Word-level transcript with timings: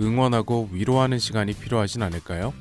응원하고 0.00 0.68
위로하는 0.72 1.18
시간이 1.18 1.54
필요하진 1.54 2.02
않을까요? 2.02 2.52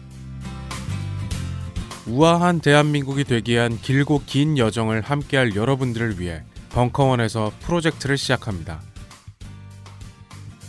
우아한 2.06 2.60
대한민국이 2.60 3.24
되기 3.24 3.54
위한 3.54 3.80
길고 3.80 4.22
긴 4.26 4.58
여정을 4.58 5.02
함께할 5.02 5.56
여러분들을 5.56 6.20
위해 6.20 6.44
벙커원에서 6.70 7.52
프로젝트를 7.62 8.18
시작합니다. 8.18 8.82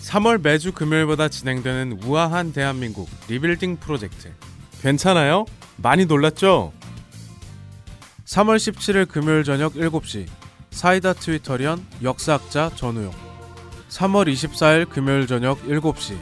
3월 0.03 0.41
매주 0.41 0.73
금요일마다 0.73 1.29
진행되는 1.29 2.01
우아한 2.05 2.53
대한민국 2.53 3.09
리빌딩 3.29 3.79
프로젝트. 3.79 4.33
괜찮아요? 4.81 5.47
많이 5.77 6.05
놀랐죠? 6.07 6.73
3월 8.27 8.57
17일 8.57 9.09
금요일 9.09 9.45
저녁 9.45 9.75
7시 9.75 10.27
사이다 10.71 11.13
트위터리언 11.15 11.85
역사학자 12.03 12.71
전우용 12.75 13.13
3월 13.89 14.33
24일 14.33 14.89
금요일 14.89 15.27
저녁 15.27 15.63
7시 15.67 16.17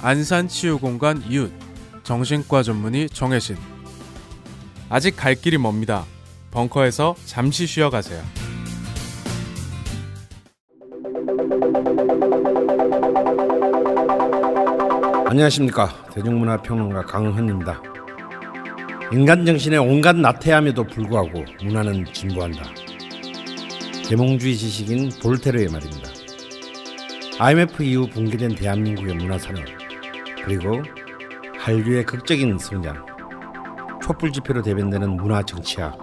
안산치유공간 0.00 1.24
이웃 1.28 1.52
정신과 2.04 2.62
전문의 2.62 3.10
정혜신 3.10 3.56
아직 4.88 5.16
갈 5.16 5.34
길이 5.34 5.58
멉니다. 5.58 6.04
벙커에서 6.50 7.16
잠시 7.26 7.66
쉬어가세요. 7.66 8.22
안녕하십니까 15.26 16.06
대중문화평론가 16.14 17.02
강헌입니다. 17.02 17.82
인간 19.12 19.44
정신의 19.44 19.78
온갖 19.78 20.16
나태함에도 20.16 20.84
불구하고 20.84 21.44
문화는 21.62 22.06
진보한다. 22.12 22.62
계몽주의 24.08 24.56
지식인 24.56 25.10
볼테르의 25.20 25.68
말입니다. 25.68 26.08
IMF 27.40 27.82
이후 27.82 28.08
붕괴된 28.08 28.54
대한민국의 28.54 29.16
문화산업 29.16 29.77
그리고 30.48 30.82
한류의 31.58 32.06
극적인 32.06 32.56
성장 32.56 33.04
촛불 34.02 34.32
집회로 34.32 34.62
대변되는 34.62 35.18
문화 35.18 35.42
정치학 35.42 35.98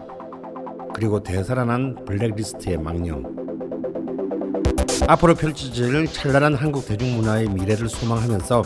그리고 0.94 1.24
되살아난 1.24 2.06
블랙리스트의 2.06 2.78
망령 2.78 3.24
앞으로 5.08 5.34
펼쳐질 5.34 6.06
찬란한 6.06 6.54
한국 6.54 6.86
대중문화의 6.86 7.50
미래를 7.50 7.90
소망하면서 7.90 8.62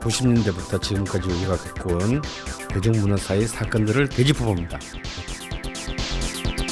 90년대부터 0.00 0.82
지금까지 0.82 1.30
우리가 1.30 1.56
겪어온 1.56 2.20
대중문화사의 2.68 3.46
사건들을 3.46 4.10
되짚어봅니다. 4.10 4.78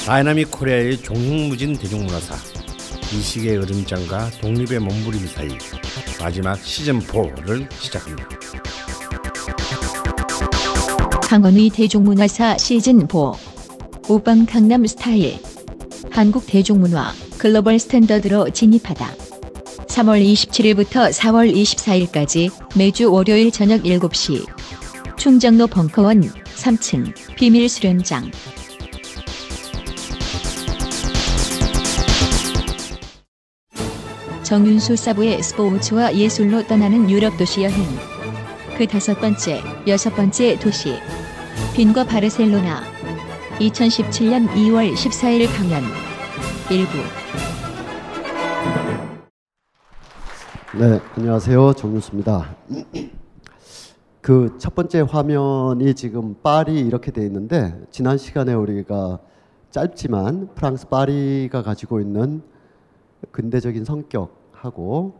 Dynamic 0.05 0.51
Korea의 0.51 0.97
종횡무진 0.97 1.79
대중문화사 1.79 2.58
이 3.11 3.21
시기의 3.21 3.57
으름장과 3.57 4.29
독립의 4.39 4.79
몸부림 4.79 5.25
사이 5.27 5.49
마지막 6.19 6.59
시즌4를 6.59 7.67
시작합니다. 7.73 8.29
강헌의 11.23 11.71
대중문화사 11.71 12.57
시즌4 12.57 13.35
오빤 14.09 14.45
강남 14.45 14.85
스타일. 14.85 15.39
한국 16.11 16.45
대중문화 16.45 17.11
global 17.39 17.79
standard로 17.79 18.51
진입하다. 18.51 19.11
3월 19.87 20.23
27일부터 20.23 21.11
4월 21.11 21.51
24일까지 21.51 22.51
매주 22.77 23.11
월요일 23.11 23.49
저녁 23.49 23.81
7시. 23.83 24.45
충정로 25.17 25.65
벙커원 25.65 26.21
3층 26.21 27.13
비밀 27.35 27.67
수련장 27.69 28.29
정윤수 34.49 34.95
사부의 34.95 35.43
스포츠와 35.43 36.15
예술로 36.15 36.63
떠나는 36.63 37.07
유럽 37.07 37.37
도시 37.37 37.61
여행. 37.61 37.75
그 38.75 38.87
다섯 38.87 39.13
번째, 39.19 39.61
여섯 39.85 40.09
번째 40.15 40.57
도시. 40.57 40.95
빈과 41.75 42.05
바르셀로나. 42.05 42.81
2017년 43.59 44.47
2월 44.47 44.91
14일 44.95 45.45
강연. 45.55 45.83
일부. 46.71 46.97
네, 50.79 50.99
안녕하세요. 51.15 51.73
정윤수입니다. 51.73 52.55
그 54.21 54.57
첫 54.57 54.73
번째 54.73 55.01
화면이 55.01 55.93
지금 55.93 56.33
파리 56.41 56.79
이렇게 56.79 57.11
돼 57.11 57.23
있는데 57.27 57.79
지난 57.91 58.17
시간에 58.17 58.55
우리가 58.55 59.19
짧지만 59.69 60.55
프랑스 60.55 60.87
파리가 60.87 61.61
가지고 61.61 62.01
있는 62.01 62.41
근대적인 63.31 63.85
성격 63.85 64.38
하고 64.61 65.13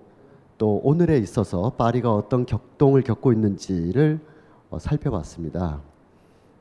또 0.57 0.81
오늘에 0.83 1.17
있어서 1.17 1.72
파리가 1.77 2.13
어떤 2.13 2.45
격동을 2.45 3.01
겪고 3.03 3.31
있는지를 3.33 4.19
어, 4.69 4.79
살펴봤습니다. 4.79 5.81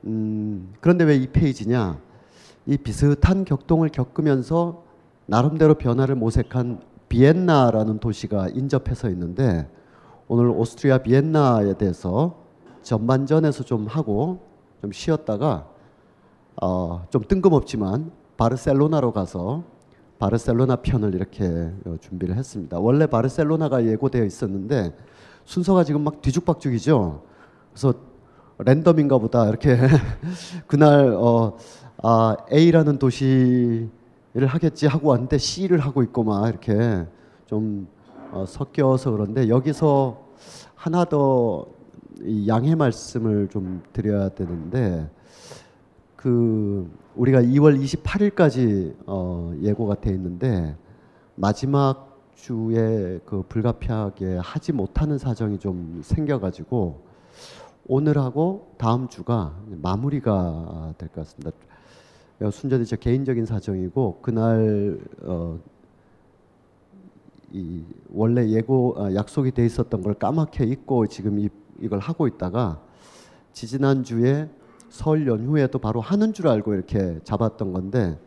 음, 0.04 0.72
그런데 0.80 1.04
왜 1.04 1.16
이 1.16 1.26
페이지냐? 1.26 1.98
이 2.66 2.76
비슷한 2.76 3.44
격동을 3.44 3.88
겪으면서 3.88 4.84
나름대로 5.26 5.74
변화를 5.74 6.14
모색한 6.14 6.80
비엔나라는 7.08 7.98
도시가 7.98 8.48
인접해서 8.48 9.08
있는데 9.10 9.68
오늘 10.28 10.48
오스트리아 10.50 10.98
비엔나에 10.98 11.74
대해서 11.78 12.36
전반전에서 12.82 13.64
좀 13.64 13.86
하고 13.86 14.40
좀 14.80 14.92
쉬었다가 14.92 15.66
어, 16.62 17.06
좀 17.10 17.22
뜬금없지만 17.26 18.12
바르셀로나로 18.36 19.12
가서 19.12 19.64
바르셀로나 20.18 20.76
편을 20.76 21.14
이렇게 21.14 21.44
어, 21.86 21.96
준비를 22.00 22.36
했습니다. 22.36 22.78
원래 22.78 23.06
바르셀로나가 23.06 23.84
예고되어 23.84 24.24
있었는데 24.24 24.94
순서가 25.44 25.84
지금 25.84 26.02
막 26.02 26.20
뒤죽박죽이죠. 26.20 27.22
그래서 27.72 27.94
랜덤인가 28.58 29.18
보다 29.18 29.48
이렇게 29.48 29.78
그날 30.66 31.14
어, 31.14 31.56
아, 32.02 32.36
A라는 32.52 32.98
도시를 32.98 33.88
하겠지 34.46 34.86
하고 34.86 35.08
왔는데 35.08 35.38
C를 35.38 35.78
하고 35.78 36.02
있고 36.02 36.24
막 36.24 36.48
이렇게 36.48 37.06
좀 37.46 37.86
어, 38.32 38.44
섞여서 38.46 39.12
그런데 39.12 39.48
여기서 39.48 40.26
하나 40.74 41.04
더이 41.04 42.48
양해 42.48 42.74
말씀을 42.74 43.48
좀 43.48 43.82
드려야 43.92 44.30
되는데 44.30 45.08
그 46.16 46.90
우리가 47.18 47.42
2월 47.42 47.82
28일까지 47.82 48.94
어, 49.06 49.52
예고가 49.60 49.96
돼 49.96 50.10
있는데 50.10 50.76
마지막 51.34 52.16
주에 52.36 53.18
그 53.24 53.42
불가피하게 53.48 54.36
하지 54.36 54.72
못하는 54.72 55.18
사정이 55.18 55.58
좀 55.58 56.00
생겨가지고 56.04 57.02
오늘하고 57.88 58.72
다음 58.78 59.08
주가 59.08 59.56
마무리가 59.66 60.94
될 60.96 61.08
것 61.08 61.22
같습니다. 61.22 61.50
순전히 62.52 62.86
제 62.86 62.96
개인적인 62.96 63.46
사정이고 63.46 64.20
그날 64.22 65.00
어, 65.22 65.58
이 67.50 67.82
원래 68.12 68.48
예고 68.48 68.94
아, 68.96 69.12
약속이 69.12 69.50
돼 69.50 69.66
있었던 69.66 70.02
걸 70.02 70.14
까맣게 70.14 70.64
잊고 70.66 71.08
지금 71.08 71.40
이, 71.40 71.48
이걸 71.80 71.98
하고 71.98 72.28
있다가 72.28 72.80
지지난 73.52 74.04
주에 74.04 74.48
설 74.88 75.26
연휴에도 75.26 75.78
바로 75.78 76.00
하는 76.00 76.32
줄 76.32 76.48
알고 76.48 76.74
이렇게 76.74 77.18
잡았던 77.24 77.72
건데 77.72 78.18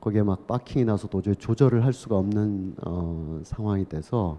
거기에 0.00 0.22
막 0.22 0.46
빠킹이 0.46 0.84
나서 0.84 1.08
도저히 1.08 1.34
조절을 1.36 1.84
할 1.84 1.92
수가 1.92 2.16
없는 2.16 2.76
어, 2.84 3.40
상황이 3.44 3.88
돼서 3.88 4.38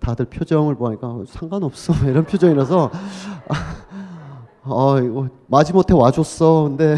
다들 0.00 0.26
표정을 0.26 0.74
보니까 0.74 1.22
상관없어. 1.26 1.92
이런 2.08 2.24
표정이라서. 2.24 2.90
아 4.68 5.00
이거 5.02 5.28
마지못해 5.46 5.94
와줬어. 5.94 6.64
근데 6.64 6.96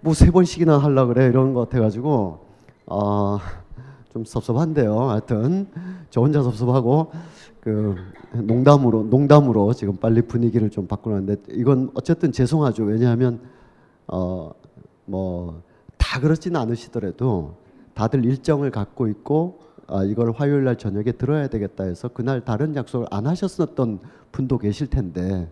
뭐 0.00 0.14
세 0.14 0.30
번씩이나 0.30 0.78
하려 0.78 1.06
그래. 1.06 1.26
이런 1.26 1.52
것 1.52 1.68
같아가지고. 1.68 2.46
아좀 2.88 4.24
섭섭한데요. 4.24 5.10
하여튼 5.10 5.68
저 6.10 6.20
혼자 6.22 6.42
섭섭하고 6.42 7.12
그 7.60 7.94
농담으로 8.32 9.02
농담으로 9.04 9.72
지금 9.74 9.96
빨리 9.96 10.22
분위기를 10.22 10.70
좀 10.70 10.86
바꾸는데 10.86 11.36
이건 11.50 11.90
어쨌든 11.94 12.32
죄송하죠 12.32 12.84
왜냐하면 12.84 13.40
어 14.06 14.52
뭐 15.06 15.70
다 16.10 16.18
그렇지는 16.18 16.60
않으시더라도 16.60 17.54
다들 17.94 18.24
일정을 18.24 18.72
갖고 18.72 19.06
있고 19.06 19.60
아, 19.86 20.02
이걸 20.02 20.32
화요일 20.32 20.64
날 20.64 20.76
저녁에 20.76 21.12
들어야 21.12 21.46
되겠다 21.46 21.84
해서 21.84 22.08
그날 22.08 22.44
다른 22.44 22.74
약속을 22.74 23.06
안 23.12 23.28
하셨었던 23.28 24.00
분도 24.32 24.58
계실 24.58 24.88
텐데 24.88 25.48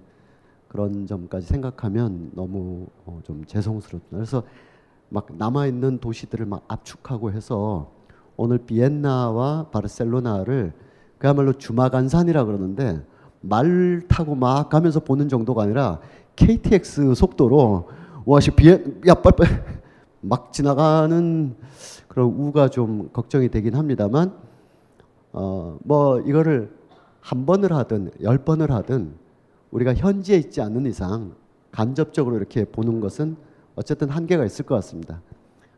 그런 0.66 1.06
점까지 1.06 1.46
생각하면 1.46 2.32
너무 2.34 2.86
어, 3.06 3.20
좀 3.22 3.44
죄송스럽다. 3.46 4.08
그래서 4.10 4.42
막 5.10 5.28
남아 5.36 5.66
있는 5.66 5.98
도시들을 5.98 6.46
막 6.46 6.64
압축하고 6.66 7.30
해서 7.30 7.92
오늘 8.36 8.58
비엔나와 8.58 9.68
바르셀로나를 9.70 10.72
그야말로 11.18 11.52
주마간산이라 11.52 12.44
그러는데 12.44 13.04
말 13.40 14.02
타고 14.08 14.34
막 14.34 14.68
가면서 14.68 15.00
보는 15.00 15.28
정도가 15.28 15.64
아니라 15.64 16.00
KTX 16.36 17.14
속도로 17.14 17.88
와시 18.24 18.52
비엔 18.52 19.02
야 19.06 19.14
빨빨 19.14 19.46
막 20.20 20.52
지나가는 20.52 21.54
그런 22.08 22.26
우가 22.28 22.68
좀 22.68 23.10
걱정이 23.12 23.48
되긴 23.48 23.74
합니다만 23.74 24.32
어 25.32 25.78
뭐 25.84 26.20
이거를 26.20 26.70
한 27.20 27.46
번을 27.46 27.72
하든 27.72 28.10
열 28.22 28.38
번을 28.38 28.70
하든 28.70 29.12
우리가 29.70 29.94
현지에 29.94 30.36
있지 30.38 30.60
않는 30.62 30.86
이상 30.86 31.34
간접적으로 31.70 32.36
이렇게 32.36 32.64
보는 32.64 33.00
것은 33.00 33.36
어쨌든 33.74 34.08
한계가 34.08 34.44
있을 34.44 34.64
것 34.64 34.74
같습니다. 34.76 35.20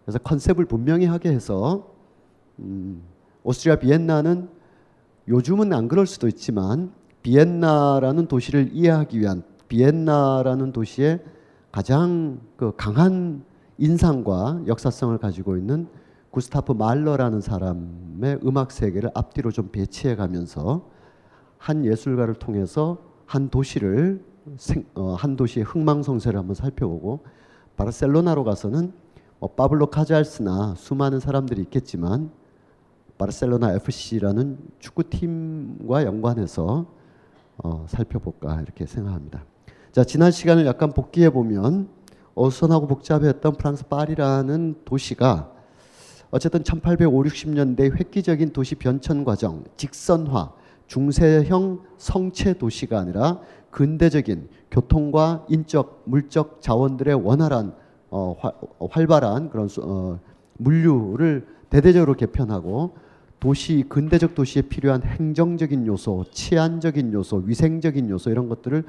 그래서 0.04 0.18
컨셉을 0.20 0.64
분명히 0.66 1.06
하게 1.06 1.30
해서 1.30 1.92
음, 2.58 3.02
오스트리아 3.42 3.76
비엔나는 3.76 4.48
요즘은 5.28 5.72
안 5.72 5.88
그럴 5.88 6.06
수도 6.06 6.28
있지만 6.28 6.92
비엔나라는 7.22 8.26
도시를 8.26 8.70
이해하기 8.72 9.20
위한 9.20 9.42
비엔나라는 9.68 10.72
도시의 10.72 11.20
가장 11.70 12.40
그 12.56 12.72
강한 12.76 13.44
인상과 13.78 14.62
역사성을 14.66 15.16
가지고 15.18 15.56
있는 15.56 15.88
구스타프 16.30 16.72
말러라는 16.72 17.40
사람의 17.40 18.40
음악 18.44 18.72
세계를 18.72 19.10
앞뒤로 19.14 19.50
좀 19.50 19.70
배치해 19.70 20.16
가면서 20.16 20.88
한 21.58 21.84
예술가를 21.84 22.34
통해서 22.34 22.98
한 23.26 23.48
도시를 23.48 24.24
생, 24.56 24.84
어, 24.94 25.14
한 25.14 25.36
도시의 25.36 25.64
흥망성쇠를 25.64 26.38
한번 26.38 26.54
살펴보고 26.54 27.20
바르셀로나로 27.76 28.44
가서는 28.44 28.92
뭐 29.38 29.50
파블로 29.50 29.86
카잘스나 29.86 30.74
수많은 30.76 31.20
사람들이 31.20 31.62
있겠지만 31.62 32.30
바르셀로나 33.20 33.74
FC라는 33.74 34.56
축구팀과 34.78 36.04
연관해서 36.04 36.86
어, 37.58 37.84
살펴볼까 37.86 38.62
이렇게 38.62 38.86
생각합니다. 38.86 39.44
자 39.92 40.04
지난 40.04 40.30
시간을 40.30 40.64
약간 40.64 40.92
복기해 40.92 41.28
보면 41.28 41.88
어수선하고 42.34 42.86
복잡했던 42.86 43.56
프랑스 43.56 43.86
파리라는 43.88 44.76
도시가 44.86 45.52
어쨌든 46.30 46.64
1850, 46.64 47.48
60년대 47.48 47.92
획기적인 47.98 48.54
도시 48.54 48.76
변천 48.76 49.24
과정, 49.24 49.64
직선화, 49.76 50.52
중세형 50.86 51.82
성체 51.98 52.54
도시가 52.54 52.98
아니라 52.98 53.40
근대적인 53.70 54.48
교통과 54.70 55.44
인적, 55.50 56.04
물적 56.06 56.62
자원들의 56.62 57.14
원활한 57.16 57.74
어, 58.08 58.34
화, 58.38 58.52
어, 58.78 58.86
활발한 58.90 59.50
그런 59.50 59.68
어, 59.82 60.18
물류를 60.56 61.46
대대적으로 61.68 62.14
개편하고 62.14 63.09
도시 63.40 63.84
근대적 63.88 64.34
도시에 64.34 64.62
필요한 64.62 65.02
행정적인 65.02 65.86
요소, 65.86 66.26
치안적인 66.30 67.12
요소, 67.14 67.44
위생적인 67.46 68.10
요소 68.10 68.30
이런 68.30 68.48
것들을 68.48 68.84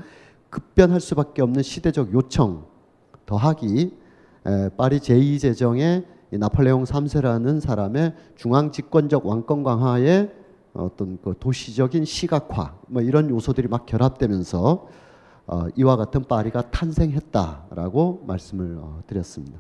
급변할 0.50 1.00
수밖에 1.00 1.42
없는 1.42 1.64
시대적 1.64 2.14
요청 2.14 2.66
더하기 3.26 3.98
에, 4.46 4.70
파리 4.76 5.00
제2 5.00 5.40
제정의 5.40 6.06
나폴레옹 6.32 6.84
3세라는 6.84 7.62
사람의 7.62 8.14
중앙 8.36 8.72
집권적 8.72 9.26
왕권 9.26 9.64
강화의 9.64 10.34
어떤 10.74 11.18
그 11.22 11.34
도시적인 11.40 12.06
시각화 12.06 12.78
뭐 12.88 13.02
이런 13.02 13.30
요소들이 13.30 13.70
막 13.70 13.86
결합되면서 13.86 14.88
어, 15.48 15.66
이와 15.76 15.96
같은 15.98 16.24
파리가 16.24 16.72
탄생했다라고 16.72 18.24
말씀을 18.28 18.78
어, 18.80 19.02
드렸습니다. 19.08 19.60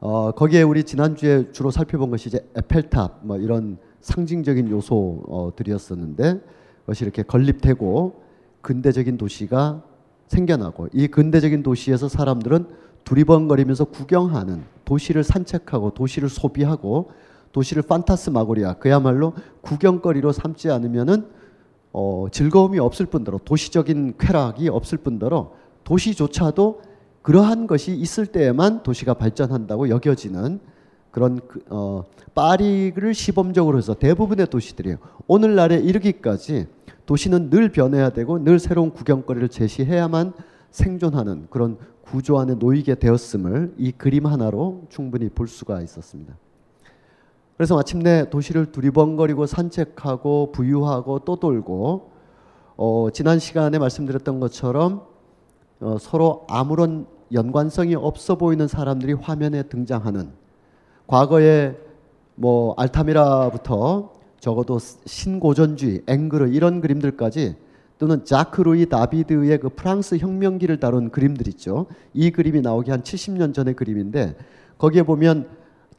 어, 0.00 0.30
거기에 0.32 0.62
우리 0.62 0.84
지난주에 0.84 1.52
주로 1.52 1.70
살펴본 1.70 2.10
것이 2.10 2.30
이제 2.30 2.40
에펠탑 2.56 3.20
뭐 3.22 3.36
이런 3.36 3.76
상징적인 4.00 4.70
요소들이었었는데 4.70 6.40
그것이 6.80 7.04
이렇게 7.04 7.22
건립되고 7.22 8.22
근대적인 8.62 9.18
도시가 9.18 9.82
생겨나고 10.28 10.88
이 10.94 11.06
근대적인 11.08 11.62
도시에서 11.62 12.08
사람들은 12.08 12.68
두리번거리면서 13.04 13.84
구경하는 13.84 14.62
도시를 14.86 15.22
산책하고 15.22 15.90
도시를 15.90 16.30
소비하고 16.30 17.10
도시를 17.52 17.82
판타스마고리아 17.82 18.74
그야말로 18.74 19.34
구경거리로 19.60 20.32
삼지 20.32 20.70
않으면은 20.70 21.26
어, 21.92 22.26
즐거움이 22.30 22.78
없을 22.78 23.04
뿐더러 23.04 23.38
도시적인 23.44 24.14
쾌락이 24.18 24.70
없을 24.70 24.96
뿐더러 24.98 25.52
도시조차도 25.84 26.89
그러한 27.22 27.66
것이 27.66 27.94
있을 27.94 28.26
때에만 28.26 28.82
도시가 28.82 29.14
발전한다고 29.14 29.88
여겨지는 29.88 30.60
그런 31.10 31.40
그, 31.46 31.62
어, 31.68 32.04
파리를 32.34 33.14
시범적으로 33.14 33.78
해서 33.78 33.94
대부분의 33.94 34.46
도시들이에요. 34.48 34.98
오늘날에 35.26 35.76
이르기까지 35.76 36.66
도시는 37.06 37.50
늘 37.50 37.70
변해야 37.70 38.10
되고 38.10 38.42
늘 38.42 38.58
새로운 38.58 38.92
구경거리를 38.92 39.48
제시해야만 39.48 40.32
생존하는 40.70 41.48
그런 41.50 41.78
구조 42.02 42.38
안에 42.38 42.54
놓이게 42.54 42.96
되었음을 42.96 43.74
이 43.76 43.92
그림 43.92 44.26
하나로 44.26 44.84
충분히 44.88 45.28
볼 45.28 45.48
수가 45.48 45.80
있었습니다. 45.82 46.36
그래서 47.56 47.74
마침내 47.74 48.30
도시를 48.30 48.72
두리번거리고 48.72 49.46
산책하고 49.46 50.52
부유하고 50.52 51.20
또 51.20 51.36
돌고 51.36 52.10
어, 52.76 53.08
지난 53.12 53.38
시간에 53.38 53.78
말씀드렸던 53.78 54.40
것처럼 54.40 55.09
어, 55.80 55.96
서로 55.98 56.46
아무런 56.48 57.06
연관성이 57.32 57.94
없어 57.94 58.36
보이는 58.36 58.66
사람들이 58.68 59.14
화면에 59.14 59.62
등장하는 59.64 60.30
과거에 61.06 61.76
뭐 62.34 62.74
알타미라부터 62.76 64.12
적어도 64.38 64.78
신고전주의, 64.78 66.02
앵그르 66.06 66.48
이런 66.48 66.80
그림들까지 66.80 67.56
또는 67.98 68.24
자크 68.24 68.62
루이 68.62 68.86
다비드의 68.86 69.58
그 69.58 69.68
프랑스 69.68 70.16
혁명기를 70.16 70.80
다룬 70.80 71.10
그림들 71.10 71.46
있죠. 71.48 71.86
이 72.14 72.30
그림이 72.30 72.62
나오기 72.62 72.90
한 72.90 73.02
70년 73.02 73.52
전의 73.52 73.74
그림인데 73.74 74.36
거기에 74.78 75.02
보면 75.02 75.48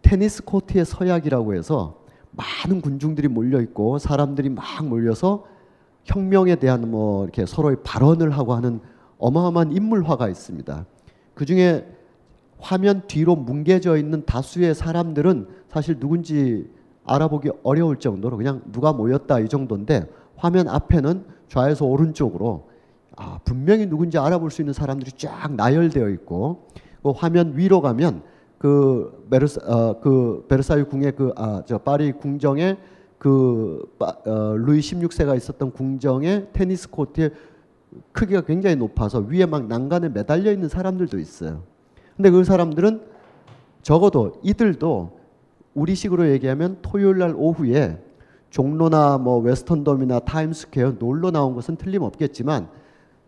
테니스 0.01 0.43
코트의 0.43 0.85
서약이라고 0.85 1.53
해서 1.53 2.01
많은 2.31 2.81
군중들이 2.81 3.27
몰려 3.27 3.61
있고 3.61 3.99
사람들이 3.99 4.49
막 4.49 4.65
몰려서 4.87 5.45
혁명에 6.05 6.55
대한 6.55 6.89
뭐 6.89 7.23
이렇게 7.23 7.45
서로의 7.45 7.77
발언을 7.83 8.31
하고 8.31 8.55
하는 8.55 8.79
어마어마한 9.21 9.71
인물화가 9.71 10.27
있습니다. 10.27 10.85
그 11.35 11.45
중에 11.45 11.87
화면 12.59 13.03
뒤로 13.07 13.35
뭉개져 13.35 13.97
있는 13.97 14.25
다수의 14.25 14.75
사람들은 14.75 15.47
사실 15.69 15.99
누군지 15.99 16.69
알아보기 17.05 17.51
어려울 17.63 17.97
정도로 17.97 18.37
그냥 18.37 18.61
누가 18.71 18.93
모였다 18.93 19.39
이 19.39 19.47
정도인데 19.47 20.07
화면 20.35 20.67
앞에는 20.67 21.25
좌에서 21.47 21.85
오른쪽으로 21.85 22.69
아, 23.15 23.39
분명히 23.43 23.87
누군지 23.87 24.17
알아볼 24.17 24.51
수 24.51 24.61
있는 24.61 24.73
사람들이 24.73 25.11
쫙 25.13 25.53
나열되어 25.53 26.09
있고 26.09 26.67
그 27.03 27.11
화면 27.11 27.57
위로 27.57 27.81
가면 27.81 28.23
그 28.57 29.25
베르사 29.29 29.61
어, 29.65 29.99
그 29.99 30.45
베르사유 30.47 30.87
궁의 30.87 31.15
그아 31.15 31.63
저 31.65 31.79
파리 31.79 32.11
궁정에 32.11 32.77
그 33.17 33.83
어, 33.99 34.55
루이 34.55 34.79
16세가 34.79 35.35
있었던 35.35 35.71
궁정의 35.71 36.47
테니스 36.53 36.89
코트의 36.89 37.31
크기가 38.11 38.41
굉장히 38.41 38.75
높아서 38.75 39.19
위에 39.19 39.45
막 39.45 39.67
난간에 39.67 40.09
매달려 40.09 40.51
있는 40.51 40.69
사람들도 40.69 41.19
있어요. 41.19 41.63
근데 42.15 42.29
그 42.29 42.43
사람들은 42.43 43.01
적어도 43.81 44.39
이들도 44.43 45.19
우리식으로 45.73 46.29
얘기하면 46.31 46.79
토요일 46.81 47.17
날 47.17 47.33
오후에 47.35 47.99
종로나 48.49 49.17
뭐 49.17 49.39
웨스턴돔이나 49.39 50.19
타임스퀘어 50.19 50.97
놀러 50.99 51.31
나온 51.31 51.55
것은 51.55 51.77
틀림없겠지만 51.77 52.67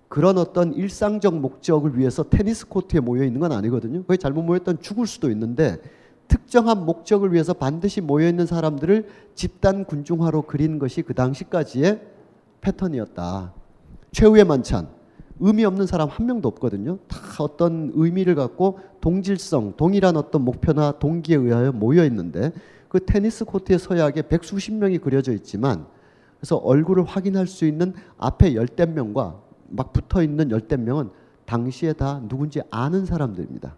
그런 0.09 0.37
어떤 0.37 0.73
일상적 0.73 1.39
목적을 1.39 1.97
위해서 1.97 2.23
테니스 2.23 2.67
코트에 2.67 2.99
모여 2.99 3.23
있는 3.23 3.39
건 3.39 3.51
아니거든요. 3.51 4.03
거기 4.03 4.19
잘못 4.19 4.43
모였던 4.43 4.79
죽을 4.79 5.07
수도 5.07 5.31
있는데 5.31 5.77
특정한 6.27 6.85
목적을 6.85 7.33
위해서 7.33 7.53
반드시 7.53 8.01
모여 8.01 8.27
있는 8.27 8.45
사람들을 8.45 9.07
집단 9.33 9.85
군중화로 9.85 10.43
그린 10.43 10.77
것이 10.77 11.01
그 11.01 11.13
당시까지의 11.13 12.01
패턴이었다. 12.61 13.53
최후의 14.13 14.45
만찬. 14.45 14.87
의미 15.39 15.65
없는 15.65 15.87
사람 15.87 16.07
한 16.07 16.27
명도 16.27 16.47
없거든요. 16.49 16.99
다 17.07 17.17
어떤 17.39 17.91
의미를 17.95 18.35
갖고 18.35 18.79
동질성, 19.01 19.73
동일한 19.75 20.15
어떤 20.15 20.43
목표나 20.43 20.93
동기에 20.93 21.35
의하여 21.35 21.71
모여 21.71 22.05
있는데 22.05 22.53
그 22.87 23.03
테니스 23.03 23.45
코트의 23.45 23.79
서약에 23.79 24.27
백수십 24.29 24.75
명이 24.75 24.99
그려져 24.99 25.33
있지만 25.33 25.85
그래서 26.37 26.57
얼굴을 26.57 27.03
확인할 27.05 27.47
수 27.47 27.65
있는 27.65 27.93
앞에 28.17 28.53
열댓 28.53 28.85
명과 28.89 29.41
막 29.69 29.91
붙어 29.91 30.21
있는 30.21 30.51
열댓 30.51 30.77
명은 30.77 31.09
당시에 31.45 31.93
다 31.93 32.21
누군지 32.29 32.61
아는 32.69 33.05
사람들입니다. 33.05 33.75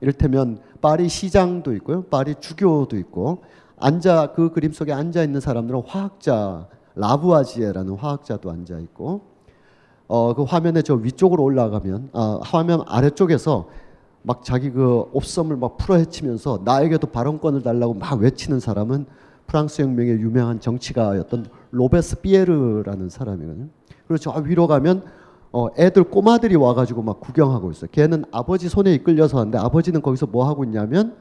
이를테면 0.00 0.58
파리 0.80 1.08
시장도 1.10 1.74
있고요. 1.74 2.02
파리 2.04 2.34
주교도 2.40 2.96
있고 2.96 3.42
앉아 3.76 4.32
그 4.34 4.50
그림 4.50 4.72
속에 4.72 4.92
앉아 4.92 5.22
있는 5.22 5.40
사람들은 5.40 5.82
화학자 5.86 6.66
라부아지에라는 6.94 7.94
화학자도 7.94 8.50
앉아 8.50 8.78
있고 8.78 9.29
어 10.10 10.34
그 10.34 10.42
화면에 10.42 10.82
저 10.82 10.94
위쪽으로 10.94 11.44
올라가면 11.44 12.10
아 12.12 12.40
화면 12.42 12.82
아래쪽에서 12.86 13.68
막 14.22 14.42
자기 14.42 14.70
그 14.70 15.04
옵섬을 15.12 15.56
막 15.56 15.76
풀어헤치면서 15.76 16.62
나에게도 16.64 17.06
발언권을 17.06 17.62
달라고 17.62 17.94
막 17.94 18.18
외치는 18.18 18.58
사람은 18.58 19.06
프랑스 19.46 19.82
혁명의 19.82 20.14
유명한 20.20 20.58
정치가였던 20.60 21.46
로베스 21.70 22.20
피에르라는 22.22 23.08
사람이거든요. 23.08 23.68
그리고 24.08 24.18
저 24.18 24.32
위로 24.44 24.66
가면 24.66 25.04
어 25.52 25.68
애들 25.78 26.04
꼬마들이 26.04 26.56
와가지고 26.56 27.02
막 27.02 27.20
구경하고 27.20 27.70
있어요. 27.70 27.88
걔는 27.92 28.24
아버지 28.32 28.68
손에 28.68 28.92
이끌려서 28.94 29.38
하는데 29.38 29.58
아버지는 29.58 30.02
거기서 30.02 30.26
뭐 30.26 30.48
하고 30.48 30.64
있냐면 30.64 31.14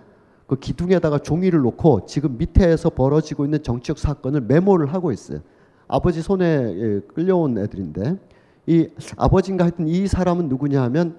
그 0.48 0.56
기둥에다가 0.56 1.20
종이를 1.20 1.62
놓고 1.62 2.08
지금 2.08 2.38
밑에서 2.40 2.90
벌어지고 2.90 3.46
있는 3.46 3.62
정치적 3.62 4.00
사건을 4.00 4.42
메모를 4.42 4.94
하고 4.96 5.12
있어요. 5.12 5.42
아버지 5.88 6.24
손에 6.24 6.46
예, 6.46 7.00
끌려온 7.14 7.60
애들인데 7.60 8.18
이 8.70 8.88
아버지인가 9.18 9.64
하여튼 9.64 9.88
이 9.88 10.06
사람은 10.06 10.48
누구냐 10.48 10.84
하면 10.84 11.18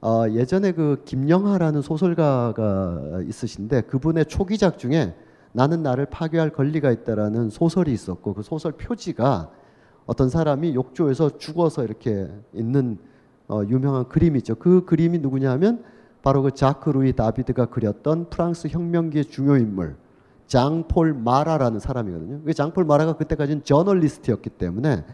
어, 0.00 0.26
예전에 0.30 0.70
그 0.70 1.02
김영하라는 1.04 1.82
소설가가 1.82 3.22
있으신데 3.26 3.80
그분의 3.82 4.26
초기작 4.26 4.78
중에 4.78 5.12
나는 5.50 5.82
나를 5.82 6.06
파괴할 6.06 6.50
권리가 6.50 6.92
있다라는 6.92 7.50
소설이 7.50 7.92
있었고 7.92 8.34
그 8.34 8.42
소설 8.42 8.72
표지가 8.72 9.50
어떤 10.06 10.28
사람이 10.28 10.76
욕조에서 10.76 11.36
죽어서 11.36 11.82
이렇게 11.82 12.28
있는 12.52 12.98
어, 13.48 13.62
유명한 13.66 14.08
그림이 14.08 14.38
있죠. 14.38 14.54
그 14.54 14.84
그림이 14.84 15.18
누구냐 15.18 15.50
하면 15.50 15.82
바로 16.22 16.42
그 16.42 16.52
자크 16.52 16.90
루이 16.90 17.12
다비드가 17.14 17.66
그렸던 17.66 18.30
프랑스 18.30 18.68
혁명기의 18.68 19.24
중요 19.24 19.56
인물 19.56 19.96
장폴 20.46 21.12
마라라는 21.12 21.80
사람이거든요. 21.80 22.42
그 22.44 22.54
장폴 22.54 22.84
마라가 22.84 23.14
그때까지는 23.16 23.64
저널리스트였기 23.64 24.50
때문에 24.50 25.04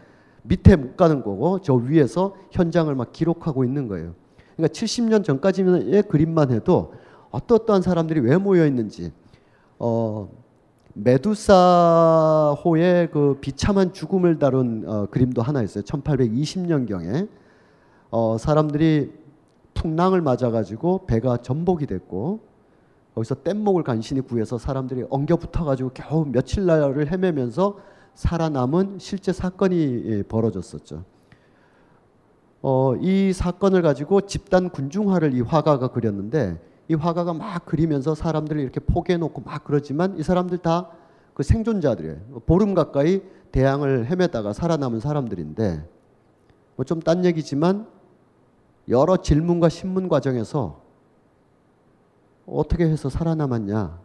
밑에 0.43 0.75
못 0.75 0.97
가는 0.97 1.21
거고 1.23 1.59
저 1.61 1.73
위에서 1.73 2.35
현장을 2.51 2.93
막 2.95 3.11
기록하고 3.11 3.63
있는 3.63 3.87
거예요. 3.87 4.13
그러니까 4.55 4.73
70년 4.73 5.23
전까지의 5.23 6.03
그림만 6.03 6.51
해도 6.51 6.93
어떠어떠한 7.31 7.81
사람들이 7.81 8.19
왜 8.19 8.37
모여 8.37 8.65
있는지 8.65 9.11
어 9.79 10.29
메두사호의 10.93 11.91
그 13.11 13.37
비참한 13.39 13.93
죽음을 13.93 14.39
다룬 14.39 14.83
어, 14.87 15.05
그림도 15.07 15.41
하나 15.41 15.61
있어요. 15.61 15.83
1820년 15.83 16.87
경에 16.87 17.27
어, 18.09 18.37
사람들이 18.37 19.13
풍랑을 19.73 20.21
맞아가지고 20.21 21.05
배가 21.07 21.37
전복이 21.37 21.85
됐고 21.87 22.41
거기서 23.15 23.35
뗏목을 23.35 23.83
간신히 23.83 24.19
구해서 24.21 24.57
사람들이 24.57 25.05
엉겨 25.09 25.37
붙어가지고 25.37 25.91
겨우 25.93 26.25
며칠 26.25 26.65
날을 26.65 27.11
헤매면서 27.11 27.77
살아남은 28.21 28.97
실제 28.99 29.33
사건이 29.33 30.03
예, 30.05 30.23
벌어졌었죠. 30.23 31.03
어, 32.61 32.95
이 33.01 33.33
사건을 33.33 33.81
가지고 33.81 34.21
집단 34.21 34.69
군중화를 34.69 35.33
이 35.33 35.41
화가가 35.41 35.87
그렸는데 35.89 36.61
이 36.87 36.93
화가가 36.93 37.33
막 37.33 37.65
그리면서 37.65 38.13
사람들을 38.15 38.61
이렇게 38.61 38.79
포개해 38.79 39.17
놓고 39.17 39.41
막 39.41 39.63
그러지만 39.63 40.17
이 40.17 40.23
사람들 40.23 40.59
다 40.59 40.91
그 41.33 41.43
생존자들이에요. 41.43 42.41
보름 42.45 42.73
가까이 42.73 43.21
대양을 43.51 44.05
헤매다가 44.07 44.53
살아남은 44.53 44.99
사람들인데 44.99 45.87
뭐 46.75 46.85
좀 46.85 46.99
딴 46.99 47.25
얘기지만 47.25 47.87
여러 48.89 49.17
질문과 49.17 49.69
신문 49.69 50.09
과정에서 50.09 50.81
어떻게 52.45 52.85
해서 52.85 53.07
살아남았냐, 53.09 53.99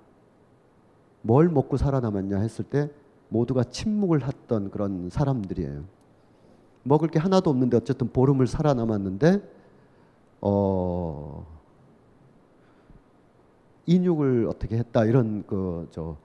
뭘 1.23 1.49
먹고 1.49 1.77
살아남았냐 1.77 2.39
했을 2.39 2.65
때 2.65 2.91
모두가 3.29 3.65
침묵을 3.65 4.27
했던 4.27 4.71
그런 4.71 5.11
사람들이에요. 5.11 5.85
먹을 6.83 7.09
게 7.09 7.19
하나도 7.19 7.51
없는데 7.51 7.77
어쨌든 7.77 8.09
보름을 8.09 8.47
살아남았는데 8.47 9.41
어 10.41 11.47
인육을 13.87 14.47
어떻게 14.49 14.77
했다 14.79 15.05
이런 15.05 15.45
그 15.47 15.89
저 15.91 16.17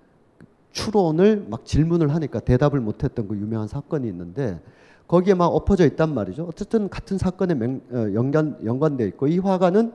추론을 0.72 1.48
막 1.50 1.66
질문을 1.66 2.14
하니까 2.14 2.40
대답을 2.40 2.80
못했던 2.80 3.28
그 3.28 3.36
유명한 3.36 3.68
사건이 3.68 4.08
있는데 4.08 4.60
거기에 5.08 5.34
막 5.34 5.48
엎어져 5.48 5.86
있단 5.86 6.14
말이죠. 6.14 6.46
어쨌든 6.46 6.88
같은 6.90 7.18
사건에 7.18 7.54
맹, 7.54 7.82
어, 7.92 8.14
연관 8.14 8.58
연관돼 8.64 9.06
있고 9.10 9.28
이 9.28 9.40
화가는 9.40 9.92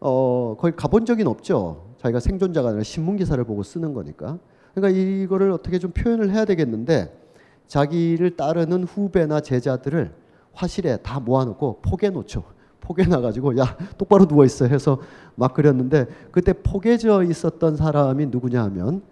어 0.00 0.56
거기 0.58 0.76
가본 0.76 1.06
적은 1.06 1.26
없죠. 1.26 1.88
자기가 1.98 2.20
생존자가 2.20 2.68
아니라 2.68 2.84
신문 2.84 3.16
기사를 3.16 3.42
보고 3.42 3.64
쓰는 3.64 3.92
거니까. 3.94 4.38
그러니까 4.74 4.98
이거를 4.98 5.50
어떻게 5.50 5.78
좀 5.78 5.90
표현을 5.90 6.30
해야 6.30 6.44
되겠는데 6.44 7.14
자기를 7.66 8.36
따르는 8.36 8.84
후배나 8.84 9.40
제자들을 9.40 10.12
화실에 10.52 10.96
다 10.98 11.20
모아놓고 11.20 11.80
포개 11.82 12.10
놓죠. 12.10 12.42
포개 12.80 13.04
놔가지고 13.04 13.58
야 13.58 13.76
똑바로 13.98 14.26
누워 14.26 14.44
있어 14.44 14.66
해서 14.66 14.98
막 15.34 15.52
그렸는데 15.52 16.06
그때 16.30 16.52
포개져 16.52 17.22
있었던 17.22 17.76
사람이 17.76 18.26
누구냐 18.26 18.62
하면 18.64 19.02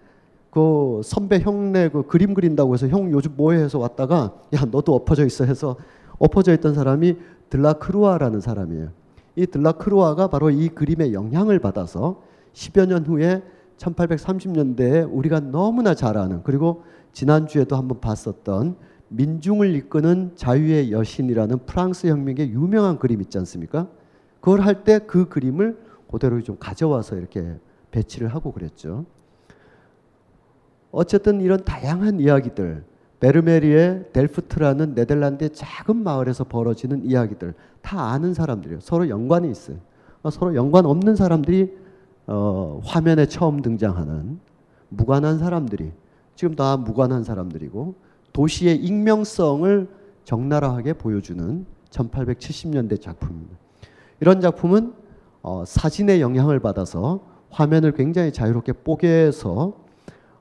그 0.51 1.03
선배 1.05 1.39
형네 1.41 1.91
그 1.91 2.07
그림 2.07 2.33
그린다고 2.33 2.73
해서 2.73 2.89
형 2.89 3.11
요즘 3.13 3.35
뭐해 3.37 3.63
해서 3.63 3.79
왔다가 3.79 4.35
야 4.55 4.65
너도 4.71 4.95
엎어져 4.95 5.27
있어 5.27 5.45
해서 5.45 5.77
엎어져 6.19 6.55
있던 6.55 6.73
사람이 6.75 7.17
들라크루아라는 7.51 8.41
사람이에요. 8.41 8.89
이 9.37 9.47
들라크루아가 9.47 10.29
바로 10.29 10.49
이 10.49 10.69
그림의 10.71 11.13
영향을 11.13 11.59
받아서 11.59 12.23
10여 12.55 12.87
년 12.89 13.05
후에 13.05 13.43
1830년대에 13.79 15.09
우리가 15.11 15.41
너무나 15.41 15.95
잘 15.95 16.17
아는 16.19 16.43
그리고 16.43 16.85
지난주에도 17.13 17.77
한번 17.77 18.01
봤었던 18.01 18.77
민중을 19.09 19.75
이끄는 19.77 20.33
자유의 20.35 20.93
여신이라는 20.93 21.59
프랑스 21.67 22.07
혁명의 22.09 22.51
유명한 22.51 22.99
그림 22.99 23.21
있지 23.21 23.39
않습니까? 23.39 23.89
그걸 24.41 24.61
할 24.61 24.85
때 24.85 24.99
그 25.07 25.29
그림을 25.29 25.79
그대로 26.11 26.41
좀 26.43 26.57
가져와서 26.59 27.17
이렇게 27.17 27.59
배치를 27.91 28.29
하고 28.29 28.53
그랬죠. 28.53 29.05
어쨌든 30.91 31.41
이런 31.41 31.65
다양한 31.65 32.21
이야기들, 32.21 32.85
베르메리의 33.21 34.07
델프트라는 34.13 34.95
네덜란드의 34.95 35.51
작은 35.51 35.97
마을에서 35.97 36.45
벌어지는 36.45 37.05
이야기들 37.05 37.55
다 37.83 38.11
아는 38.13 38.35
사람들이에요. 38.35 38.81
서로 38.81 39.09
연관이 39.09 39.51
있어요. 39.51 39.79
서로 40.31 40.55
연관 40.55 40.87
없는 40.87 41.17
사람들이 41.17 41.77
어, 42.27 42.81
화면에 42.85 43.27
처음 43.27 43.63
등장하는 43.63 44.39
무관한 44.89 45.39
사람들이 45.39 45.93
지금 46.35 46.55
다 46.55 46.77
무관한 46.77 47.25
사람들이고 47.25 47.95
도시의 48.33 48.77
익명성을 48.77 49.89
적나라하게 50.25 50.95
보여주는 50.95 51.67
1870년대 51.91 53.01
작품입니다. 53.01 53.57
이런 54.21 54.41
작품은 54.41 54.93
어, 55.43 55.65
사진의 55.67 56.21
영향을 56.21 56.61
받아서 56.61 57.21
화면을 57.51 57.93
굉장히 57.93 58.33
자유롭게 58.33 58.73
뽀개서 58.73 59.75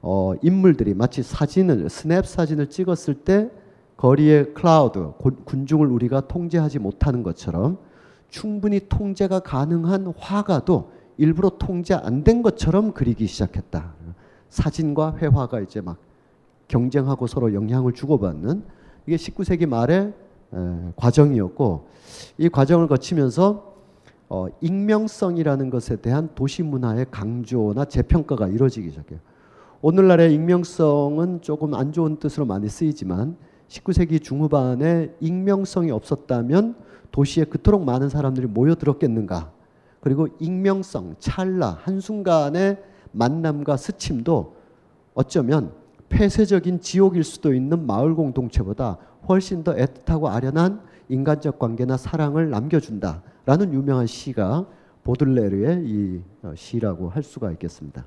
어, 0.01 0.33
인물들이 0.41 0.93
마치 0.93 1.23
사진을 1.23 1.89
스냅 1.89 2.25
사진을 2.25 2.69
찍었을 2.69 3.15
때 3.15 3.49
거리의 3.97 4.53
클라우드 4.53 5.13
군중을 5.45 5.87
우리가 5.87 6.27
통제하지 6.27 6.79
못하는 6.79 7.23
것처럼 7.23 7.77
충분히 8.29 8.81
통제가 8.89 9.39
가능한 9.39 10.13
화가도 10.17 10.91
일부러 11.17 11.49
통제 11.57 11.93
안 11.93 12.23
된 12.23 12.41
것처럼 12.41 12.91
그리기 12.93 13.27
시작했다. 13.27 13.93
사진과 14.49 15.17
회화가 15.17 15.61
이제 15.61 15.81
막 15.81 15.97
경쟁하고 16.67 17.27
서로 17.27 17.53
영향을 17.53 17.93
주고받는 17.93 18.63
이게 19.07 19.15
19세기 19.17 19.67
말의 19.67 20.13
에, 20.53 20.57
과정이었고 20.95 21.87
이 22.37 22.49
과정을 22.49 22.87
거치면서 22.87 23.75
어, 24.27 24.47
익명성이라는 24.61 25.69
것에 25.69 25.97
대한 25.97 26.29
도시 26.33 26.63
문화의 26.63 27.05
강조나 27.11 27.85
재평가가 27.85 28.47
이루어지기 28.47 28.89
시작해요. 28.89 29.19
오늘날의 29.81 30.33
익명성은 30.33 31.41
조금 31.41 31.75
안 31.75 31.91
좋은 31.91 32.17
뜻으로 32.17 32.45
많이 32.45 32.67
쓰이지만 32.67 33.37
19세기 33.67 34.21
중후반에 34.23 35.13
익명성이 35.19 35.91
없었다면 35.91 36.75
도시에 37.11 37.45
그토록 37.45 37.83
많은 37.83 38.09
사람들이 38.09 38.47
모여들었겠는가. 38.47 39.54
그리고 40.05 40.27
익명성, 40.39 41.15
찰나, 41.17 41.79
한순간의 41.81 42.77
만남과 43.11 43.75
스침도 43.75 44.55
어쩌면 45.15 45.71
폐쇄적인 46.09 46.81
지옥일 46.81 47.23
수도 47.23 47.55
있는 47.55 47.87
마을 47.87 48.13
공동체보다 48.13 48.99
훨씬 49.27 49.63
더 49.63 49.73
애틋하고 49.73 50.27
아련한 50.27 50.79
인간적 51.09 51.57
관계나 51.57 51.97
사랑을 51.97 52.51
남겨준다라는 52.51 53.73
유명한 53.73 54.05
시가 54.05 54.67
보들레르의 55.03 55.87
이 55.87 56.21
어, 56.43 56.53
시라고 56.55 57.09
할 57.09 57.23
수가 57.23 57.51
있겠습니다. 57.53 58.05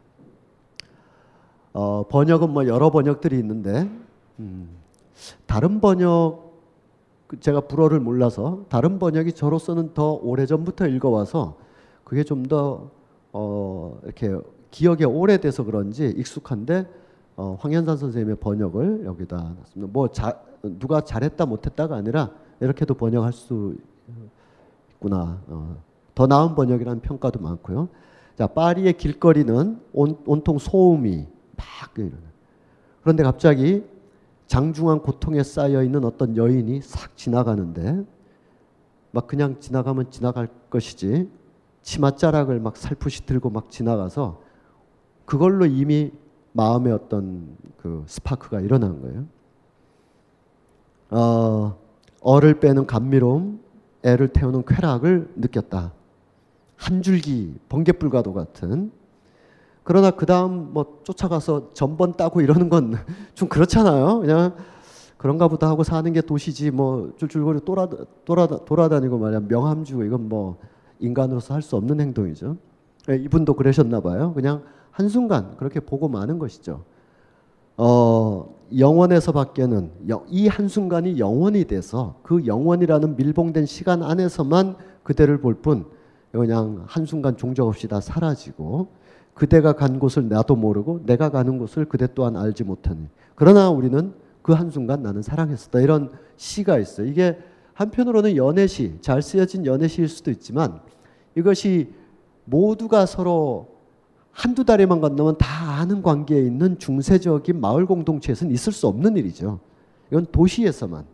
어, 1.73 2.07
번역은 2.09 2.51
뭐 2.51 2.69
여러 2.69 2.93
번역들이 2.93 3.37
있는데 3.41 3.91
음, 4.39 4.69
다른 5.47 5.81
번역 5.81 6.63
제가 7.41 7.63
불어를 7.63 7.99
몰라서 7.99 8.67
다른 8.69 9.01
번역이 9.01 9.33
저로서는 9.33 9.95
더 9.95 10.13
오래 10.13 10.47
전부터 10.47 10.87
읽어와서 10.87 11.67
그게 12.09 12.25
좀더 12.25 12.91
어, 13.35 14.01
이렇게 14.03 14.35
기억에 14.71 15.05
오래돼서 15.05 15.63
그런지 15.63 16.09
익숙한데 16.17 16.87
어, 17.37 17.59
황현산 17.61 17.99
선생님의 17.99 18.37
번역을 18.37 19.05
여기다 19.05 19.37
놨습니다. 19.37 19.93
뭐 19.93 20.09
자, 20.09 20.41
누가 20.63 21.03
잘했다 21.03 21.45
못했다가 21.45 21.97
아니라 21.97 22.31
이렇게도 22.61 22.95
번역할 22.95 23.35
수 23.35 23.77
있구나. 24.95 25.43
어, 25.49 25.77
더 26.15 26.27
나은 26.27 26.55
번역이라는 26.55 27.03
평가도 27.03 27.41
많고요. 27.41 27.89
자 28.37 28.47
파리의 28.47 28.95
길거리는 28.95 29.79
온, 29.93 30.17
온통 30.25 30.59
소음이 30.59 31.27
막. 31.57 31.95
그런데 33.03 33.23
갑자기 33.23 33.85
장중한 34.47 35.01
고통에 35.01 35.43
쌓여 35.43 35.83
있는 35.83 36.05
어떤 36.05 36.39
여인이 36.39 36.81
싹 36.81 37.17
지나가는데 37.19 38.03
막 39.11 39.27
그냥 39.27 39.61
지나가면 39.61 40.11
지나갈 40.11 40.49
것이지 40.71 41.29
치맛자락을 41.89 42.61
막 42.61 42.77
살풋이 42.77 43.25
들고 43.25 43.49
막 43.49 43.71
지나가서 43.71 44.43
그걸로 45.25 45.65
이미 45.65 46.13
마음의 46.53 46.93
어떤 46.93 47.57
그 47.79 48.05
스파크가 48.07 48.61
일어난 48.61 49.01
거예요. 49.01 49.25
어, 51.11 51.79
어를 52.21 52.61
빼는 52.61 52.87
감미로움, 52.87 53.61
애를 54.03 54.29
태우는 54.29 54.65
쾌락을 54.67 55.33
느꼈다. 55.37 55.93
한 56.77 57.03
줄기 57.03 57.55
번개불과도 57.71 58.35
같은. 58.35 58.93
그러나 59.83 60.11
그 60.11 60.27
다음 60.27 60.75
뭐 60.75 61.01
쫓아가서 61.05 61.73
전번 61.73 62.19
따고 62.19 62.43
이러는 62.43 62.69
건 62.69 62.97
좀 63.33 63.49
그렇잖아요. 63.49 64.21
그냥 64.21 64.55
그런가 65.17 65.49
보다 65.49 65.69
하고 65.69 65.85
사는 65.85 66.13
게 66.13 66.21
도시지 66.21 66.71
뭐 66.71 67.15
줄줄거리 67.17 67.61
돌아, 67.65 67.89
돌아, 68.27 68.47
돌아다니고 68.47 69.19
말이야 69.19 69.41
명함 69.49 69.85
주고 69.85 70.05
이건 70.05 70.29
뭐 70.29 70.59
인간으로서 71.01 71.55
할 71.55 71.63
수 71.63 71.77
없는 71.77 72.01
행동이죠. 72.01 72.57
예, 73.11 73.17
이분도 73.17 73.55
그러셨나 73.55 74.01
봐요. 74.01 74.33
그냥 74.35 74.63
한순간 74.91 75.57
그렇게 75.57 75.81
보고 75.81 76.09
마는 76.09 76.39
것이죠. 76.39 76.83
어, 77.77 78.55
영원에서 78.77 79.33
밖에는 79.33 79.91
이 80.29 80.49
한순간이 80.49 81.19
영원이 81.19 81.65
돼서 81.67 82.17
그 82.23 82.45
영원이라는 82.47 83.17
밀봉된 83.17 83.67
시간 83.67 84.03
안에서만 84.03 84.77
그대를 85.05 85.41
볼 85.41 85.55
뿐 85.63 85.87
그냥 86.33 86.85
한순간 86.87 87.37
종적 87.37 87.67
없이 87.67 87.89
다 87.89 88.01
사라지고 88.01 88.89
그대가 89.33 89.73
간 89.73 89.99
곳을 89.99 90.29
나도 90.29 90.57
모르고 90.57 91.03
내가 91.07 91.31
가는 91.31 91.59
곳을 91.59 91.87
그대 91.87 92.07
또한 92.15 92.37
알지 92.37 92.65
못하니 92.65 93.07
그러나 93.35 93.71
우리는 93.71 94.13
그 94.43 94.53
한순간 94.53 95.03
나는 95.03 95.23
사랑했었다 95.23 95.81
이런 95.81 96.11
시가 96.37 96.79
있어요. 96.79 97.07
이게 97.07 97.39
한편으로는 97.75 98.37
연애시 98.37 98.99
잘 99.01 99.23
쓰여진 99.23 99.65
연애시일 99.65 100.09
수도 100.09 100.31
있지만 100.33 100.81
이것이 101.39 101.93
모두가 102.45 103.07
서로 103.07 103.79
한두 104.33 104.65
달에만 104.65 105.01
건너면 105.01 105.39
다 105.39 105.79
아는 105.81 106.03
관계에 106.03 106.41
있는 106.41 106.79
중세적인 106.79 107.61
마을 107.61 107.87
공동체에서는 107.87 108.53
있을 108.53 108.73
수 108.73 108.87
없는 108.87 109.17
일이죠. 109.17 109.61
이건 110.11 110.27
도시에서만 110.33 111.05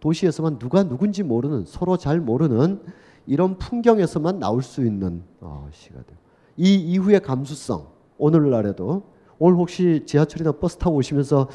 도시에서만 0.00 0.58
누가 0.58 0.82
누군지 0.82 1.22
모르는 1.22 1.64
서로 1.66 1.96
잘 1.96 2.20
모르는 2.20 2.82
이런 3.26 3.56
풍경에서만 3.58 4.38
나올 4.38 4.62
수 4.62 4.84
있는 4.84 5.22
어, 5.40 5.68
시가 5.72 6.02
돼요. 6.02 6.18
이 6.56 6.74
이후의 6.74 7.20
감수성 7.20 7.86
오늘날에도 8.18 9.04
오늘 9.38 9.56
혹시 9.56 10.02
지하철이나 10.06 10.52
버스 10.52 10.76
타고 10.76 10.96
오시면서 10.96 11.48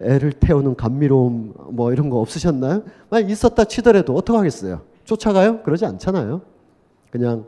애를 0.00 0.32
태우는 0.32 0.76
감미로움 0.76 1.54
뭐 1.70 1.92
이런 1.92 2.10
거 2.10 2.18
없으셨나요? 2.18 2.84
만약 3.08 3.30
있었다 3.30 3.64
치더라도 3.64 4.14
어떡하겠어요? 4.14 4.82
쫓아가요? 5.04 5.62
그러지 5.62 5.86
않잖아요. 5.86 6.53
그냥 7.14 7.44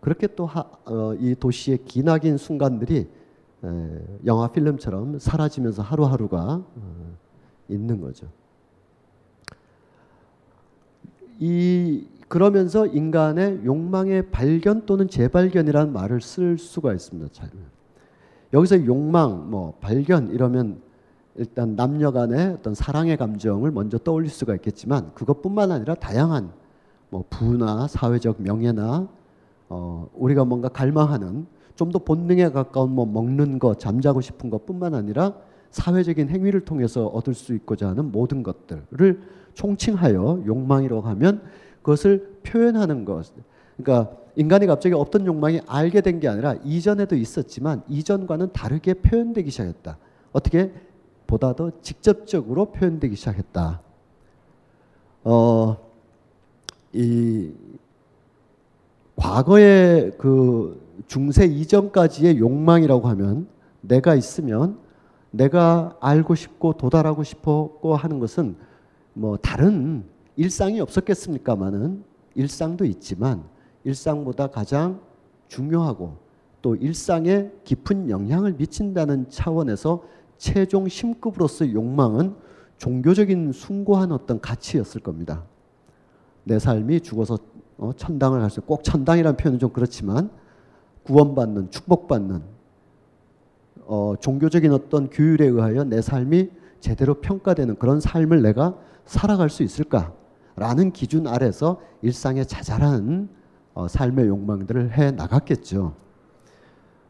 그렇게 0.00 0.28
또이 0.28 0.48
어, 0.54 1.16
도시의 1.40 1.78
기나긴 1.84 2.36
순간들이 2.36 3.08
에, 3.64 4.02
영화 4.26 4.46
필름처럼 4.46 5.18
사라지면서 5.18 5.82
하루하루가 5.82 6.62
어, 6.64 7.16
있는 7.68 8.00
거죠. 8.00 8.28
이 11.40 12.06
그러면서 12.28 12.86
인간의 12.86 13.64
욕망의 13.64 14.30
발견 14.30 14.86
또는 14.86 15.08
재발견이라는 15.08 15.92
말을 15.92 16.20
쓸 16.20 16.56
수가 16.56 16.92
있습니다. 16.92 17.30
잘. 17.32 17.50
여기서 18.52 18.86
욕망, 18.86 19.50
뭐 19.50 19.74
발견 19.80 20.30
이러면 20.30 20.80
일단 21.34 21.74
남녀 21.74 22.12
간의 22.12 22.52
어떤 22.60 22.72
사랑의 22.72 23.16
감정을 23.16 23.72
먼저 23.72 23.98
떠올릴 23.98 24.30
수가 24.30 24.54
있겠지만 24.54 25.12
그것뿐만 25.14 25.72
아니라 25.72 25.96
다양한 25.96 26.52
뭐 27.10 27.24
부나 27.28 27.88
사회적 27.88 28.42
명예나 28.42 29.17
어, 29.68 30.08
우리가 30.14 30.44
뭔가 30.44 30.68
갈망하는 30.68 31.46
좀 31.74 31.92
더 31.92 32.00
본능에 32.00 32.50
가까운 32.50 32.90
뭐 32.90 33.06
먹는 33.06 33.58
것, 33.60 33.78
잠자고 33.78 34.20
싶은 34.20 34.50
것뿐만 34.50 34.94
아니라 34.94 35.34
사회적인 35.70 36.28
행위를 36.28 36.64
통해서 36.64 37.06
얻을 37.06 37.34
수 37.34 37.54
있고자 37.54 37.88
하는 37.88 38.10
모든 38.10 38.42
것들을 38.42 39.20
총칭하여 39.54 40.42
욕망이라고 40.44 41.02
하면 41.02 41.42
그것을 41.82 42.40
표현하는 42.42 43.04
것. 43.04 43.32
그러니까 43.76 44.16
인간이 44.34 44.66
갑자기 44.66 44.94
없던 44.96 45.24
욕망이 45.26 45.60
알게 45.68 46.00
된 46.00 46.18
게 46.18 46.26
아니라 46.26 46.54
이전에도 46.64 47.14
있었지만 47.14 47.82
이전과는 47.88 48.52
다르게 48.52 48.94
표현되기 48.94 49.50
시작했다. 49.50 49.98
어떻게 50.32 50.72
보다 51.28 51.54
더 51.54 51.70
직접적으로 51.80 52.66
표현되기 52.72 53.14
시작했다. 53.14 53.80
어, 55.24 55.76
이 56.92 57.52
과거의 59.18 60.12
그 60.16 60.80
중세 61.08 61.44
이전까지의 61.44 62.38
욕망이라고 62.38 63.08
하면 63.08 63.48
내가 63.80 64.14
있으면 64.14 64.78
내가 65.32 65.96
알고 66.00 66.36
싶고 66.36 66.74
도달하고 66.74 67.24
싶고 67.24 67.96
하는 67.96 68.20
것은 68.20 68.56
뭐 69.14 69.36
다른 69.36 70.04
일상이 70.36 70.80
없었겠습니까마는 70.80 72.04
일상도 72.36 72.84
있지만 72.84 73.42
일상보다 73.82 74.46
가장 74.46 75.00
중요하고 75.48 76.16
또 76.62 76.76
일상에 76.76 77.50
깊은 77.64 78.10
영향을 78.10 78.52
미친다는 78.52 79.28
차원에서 79.28 80.04
최종 80.36 80.86
심급으로서 80.88 81.72
욕망은 81.72 82.36
종교적인 82.76 83.50
숭고한 83.50 84.12
어떤 84.12 84.40
가치였을 84.40 85.00
겁니다. 85.00 85.42
내 86.44 86.60
삶이 86.60 87.00
죽어서 87.00 87.38
어, 87.78 87.92
천당을 87.96 88.40
갈 88.40 88.50
수, 88.50 88.60
꼭 88.60 88.84
천당이라는 88.84 89.36
표현은 89.36 89.58
좀 89.58 89.70
그렇지만 89.70 90.30
구원받는, 91.04 91.70
축복받는 91.70 92.42
어, 93.86 94.14
종교적인 94.20 94.72
어떤 94.72 95.08
규율에 95.08 95.46
의하여 95.46 95.84
내 95.84 96.02
삶이 96.02 96.50
제대로 96.80 97.14
평가되는 97.14 97.76
그런 97.76 98.00
삶을 98.00 98.42
내가 98.42 98.76
살아갈 99.06 99.48
수 99.48 99.62
있을까라는 99.62 100.92
기준 100.92 101.26
아래서 101.26 101.80
일상의 102.02 102.44
자잘한 102.46 103.28
어, 103.74 103.88
삶의 103.88 104.26
욕망들을 104.26 104.98
해 104.98 105.10
나갔겠죠. 105.12 105.94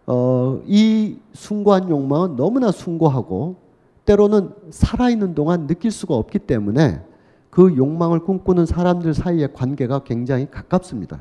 어, 0.07 0.63
이 0.67 1.19
숭고한 1.33 1.91
욕망은 1.91 2.37
너무나 2.37 2.71
숭고하고 2.71 3.57
때로는 4.05 4.51
살아있는 4.71 5.35
동안 5.35 5.67
느낄 5.67 5.91
수가 5.91 6.15
없기 6.15 6.39
때문에 6.41 7.03
그 7.51 7.77
욕망을 7.77 8.21
꿈꾸는 8.21 8.67
사람들 8.67 9.15
사이의 9.15 9.53
관계가 9.53 10.01
굉장히 10.05 10.51
가깝습니다. 10.51 11.21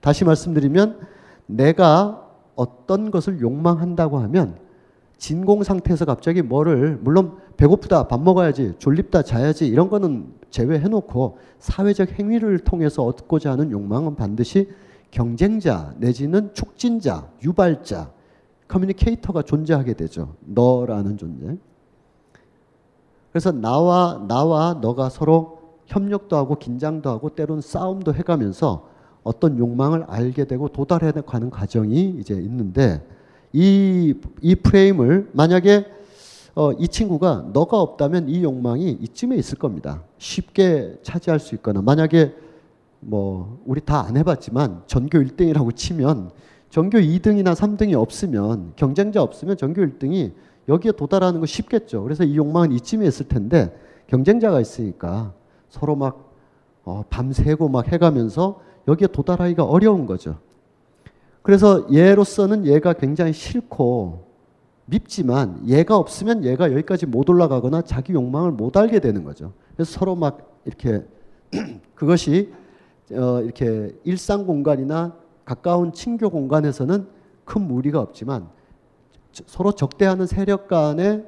다시 0.00 0.24
말씀드리면 0.24 1.00
내가 1.46 2.26
어떤 2.54 3.10
것을 3.10 3.40
욕망한다고 3.40 4.18
하면 4.18 4.58
진공 5.18 5.62
상태에서 5.62 6.06
갑자기 6.06 6.40
뭐를 6.40 6.98
물론 7.02 7.36
배고프다 7.58 8.08
밥 8.08 8.22
먹어야지 8.22 8.74
졸립다 8.78 9.22
자야지 9.22 9.66
이런 9.66 9.90
거는 9.90 10.32
제외해 10.50 10.88
놓고 10.88 11.38
사회적 11.58 12.18
행위를 12.18 12.60
통해서 12.60 13.04
얻고자 13.04 13.52
하는 13.52 13.70
욕망은 13.70 14.16
반드시 14.16 14.68
경쟁자 15.10 15.94
내지는 15.98 16.54
촉진자 16.54 17.28
유발자 17.44 18.10
커뮤니케이터가 18.66 19.42
존재하게 19.42 19.92
되죠 19.92 20.36
너라는 20.40 21.18
존재 21.18 21.58
그래서 23.32 23.52
나와 23.52 24.24
나와 24.28 24.78
너가 24.80 25.08
서로 25.08 25.60
협력도 25.86 26.36
하고 26.36 26.56
긴장도 26.56 27.08
하고 27.08 27.30
때로는 27.30 27.62
싸움도 27.62 28.14
해가면서 28.14 28.88
어떤 29.22 29.58
욕망을 29.58 30.04
알게 30.08 30.44
되고 30.44 30.68
도달해 30.68 31.12
가는 31.26 31.50
과정이 31.50 32.16
이제 32.18 32.34
있는데 32.34 33.06
이, 33.52 34.14
이 34.40 34.54
프레임을 34.54 35.30
만약에 35.32 35.86
어, 36.54 36.72
이 36.72 36.88
친구가 36.88 37.50
너가 37.52 37.80
없다면 37.80 38.28
이 38.28 38.42
욕망이 38.42 38.90
이쯤에 39.00 39.36
있을 39.36 39.58
겁니다. 39.58 40.02
쉽게 40.18 40.98
차지할 41.02 41.38
수 41.40 41.54
있거나 41.56 41.82
만약에 41.82 42.34
뭐 43.00 43.60
우리 43.66 43.80
다 43.80 44.04
안 44.04 44.16
해봤지만 44.16 44.82
전교 44.86 45.18
1등이라고 45.18 45.74
치면 45.74 46.30
전교 46.70 46.98
2등이나 46.98 47.54
3등이 47.54 47.94
없으면 47.94 48.72
경쟁자 48.76 49.22
없으면 49.22 49.56
전교 49.56 49.82
1등이 49.82 50.32
여기에 50.68 50.92
도달하는 50.92 51.40
거 51.40 51.46
쉽겠죠. 51.46 52.02
그래서 52.02 52.24
이 52.24 52.36
욕망은 52.36 52.72
이쯤에 52.72 53.06
있을 53.06 53.28
텐데 53.28 53.76
경쟁자가 54.06 54.60
있으니까 54.60 55.32
서로 55.68 55.96
막 55.96 56.30
어, 56.84 57.04
밤새고 57.08 57.68
막 57.68 57.88
해가면서 57.92 58.60
여기에 58.88 59.08
도달하기가 59.08 59.64
어려운 59.64 60.06
거죠. 60.06 60.38
그래서 61.42 61.86
얘로서는 61.92 62.66
얘가 62.66 62.92
굉장히 62.92 63.32
싫고 63.32 64.26
밉지만 64.86 65.62
얘가 65.66 65.96
없으면 65.96 66.44
얘가 66.44 66.70
여기까지 66.72 67.06
못 67.06 67.28
올라가거나 67.30 67.82
자기 67.82 68.12
욕망을 68.12 68.50
못 68.50 68.76
알게 68.76 69.00
되는 69.00 69.24
거죠. 69.24 69.52
그래서 69.74 69.92
서로 69.92 70.16
막 70.16 70.60
이렇게 70.64 71.04
그것이 71.94 72.52
어 73.12 73.40
이렇게 73.40 73.94
일상 74.04 74.46
공간이나 74.46 75.16
가까운 75.44 75.92
친교 75.92 76.30
공간에서는 76.30 77.06
큰 77.44 77.62
무리가 77.62 78.00
없지만 78.00 78.48
서로 79.32 79.72
적대하는 79.72 80.26
세력 80.26 80.68
간의 80.68 81.24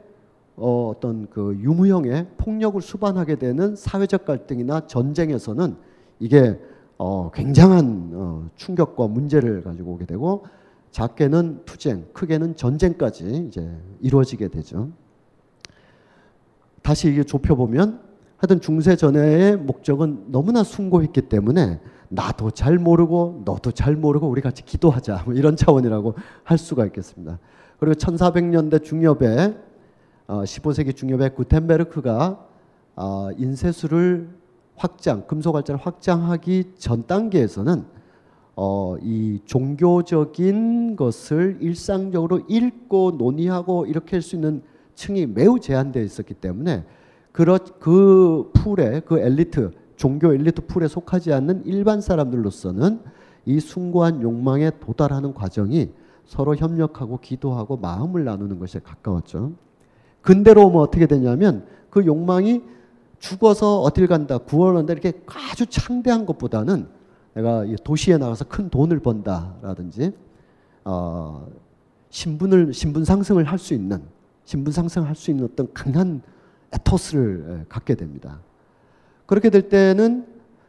어 0.56 0.92
어떤 0.94 1.28
그 1.30 1.56
유무형의 1.60 2.28
폭력을 2.36 2.80
수반하게 2.80 3.36
되는 3.36 3.74
사회적 3.74 4.24
갈등이나 4.24 4.86
전쟁에서는 4.86 5.76
이게 6.18 6.58
어 6.98 7.30
굉장한 7.32 8.10
어 8.14 8.48
충격과 8.56 9.08
문제를 9.08 9.62
가지고 9.62 9.92
오게 9.92 10.06
되고 10.06 10.44
작게는 10.90 11.62
투쟁, 11.64 12.04
크게는 12.12 12.54
전쟁까지 12.54 13.46
이제 13.48 13.76
이루어지게 14.00 14.48
되죠. 14.48 14.90
다시 16.82 17.10
이게 17.10 17.24
좁혀보면 17.24 18.00
하여튼 18.36 18.60
중세 18.60 18.96
전에의 18.96 19.56
목적은 19.56 20.26
너무나 20.32 20.64
숭고했기 20.64 21.22
때문에 21.22 21.80
나도 22.08 22.50
잘 22.50 22.76
모르고 22.76 23.42
너도 23.44 23.70
잘 23.70 23.96
모르고 23.96 24.28
우리 24.28 24.42
같이 24.42 24.64
기도하자 24.64 25.22
뭐 25.24 25.34
이런 25.34 25.56
차원이라고 25.56 26.14
할 26.44 26.58
수가 26.58 26.84
있겠습니다. 26.86 27.38
그리고 27.82 27.94
1400년대 27.96 28.84
중엽에 28.84 29.56
어, 30.28 30.42
15세기 30.44 30.94
중엽에 30.94 31.30
구텐베르크가 31.30 32.46
어, 32.94 33.28
인쇄술을 33.36 34.28
확장, 34.76 35.26
금속알자를 35.26 35.80
확장하기 35.84 36.74
전 36.78 37.08
단계에서는 37.08 37.84
어, 38.54 38.96
이 39.02 39.40
종교적인 39.46 40.94
것을 40.94 41.58
일상적으로 41.60 42.42
읽고 42.46 43.16
논의하고 43.18 43.86
이렇게 43.86 44.14
할 44.14 44.22
수 44.22 44.36
있는 44.36 44.62
층이 44.94 45.26
매우 45.26 45.58
제한되어 45.58 46.04
있었기 46.04 46.34
때문에 46.34 46.84
그렇, 47.32 47.58
그 47.80 48.52
풀에 48.54 49.00
그 49.00 49.18
엘리트 49.18 49.72
종교 49.96 50.32
엘리트 50.32 50.66
풀에 50.66 50.86
속하지 50.86 51.32
않는 51.32 51.66
일반 51.66 52.00
사람들로서는 52.00 53.00
이 53.44 53.58
숭고한 53.58 54.22
욕망에 54.22 54.70
도달하는 54.78 55.34
과정이 55.34 55.90
서로 56.32 56.56
협력하고 56.56 57.18
기도하고 57.20 57.76
마음을 57.76 58.24
나누는 58.24 58.58
것에 58.58 58.78
가까웠죠. 58.78 59.52
근대로 60.22 60.66
오면 60.66 60.80
어떻게 60.80 61.06
되냐면 61.06 61.66
그 61.90 62.06
욕망이 62.06 62.62
죽어서 63.18 63.82
어딜 63.82 64.06
간다, 64.06 64.38
구원한다 64.38 64.94
이렇게 64.94 65.12
아주 65.26 65.66
창대한 65.66 66.24
것보다는 66.24 66.88
내가 67.34 67.66
도시에 67.84 68.16
나가서 68.16 68.46
큰 68.46 68.70
돈을 68.70 69.00
번다라든지 69.00 70.12
어, 70.84 71.46
신분을 72.08 72.72
신분 72.72 73.04
상승을 73.04 73.44
할 73.44 73.58
수 73.58 73.74
있는 73.74 74.02
신분 74.46 74.72
상승할 74.72 75.14
수 75.14 75.30
있는 75.30 75.44
어떤 75.44 75.70
강한 75.74 76.22
에토스를 76.72 77.66
갖게 77.68 77.94
됩니다. 77.94 78.40
그렇게 79.26 79.50
될 79.50 79.68
때는 79.68 80.26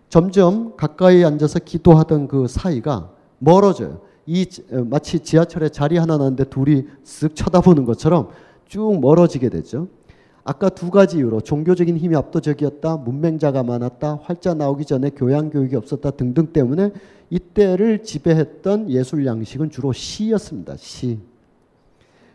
점점 0.09 0.75
가까이 0.75 1.23
앉아서 1.23 1.59
기도하던 1.59 2.27
그 2.27 2.47
사이가 2.49 3.11
멀어져요. 3.39 4.01
이 4.25 4.47
마치 4.89 5.19
지하철에 5.19 5.69
자리 5.69 5.97
하나 5.97 6.17
나는데 6.17 6.45
둘이 6.45 6.85
쓱 7.03 7.35
쳐다보는 7.35 7.85
것처럼 7.85 8.29
쭉 8.65 8.99
멀어지게 8.99 9.49
되죠. 9.49 9.87
아까 10.45 10.69
두 10.69 10.89
가지 10.91 11.17
이유로 11.17 11.41
종교적인 11.41 11.97
힘이 11.97 12.15
압도적이었다, 12.17 12.97
문맹자가 12.97 13.63
많았다, 13.63 14.19
활자 14.23 14.53
나오기 14.53 14.85
전에 14.85 15.09
교양 15.11 15.49
교육이 15.49 15.75
없었다 15.75 16.11
등등 16.11 16.47
때문에 16.47 16.91
이때를 17.29 18.03
지배했던 18.03 18.89
예술 18.89 19.25
양식은 19.25 19.69
주로 19.69 19.93
시였습니다. 19.93 20.75
시. 20.77 21.19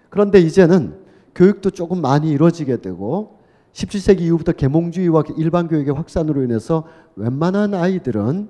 그런데 0.09 0.41
이제는 0.41 0.95
교육도 1.35 1.71
조금 1.71 2.01
많이 2.01 2.31
이루어지게 2.31 2.79
되고 2.81 3.39
17세기 3.73 4.23
이후부터 4.23 4.53
계몽주의와 4.53 5.25
일반 5.37 5.69
교육의 5.69 5.95
확산으로 5.95 6.43
인해서 6.43 6.85
웬만한 7.17 7.75
아이들은 7.75 8.49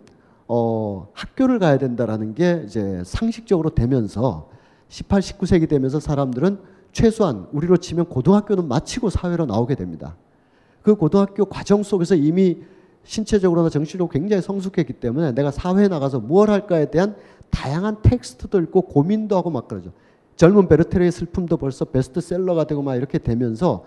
어, 0.48 1.08
학교를 1.12 1.58
가야 1.58 1.78
된다라는 1.78 2.34
게 2.34 2.62
이제 2.64 3.02
상식적으로 3.04 3.70
되면서 3.70 4.48
18, 4.88 5.20
19세기 5.20 5.68
되면서 5.68 6.00
사람들은 6.00 6.58
최소한 6.92 7.46
우리로 7.52 7.76
치면 7.76 8.06
고등학교는 8.06 8.66
마치고 8.66 9.10
사회로 9.10 9.44
나오게 9.44 9.74
됩니다. 9.74 10.16
그 10.82 10.94
고등학교 10.94 11.44
과정 11.44 11.82
속에서 11.82 12.14
이미 12.14 12.62
신체적으로나 13.04 13.68
정신적으로 13.68 14.08
굉장히 14.08 14.42
성숙했기 14.42 14.94
때문에 14.94 15.32
내가 15.32 15.50
사회에 15.50 15.88
나가서 15.88 16.20
무엇 16.20 16.48
할까에 16.48 16.90
대한 16.90 17.14
다양한 17.50 18.02
텍스트도 18.02 18.60
읽고 18.60 18.82
고민도 18.82 19.36
하고 19.36 19.50
막 19.50 19.68
그러죠. 19.68 19.92
젊은 20.36 20.68
베르테르의 20.68 21.12
슬픔도 21.12 21.56
벌써 21.58 21.84
베스트셀러가 21.84 22.64
되고 22.64 22.82
막 22.82 22.96
이렇게 22.96 23.18
되면서 23.18 23.84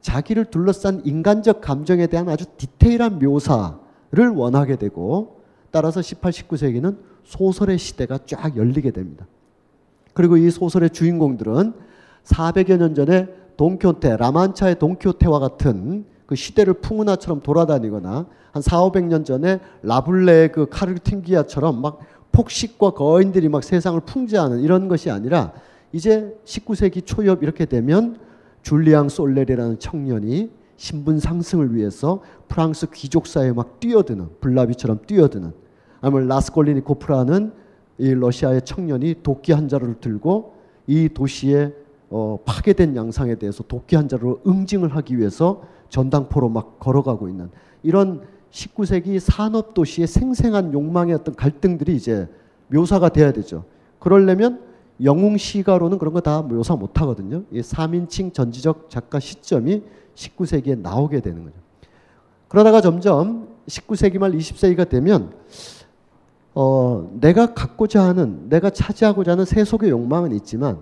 자기를 0.00 0.46
둘러싼 0.46 1.00
인간적 1.04 1.60
감정에 1.60 2.06
대한 2.06 2.28
아주 2.28 2.44
디테일한 2.56 3.18
묘사를 3.18 4.28
원하게 4.34 4.76
되고 4.76 5.41
따라서 5.72 6.00
18, 6.00 6.30
19세기는 6.30 6.96
소설의 7.24 7.78
시대가 7.78 8.18
쫙 8.24 8.56
열리게 8.56 8.92
됩니다. 8.92 9.26
그리고 10.14 10.36
이 10.36 10.50
소설의 10.50 10.90
주인공들은 10.90 11.72
400여 12.24 12.76
년 12.76 12.94
전에 12.94 13.28
돈키호테, 13.56 14.18
라만차의 14.18 14.78
돈키호테와 14.78 15.40
같은 15.40 16.04
그 16.26 16.36
시대를 16.36 16.74
풍운하처럼 16.74 17.42
돌아다니거나 17.42 18.26
한 18.52 18.62
4, 18.62 18.78
500년 18.80 19.24
전에 19.24 19.60
라블레의 19.82 20.52
그 20.52 20.68
카르팅기아처럼 20.68 21.80
막 21.80 22.00
폭식과 22.32 22.92
거인들이 22.92 23.48
막 23.48 23.64
세상을 23.64 23.98
풍자하는 24.00 24.60
이런 24.60 24.88
것이 24.88 25.10
아니라 25.10 25.52
이제 25.92 26.38
19세기 26.44 27.04
초엽 27.04 27.42
이렇게 27.42 27.64
되면 27.64 28.18
줄리앙 28.62 29.08
솔레리라는 29.08 29.78
청년이 29.78 30.50
신분 30.76 31.18
상승을 31.18 31.74
위해서 31.74 32.22
프랑스 32.48 32.90
귀족 32.90 33.26
사회에 33.26 33.52
막 33.52 33.80
뛰어드는 33.80 34.28
블라비처럼 34.40 35.00
뛰어드는 35.06 35.61
아니면 36.02 36.28
라스콜리니코프라는 36.28 37.52
이 37.98 38.12
러시아의 38.14 38.62
청년이 38.62 39.22
도끼 39.22 39.52
한 39.52 39.68
자루를 39.68 40.00
들고 40.00 40.54
이 40.86 41.08
도시의 41.08 41.74
어, 42.10 42.38
파괴된 42.44 42.94
양상에 42.96 43.36
대해서 43.36 43.62
도끼 43.62 43.96
한 43.96 44.08
자루로 44.08 44.42
응징을 44.46 44.94
하기 44.96 45.16
위해서 45.16 45.62
전당포로 45.88 46.50
막 46.50 46.78
걸어가고 46.78 47.28
있는 47.28 47.48
이런 47.82 48.22
19세기 48.50 49.18
산업 49.18 49.72
도시의 49.72 50.06
생생한 50.06 50.74
욕망의 50.74 51.14
어떤 51.14 51.34
갈등들이 51.34 51.96
이제 51.96 52.28
묘사가 52.68 53.08
돼야 53.08 53.32
되죠. 53.32 53.64
그러려면 53.98 54.60
영웅 55.02 55.36
시가로는 55.36 55.98
그런 55.98 56.12
거 56.12 56.20
다 56.20 56.42
묘사 56.42 56.76
못 56.76 57.00
하거든요. 57.00 57.44
이 57.50 57.60
3인칭 57.60 58.34
전지적 58.34 58.90
작가 58.90 59.18
시점이 59.18 59.82
19세기에 60.14 60.78
나오게 60.78 61.20
되는 61.20 61.44
거죠. 61.44 61.56
그러다가 62.48 62.80
점점 62.80 63.48
19세기 63.66 64.18
말 64.18 64.32
20세기가 64.32 64.88
되면 64.88 65.32
어, 66.54 67.10
내가 67.20 67.54
갖고자 67.54 68.02
하는, 68.02 68.48
내가 68.48 68.70
차지하고자 68.70 69.32
하는 69.32 69.44
세속의 69.44 69.90
욕망은 69.90 70.32
있지만 70.32 70.78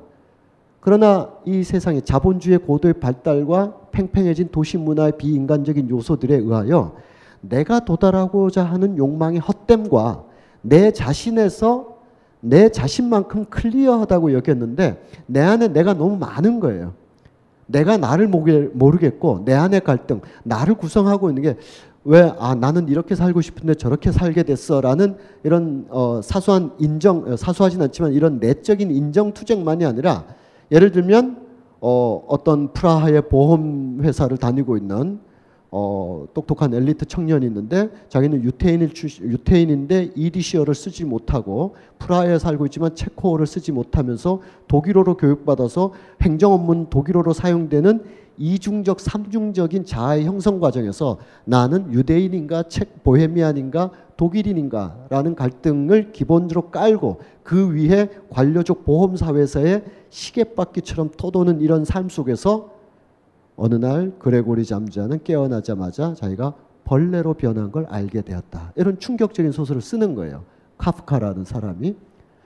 그러나 0.81 1.31
이 1.45 1.63
세상의 1.63 2.03
자본주의 2.03 2.59
고도의 2.59 2.95
발달과 2.95 3.75
팽팽해진 3.93 4.49
도시 4.51 4.79
문화의 4.79 5.13
비인간적인 5.19 5.91
요소들에 5.91 6.37
의하여 6.37 6.97
내가 7.43 7.81
도달하고자 7.85 8.65
하는 8.65 8.97
욕망의 8.97 9.41
헛됨과 9.41 10.25
내 10.63 10.91
자신에서 10.91 11.99
내 12.41 12.71
자신만큼 12.71 13.47
클리어하다고 13.47 14.33
여겼는데 14.33 15.05
내 15.27 15.41
안에 15.41 15.69
내가 15.69 15.93
너무 15.93 16.17
많은 16.17 16.61
거예요. 16.61 16.95
내가 17.67 17.99
나를 17.99 18.29
모르겠고 18.29 19.45
내 19.45 19.55
안의 19.55 19.83
갈등, 19.83 20.21
나를 20.43 20.75
구성하고 20.75 21.29
있는 21.29 21.43
게 21.43 21.57
왜, 22.05 22.33
아, 22.39 22.55
나는 22.55 22.89
이렇게 22.89 23.15
살고 23.15 23.41
싶은데 23.43 23.75
저렇게 23.75 24.11
살게 24.11 24.43
됐어. 24.43 24.81
라는 24.81 25.17
이런, 25.45 25.87
어, 25.91 26.21
사소한 26.23 26.73
인정, 26.79 27.25
어, 27.27 27.37
사소하진 27.37 27.83
않지만 27.83 28.13
이런 28.13 28.39
내적인 28.39 28.91
인정 28.91 29.33
투쟁만이 29.33 29.85
아니라 29.85 30.25
예를 30.73 30.93
들면, 30.93 31.47
어, 31.81 32.25
어떤 32.29 32.73
프라하의 32.73 33.29
보험회사를 33.29 34.39
다니고 34.39 34.77
있는 34.77 35.21
어, 35.73 36.27
똑똑한 36.35 36.75
엘리트 36.75 37.07
청년이 37.07 37.47
있는데 37.47 37.91
자기는 38.09 38.43
유태인일 38.43 38.93
출, 38.93 39.09
유태인인데 39.23 40.13
이디시어를 40.17 40.75
쓰지 40.75 41.05
못하고 41.05 41.77
프라하에 41.99 42.41
살고 42.41 42.67
있지만 42.67 42.97
체코어를 42.97 43.47
쓰지 43.47 43.71
못하면서 43.71 44.41
독일어로 44.67 45.17
교육받아서 45.17 45.93
행정 46.23 46.53
업무 46.53 46.91
독일어로 46.91 47.33
사용되는 47.33 48.03
이중적 48.41 49.01
삼중적인 49.01 49.85
자아의 49.85 50.25
형성 50.25 50.61
과정에서 50.61 51.19
나는 51.45 51.93
유대인인가 51.93 52.65
책 52.65 53.05
보헤미안인가 53.05 53.91
독일인인가라는 54.17 55.35
갈등을 55.35 56.13
기본적으로 56.13 56.71
깔고 56.71 57.21
그 57.43 57.75
위에 57.75 58.09
관료적 58.31 58.87
보험 58.87 59.17
사회에서의 59.17 59.85
시계바퀴처럼 60.09 61.11
떠도는 61.19 61.61
이런 61.61 61.85
삶 61.85 62.09
속에서 62.09 62.71
어느 63.57 63.75
날 63.75 64.13
그레고리 64.19 64.65
잠자는 64.65 65.23
깨어나자마자 65.23 66.15
자기가 66.15 66.55
벌레로 66.85 67.35
변한 67.35 67.71
걸 67.71 67.85
알게 67.91 68.23
되었다. 68.23 68.73
이런 68.75 68.99
충격적인 68.99 69.53
소설을 69.53 69.83
쓰는 69.83 70.15
거예요. 70.15 70.45
카프카라는 70.79 71.45
사람이. 71.45 71.95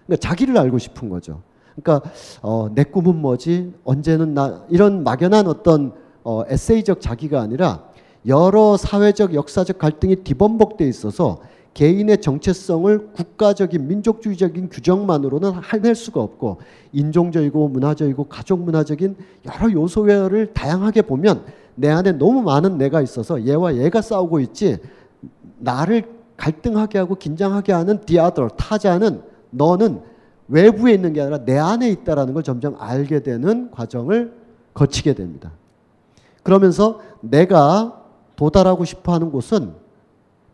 그러니까 0.06 0.28
자기를 0.28 0.58
알고 0.58 0.78
싶은 0.78 1.08
거죠. 1.08 1.40
그러니까 1.80 2.08
어, 2.42 2.68
내 2.74 2.84
꿈은 2.84 3.16
뭐지? 3.16 3.72
언제는 3.84 4.34
나 4.34 4.64
이런 4.68 5.02
막연한 5.04 5.46
어떤 5.46 5.92
어, 6.22 6.44
에세이적 6.48 7.00
자기가 7.00 7.40
아니라 7.40 7.84
여러 8.26 8.76
사회적 8.76 9.34
역사적 9.34 9.78
갈등이 9.78 10.16
뒤범벅돼 10.16 10.88
있어서 10.88 11.40
개인의 11.74 12.20
정체성을 12.20 13.08
국가적인 13.12 13.88
민족주의적인 13.88 14.68
규정만으로는 14.70 15.54
해낼 15.72 15.94
수가 15.96 16.22
없고 16.22 16.58
인종적이고 16.92 17.68
문화적이고 17.68 18.24
가족 18.24 18.60
문화적인 18.60 19.16
여러 19.44 19.72
요소를 19.72 20.54
다양하게 20.54 21.02
보면 21.02 21.44
내 21.74 21.90
안에 21.90 22.12
너무 22.12 22.42
많은 22.42 22.78
내가 22.78 23.02
있어서 23.02 23.44
얘와 23.44 23.76
얘가 23.76 24.00
싸우고 24.00 24.38
있지 24.40 24.78
나를 25.58 26.04
갈등하게 26.36 26.98
하고 26.98 27.16
긴장하게 27.16 27.72
하는 27.72 27.98
other 28.08 28.48
타자는 28.56 29.22
너는 29.50 30.00
외부에 30.48 30.92
있는 30.92 31.12
게 31.12 31.20
아니라 31.20 31.44
내 31.44 31.58
안에 31.58 31.88
있다라는 31.90 32.34
걸 32.34 32.42
점점 32.42 32.76
알게 32.78 33.22
되는 33.22 33.70
과정을 33.70 34.34
거치게 34.74 35.14
됩니다. 35.14 35.52
그러면서 36.42 37.00
내가 37.20 38.02
도달하고 38.36 38.84
싶어 38.84 39.12
하는 39.12 39.30
곳은 39.30 39.72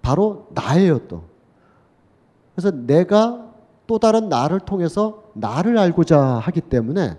바로 0.03 0.47
나예요, 0.55 1.07
또. 1.09 1.25
그래서 2.55 2.71
내가 2.71 3.51
또 3.87 3.99
다른 3.99 4.29
나를 4.29 4.61
통해서 4.61 5.25
나를 5.35 5.77
알고자 5.79 6.21
하기 6.21 6.61
때문에 6.61 7.17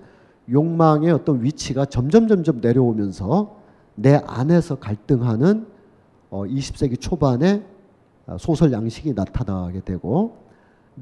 욕망의 0.49 1.11
어떤 1.11 1.43
위치가 1.43 1.85
점점 1.85 2.27
점점 2.27 2.61
내려오면서 2.61 3.57
내 3.95 4.21
안에서 4.25 4.75
갈등하는 4.75 5.67
어, 6.29 6.43
20세기 6.43 6.99
초반에 6.99 7.63
소설 8.39 8.71
양식이 8.71 9.13
나타나게 9.13 9.81
되고 9.81 10.40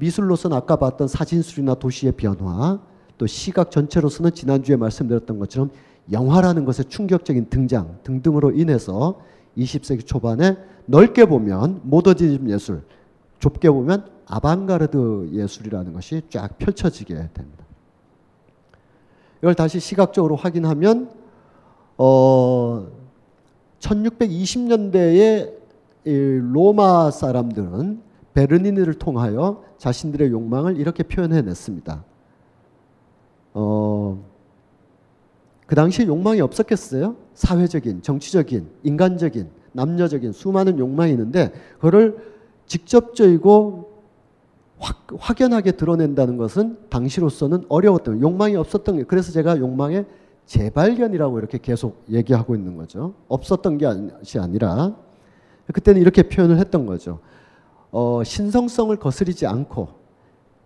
미술로서는 0.00 0.56
아까 0.56 0.76
봤던 0.76 1.06
사진술이나 1.08 1.74
도시의 1.74 2.12
변화 2.12 2.80
또 3.18 3.26
시각 3.26 3.70
전체로서는 3.70 4.32
지난주에 4.32 4.76
말씀드렸던 4.76 5.38
것처럼 5.38 5.70
영화라는 6.10 6.64
것의 6.64 6.86
충격적인 6.88 7.50
등장 7.50 7.98
등등으로 8.02 8.52
인해서 8.52 9.20
20세기 9.56 10.06
초반에 10.06 10.56
넓게 10.86 11.26
보면 11.26 11.82
모더니즘 11.84 12.48
예술, 12.50 12.82
좁게 13.38 13.70
보면 13.70 14.08
아방가르드 14.26 15.30
예술이라는 15.32 15.92
것이 15.92 16.22
쫙 16.30 16.56
펼쳐지게 16.58 17.14
됩니다. 17.14 17.64
이걸 19.38 19.54
다시 19.54 19.80
시각적으로 19.80 20.36
확인하면 20.36 21.10
어 21.98 22.86
1620년대에 23.80 25.52
로마 26.04 27.10
사람들은 27.10 28.09
베르니니를 28.34 28.94
통하여 28.94 29.62
자신들의 29.78 30.30
욕망을 30.30 30.76
이렇게 30.76 31.02
표현해냈습니다. 31.02 32.04
어, 33.54 34.24
그 35.66 35.74
당시에 35.74 36.06
욕망이 36.06 36.40
없었겠어요? 36.40 37.16
사회적인, 37.34 38.02
정치적인, 38.02 38.68
인간적인, 38.82 39.48
남녀적인 39.72 40.32
수많은 40.32 40.78
욕망이 40.78 41.12
있는데 41.12 41.52
그거를 41.76 42.18
직접적이고 42.66 43.90
확, 44.78 45.06
확연하게 45.18 45.72
드러낸다는 45.72 46.36
것은 46.36 46.78
당시로서는 46.88 47.64
어려웠던 47.68 48.20
욕망이 48.20 48.56
없었던 48.56 48.96
게 48.96 49.02
그래서 49.04 49.30
제가 49.32 49.58
욕망의 49.58 50.06
재발견이라고 50.46 51.38
이렇게 51.38 51.58
계속 51.58 52.02
얘기하고 52.10 52.56
있는 52.56 52.76
거죠. 52.76 53.14
없었던 53.28 53.78
것이 53.78 54.38
아니라 54.38 54.96
그때는 55.72 56.00
이렇게 56.00 56.24
표현을 56.24 56.58
했던 56.58 56.86
거죠. 56.86 57.20
어, 57.92 58.22
신성성을 58.24 58.94
거스리지 58.96 59.46
않고 59.46 59.88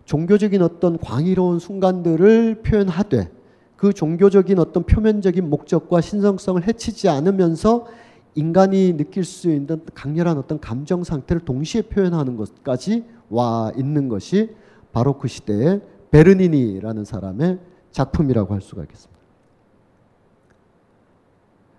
종교적인 0.05 0.63
어떤 0.63 0.99
광의로운 0.99 1.59
순간들을 1.59 2.63
표현하되 2.63 3.31
그 3.77 3.93
종교적인 3.93 4.59
어떤 4.59 4.85
표면적인 4.85 5.49
목적과 5.49 6.01
신성성을 6.01 6.67
해치지 6.67 7.09
않으면서 7.09 7.87
인간이 8.35 8.97
느낄 8.97 9.25
수 9.25 9.51
있는 9.51 9.85
강렬한 9.95 10.39
어떤 10.39 10.59
감정 10.61 11.05
상태를 11.05 11.45
동시에 11.45 11.83
표현하는 11.83 12.37
것까지 12.37 13.05
와 13.31 13.73
있는 13.77 14.09
것이 14.09 14.55
바로 14.93 15.19
그 15.19 15.29
시대의 15.29 15.81
베르니니라는 16.11 17.05
사람의 17.05 17.59
작품이라고 17.91 18.55
할 18.55 18.61
수가 18.61 18.83
있겠습니다. 18.83 19.15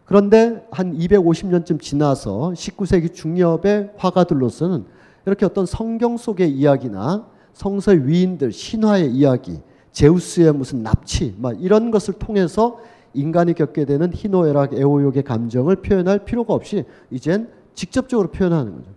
그런데 0.06 0.66
한 0.72 0.96
250년쯤 0.96 1.82
지나서 1.82 2.54
19세기 2.56 3.14
중엽의 3.14 3.94
화가들로서는 3.98 4.86
이렇게 5.26 5.46
어떤 5.46 5.66
성경 5.66 6.18
속의 6.18 6.52
이야기나 6.52 7.26
성서 7.54 7.92
위인들 7.92 8.52
신화의 8.52 9.12
이야기, 9.12 9.60
제우스의 9.92 10.54
무슨 10.54 10.84
납치, 10.84 11.36
막 11.40 11.62
이런 11.62 11.90
것을 11.90 12.16
통해서 12.16 12.80
인간이 13.14 13.54
겪게 13.54 13.86
되는 13.86 14.12
희노애락, 14.14 14.74
애호욕의 14.74 15.24
감정을 15.24 15.78
표현할 15.78 16.26
필요가 16.26 16.54
없이 16.54 16.84
이젠 17.10 17.50
직접적으로 17.74 18.30
표현하는 18.30 18.76
거죠. 18.76 18.92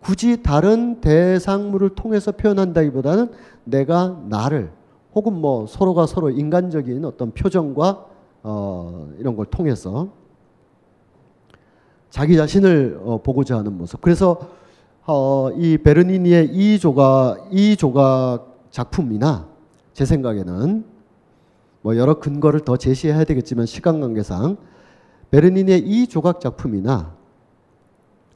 굳이 0.00 0.42
다른 0.42 1.00
대상물을 1.00 1.90
통해서 1.90 2.32
표현한다기보다는 2.32 3.30
내가 3.64 4.20
나를 4.28 4.70
혹은 5.14 5.32
뭐 5.34 5.66
서로가 5.66 6.06
서로 6.06 6.30
인간적인 6.30 7.04
어떤 7.04 7.32
표정과 7.32 8.06
어, 8.42 9.10
이런 9.18 9.34
걸 9.34 9.46
통해서 9.46 10.08
자기 12.10 12.36
자신을 12.36 13.00
어, 13.02 13.20
보고자 13.22 13.58
하는 13.58 13.76
모습. 13.76 14.00
그래서 14.00 14.38
어, 15.10 15.50
이 15.56 15.78
베르니니의 15.78 16.50
이 16.52 16.78
조각 16.78 17.48
이 17.50 17.76
조각 17.76 18.66
작품이나 18.70 19.48
제 19.94 20.04
생각에는 20.04 20.84
뭐 21.80 21.96
여러 21.96 22.18
근거를 22.18 22.60
더 22.60 22.76
제시해야 22.76 23.24
되겠지만 23.24 23.64
시간 23.64 24.00
관계상 24.00 24.58
베르니니의 25.30 25.78
이 25.78 26.06
조각 26.08 26.42
작품이나 26.42 27.14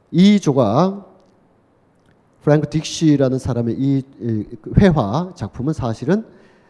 이 0.09 0.39
조각 0.39 1.13
프랭크 2.41 2.69
딕시라는 2.69 3.37
사람의 3.37 3.75
이 3.77 4.01
회화 4.79 5.31
작품은 5.35 5.73
사실은 5.73 6.25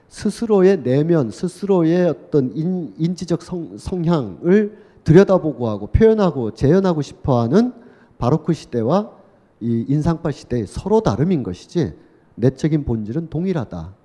스스로의 0.10 0.84
내면, 0.84 1.32
스스로의 1.32 2.10
어떤 2.10 2.52
인, 2.58 2.94
인지적 2.98 3.42
성, 3.42 3.78
성향을 3.78 4.78
들여다보고 5.06 5.70
하고 5.70 5.88
표현하고 5.88 6.52
재현하고 6.52 7.02
싶어하는 7.02 7.72
바로크 8.18 8.52
시대와 8.52 9.23
이 9.64 9.86
인상파 9.88 10.32
시대의 10.32 10.68
서로 10.68 11.00
다름인 11.00 11.42
것이지 11.42 11.94
내적인 12.36 12.84
본질은 12.84 13.30
동일하다. 13.30 13.96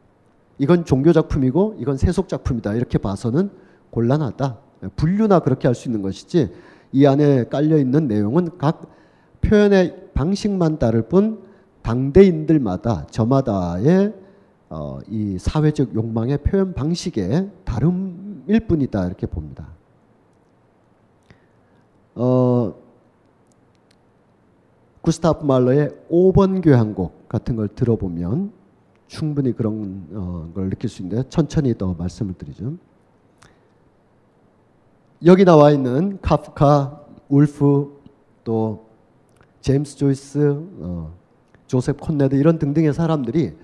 이건 0.59 0.85
종교 0.85 1.13
작품이고 1.13 1.77
이건 1.81 1.97
세속 1.97 2.29
작품이다. 2.29 2.75
이렇게 2.75 2.97
봐서는 2.99 3.51
곤란하다. 3.91 4.59
분류나 4.95 5.41
그렇게 5.41 5.67
할 5.67 5.75
수 5.75 5.89
있는 5.89 6.01
것이지 6.03 6.53
이 6.93 7.07
안에 7.07 7.45
깔려 7.49 7.77
있는 7.77 8.07
내용은 8.07 8.57
각 8.57 8.89
표현의 9.41 10.11
방식만 10.15 10.79
다를 10.79 11.03
뿐 11.03 11.43
당대인들마다 11.83 13.09
저마다의 13.11 14.15
어, 14.71 14.99
이 15.09 15.39
사회적 15.39 15.95
욕망의 15.95 16.39
표현 16.39 16.73
방식의 16.75 17.51
다름일 17.65 18.61
뿐이다 18.69 19.07
이렇게 19.07 19.27
봅니다. 19.27 19.69
어, 22.15 22.75
구스타프 25.01 25.45
말러의 25.45 25.91
5번 26.11 26.63
교향곡 26.63 27.29
같은 27.29 27.57
걸 27.57 27.69
들어보면 27.69 28.53
충분히 29.07 29.53
그런 29.53 30.07
어, 30.13 30.51
걸 30.55 30.71
느낄 30.71 30.91
수 30.91 31.03
있는데 31.03 31.29
천천히 31.29 31.77
더 31.77 31.95
말씀을 31.95 32.35
드리죠. 32.35 32.75
여기 35.25 35.45
나와 35.45 35.71
있는 35.71 36.19
카프카, 36.21 37.01
울프, 37.29 38.01
또 38.45 38.87
제임스 39.61 39.97
조이스, 39.97 40.63
어, 40.81 41.13
조셉 41.67 42.01
콘네드 42.01 42.35
이런 42.37 42.59
등등의 42.59 42.95
사람들이 42.95 43.55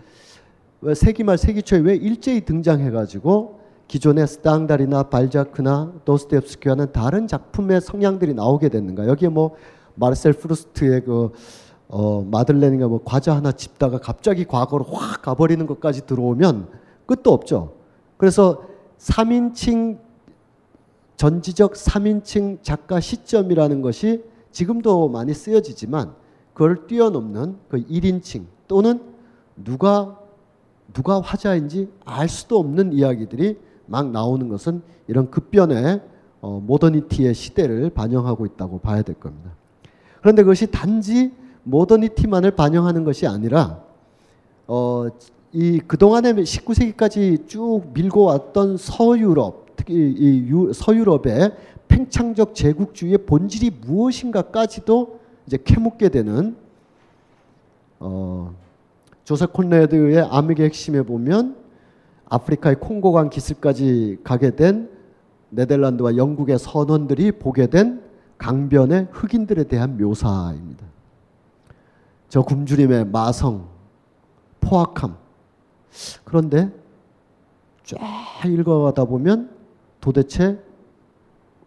왜 0.80 0.94
세기말 0.94 1.38
세기 1.38 1.62
초에 1.62 1.78
왜 1.78 1.94
일제히 1.94 2.44
등장해가지고 2.44 3.60
기존의 3.88 4.26
스탕달이나 4.26 5.04
발자크나 5.04 5.92
도스토옙스키와는 6.04 6.92
다른 6.92 7.26
작품의 7.26 7.80
성향들이 7.80 8.34
나오게 8.34 8.68
됐는가? 8.68 9.06
여기에 9.06 9.28
뭐 9.28 9.54
마르셀 9.94 10.32
프루스트의 10.32 11.04
그 11.04 11.32
어, 11.88 12.26
마들렌인가 12.30 12.88
뭐 12.88 13.02
과자 13.04 13.36
하나 13.36 13.52
집다가 13.52 13.98
갑자기 13.98 14.44
과거로 14.44 14.84
확 14.84 15.22
가버리는 15.22 15.64
것까지 15.66 16.06
들어오면 16.06 16.68
끝도 17.06 17.32
없죠. 17.32 17.74
그래서 18.16 18.64
3인칭 18.98 19.98
전지적 21.16 21.74
3인칭 21.74 22.62
작가 22.62 23.00
시점이라는 23.00 23.82
것이 23.82 24.24
지금도 24.50 25.08
많이 25.08 25.34
쓰여지지만 25.34 26.14
그걸 26.52 26.86
뛰어넘는 26.86 27.56
그 27.68 27.84
1인칭 27.84 28.46
또는 28.68 29.00
누가 29.56 30.18
누가 30.92 31.20
화자인지 31.20 31.90
알 32.04 32.28
수도 32.28 32.58
없는 32.58 32.92
이야기들이 32.92 33.58
막 33.86 34.10
나오는 34.10 34.48
것은 34.48 34.82
이런 35.06 35.30
급변의 35.30 36.00
어, 36.40 36.60
모더니티의 36.60 37.34
시대를 37.34 37.90
반영하고 37.90 38.46
있다고 38.46 38.78
봐야 38.78 39.02
될 39.02 39.18
겁니다. 39.18 39.50
그런데 40.24 40.42
그것이 40.42 40.70
단지 40.70 41.32
모더니티만을 41.64 42.52
반영하는 42.52 43.04
것이 43.04 43.26
아니라 43.26 43.82
어, 44.66 45.08
이 45.52 45.78
그동안에 45.86 46.32
19세기까지 46.32 47.46
쭉 47.46 47.82
밀고 47.92 48.24
왔던 48.24 48.78
서유럽, 48.78 49.76
특히 49.76 49.92
이 49.94 50.48
유, 50.48 50.72
서유럽의 50.72 51.52
팽창적 51.88 52.54
제국주의의 52.54 53.18
본질이 53.18 53.70
무엇인가까지도 53.82 55.20
이제 55.46 55.58
캐묻게 55.62 56.08
되는 56.08 56.56
어, 58.00 58.54
조셉 59.24 59.52
콘레드의 59.52 60.20
암흑의 60.30 60.60
핵심에 60.62 61.02
보면 61.02 61.54
아프리카의 62.30 62.76
콩고강 62.76 63.28
기슭까지 63.28 64.20
가게 64.24 64.56
된 64.56 64.88
네덜란드와 65.50 66.16
영국의 66.16 66.58
선원들이 66.58 67.32
보게 67.32 67.66
된 67.66 68.03
강변의 68.44 69.08
흑인들에 69.10 69.64
대한 69.64 69.96
묘사입니다. 69.96 70.84
저 72.28 72.42
굶주림의 72.42 73.06
마성, 73.06 73.68
포악함. 74.60 75.16
그런데 76.24 76.70
쫙 77.84 77.98
읽어가다 78.44 79.06
보면 79.06 79.48
도대체 79.98 80.62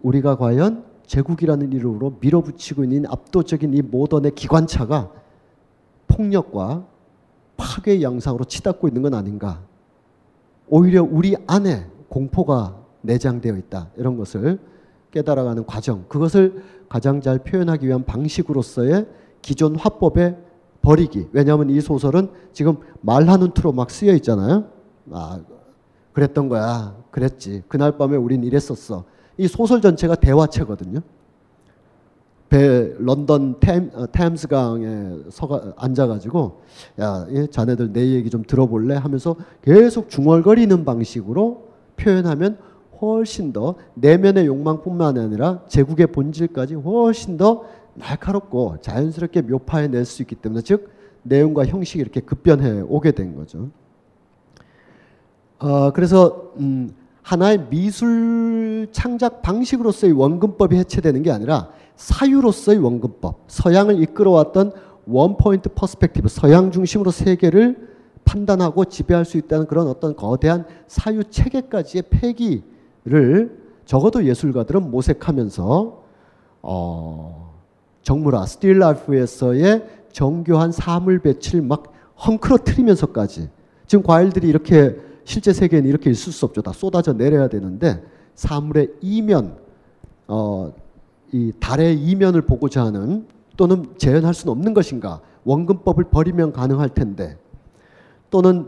우리가 0.04 0.38
과연 0.38 0.86
제국이라는 1.08 1.74
이름으로 1.74 2.18
밀어붙이고 2.20 2.84
있는 2.84 3.08
압도적인 3.08 3.74
이 3.74 3.82
모던의 3.82 4.36
기관차가 4.36 5.12
폭력과 6.08 6.86
파괴 7.56 8.04
양상으로 8.04 8.46
치닫고 8.46 8.88
있는 8.88 9.02
건 9.02 9.16
아닌가. 9.16 9.64
오히려 10.68 11.02
우리 11.02 11.36
안에 11.48 11.90
공포가 12.08 12.78
내장되어 13.02 13.58
있다. 13.58 13.90
이런 13.96 14.16
것을 14.16 14.60
깨달아가는 15.12 15.66
과정. 15.66 16.06
그것을 16.08 16.64
가장 16.90 17.22
잘 17.22 17.40
표현하기 17.40 17.88
위한 17.88 18.04
방식으로서의 18.06 19.08
기존 19.42 19.76
화법에 19.76 20.38
버리기. 20.82 21.28
왜냐하면 21.32 21.70
이 21.70 21.82
소설은 21.82 22.30
지금 22.54 22.78
말하는 23.02 23.52
투로 23.52 23.72
막 23.72 23.92
쓰여 23.92 24.14
있잖아요. 24.16 24.66
아, 25.12 25.40
그랬던 26.14 26.50
거야. 26.50 26.96
그랬지. 27.12 27.64
그날 27.68 27.98
밤에 27.98 28.16
우린 28.16 28.44
이랬었어. 28.44 29.06
이 29.38 29.48
소설 29.48 29.82
전체가 29.82 30.16
대화체거든요. 30.16 31.02
배 32.50 32.94
런던 33.00 33.60
템, 33.60 33.92
어, 33.94 34.06
템스강에 34.12 35.18
서가 35.30 35.74
앉아가지고 35.76 36.62
야, 37.02 37.28
예, 37.32 37.48
자네들 37.48 37.92
내 37.92 38.08
얘기 38.14 38.30
좀 38.30 38.44
들어볼래 38.44 38.96
하면서 38.96 39.36
계속 39.62 40.10
중얼거리는 40.10 40.86
방식으로 40.86 41.68
표현하면 41.98 42.58
훨씬 43.02 43.54
더 43.54 43.76
내면의 43.96 44.46
욕망뿐만 44.46 45.18
아니라 45.18 45.62
제국의 45.68 46.08
본질까지 46.08 46.76
훨씬 46.76 47.38
더 47.38 47.66
날카롭고 47.96 48.78
자연스럽게 48.82 49.42
묘파해 49.42 49.88
낼 49.88 50.06
수 50.06 50.22
있기 50.22 50.36
때문에 50.36 50.62
즉 50.62 50.90
내용과 51.24 51.66
형식이 51.66 52.00
이렇게 52.00 52.22
급변해 52.22 52.82
오게 52.88 53.12
된 53.12 53.36
거죠. 53.36 53.70
어, 55.60 55.92
그래서 55.92 56.52
음, 56.60 56.94
하나의 57.24 57.68
미술 57.70 58.88
창작 58.92 59.42
방식으로서의 59.42 60.14
원근법이 60.14 60.76
해체되는 60.78 61.24
게 61.24 61.32
아니라 61.32 61.70
사유로서의 61.96 62.78
원근법, 62.78 63.46
서양을 63.48 64.02
이끌어왔던 64.04 64.72
one 65.08 65.38
point 65.38 65.70
perspective, 65.70 66.30
서양 66.30 66.72
중심으로 66.72 67.12
세계를 67.12 67.88
판단하고 68.24 68.86
지배할 68.86 69.26
수 69.26 69.38
있다는 69.38 69.68
그런 69.68 69.88
어떤 69.88 70.16
거대한 70.16 70.66
사유 70.88 71.24
체계까지의 71.24 72.04
폐기 72.10 72.64
를 73.08 73.58
적어도 73.86 74.26
예술가들은 74.26 74.92
모색하면서 74.92 76.04
어, 76.62 77.54
정물화 78.02 78.46
still 78.46 78.80
life에서의 78.80 79.88
정교한 80.12 80.72
사물 80.72 81.20
배치를 81.20 81.62
막 81.62 81.94
헝클어트리면서까지 82.26 83.50
지금 83.86 84.04
과일들이 84.04 84.50
이렇게 84.50 84.98
실제 85.24 85.54
세계는 85.54 85.88
이렇게 85.88 86.10
있을 86.10 86.34
수 86.34 86.46
없죠. 86.46 86.62
다 86.62 86.74
쏟아져 86.74 87.14
내려야 87.14 87.48
되는데 87.48 88.04
사물의 88.36 88.94
이면 89.02 89.58
어, 90.28 90.74
이 91.32 91.54
달의 91.60 91.98
이면을 92.00 92.42
보고자 92.42 92.86
하는 92.86 93.26
또는 93.56 93.86
재현할 93.98 94.34
수는 94.34 94.52
없는 94.52 94.74
것인가? 94.74 95.22
원근법을 95.46 96.06
버리면 96.06 96.52
가능할 96.52 96.90
텐데 96.90 97.38
또는 98.30 98.68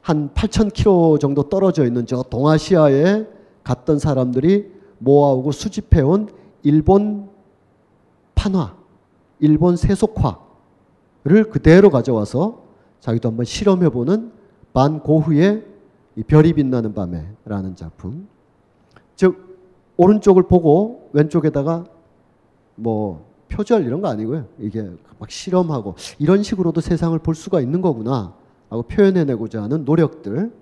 한 0.00 0.30
8,000km 0.34 1.18
정도 1.20 1.48
떨어져 1.48 1.84
있는 1.84 2.06
저 2.06 2.22
동아시아에 2.22 3.26
갔던 3.64 3.98
사람들이 3.98 4.72
모아오고 4.98 5.52
수집해온 5.52 6.28
일본 6.62 7.28
판화, 8.34 8.76
일본 9.40 9.76
세속화를 9.76 11.50
그대로 11.50 11.90
가져와서 11.90 12.62
자기도 13.00 13.28
한번 13.28 13.44
실험해보는 13.44 14.32
반고흐의 14.72 15.64
이 16.16 16.22
별이 16.22 16.52
빛나는 16.52 16.94
밤에라는 16.94 17.76
작품. 17.76 18.28
즉 19.16 19.58
오른쪽을 19.96 20.44
보고 20.44 21.10
왼쪽에다가 21.12 21.84
뭐 22.74 23.26
표절 23.48 23.84
이런 23.84 24.00
거 24.00 24.08
아니고요. 24.08 24.46
이게 24.58 24.90
막 25.18 25.30
실험하고 25.30 25.94
이런 26.18 26.42
식으로도 26.42 26.80
세상을 26.80 27.18
볼 27.18 27.34
수가 27.34 27.60
있는 27.60 27.80
거구나 27.80 28.34
하고 28.68 28.82
표현해내고자 28.82 29.62
하는 29.62 29.84
노력들. 29.84 30.52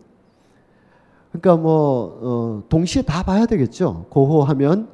그러니까 1.31 1.57
뭐 1.57 2.19
어, 2.23 2.63
동시에 2.69 3.03
다 3.03 3.23
봐야 3.23 3.47
되겠죠. 3.47 4.07
고호하면 4.11 4.89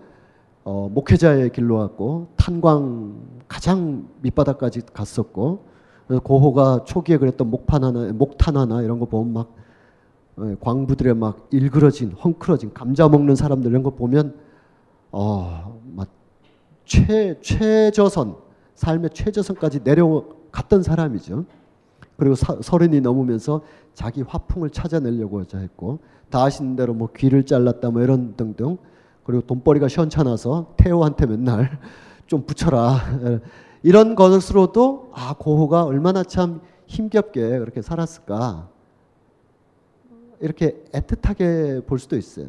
어, 0.65 0.91
목회자의 0.93 1.51
길로 1.53 1.79
갔고 1.79 2.29
탄광 2.37 3.15
가장 3.49 4.09
밑바닥까지 4.23 4.83
갔었고 4.93 5.65
고호가 6.23 6.85
초기에 6.85 7.17
그랬던 7.19 7.51
목판 7.51 7.85
하나, 7.85 8.13
목탄 8.13 8.57
하나 8.57 8.83
이런 8.83 8.99
거 8.99 9.07
보면 9.07 9.33
막 9.33 9.55
어, 10.37 10.55
광부들의 10.61 11.15
막 11.15 11.49
일그러진 11.51 12.13
헝클어진 12.13 12.75
감자 12.75 13.09
먹는 13.09 13.35
사람들 13.35 13.71
이런 13.71 13.83
거 13.83 13.91
보면 13.91 14.35
어막 15.11 16.09
최 16.85 17.41
최저선 17.41 18.37
삶의 18.75 19.11
최저선까지 19.15 19.81
내려갔던 19.83 20.83
사람이죠. 20.83 21.47
그리고 22.17 22.35
사, 22.35 22.57
서른이 22.61 23.01
넘으면서 23.01 23.63
자기 23.95 24.23
화풍을 24.23 24.71
찾아내려고 24.71 25.43
했고 25.43 26.01
다 26.31 26.45
아시는 26.45 26.77
대로 26.77 26.95
뭐 26.95 27.09
귀를 27.17 27.45
잘랐다 27.45 27.91
뭐 27.91 28.03
이런 28.03 28.35
등등. 28.37 28.79
그리고 29.25 29.43
돈벌이가 29.43 29.89
시원찮아서 29.89 30.75
태호한테 30.77 31.27
맨날 31.27 31.79
좀 32.27 32.45
붙여라. 32.45 33.41
이런 33.83 34.15
것으로도 34.15 35.11
아 35.13 35.35
고호가 35.39 35.85
얼마나 35.85 36.23
참 36.23 36.61
힘겹게 36.87 37.59
그렇게 37.59 37.83
살았을까? 37.83 38.69
이렇게 40.41 40.85
애틋하게 40.93 41.87
볼 41.87 41.99
수도 41.99 42.17
있어요. 42.17 42.49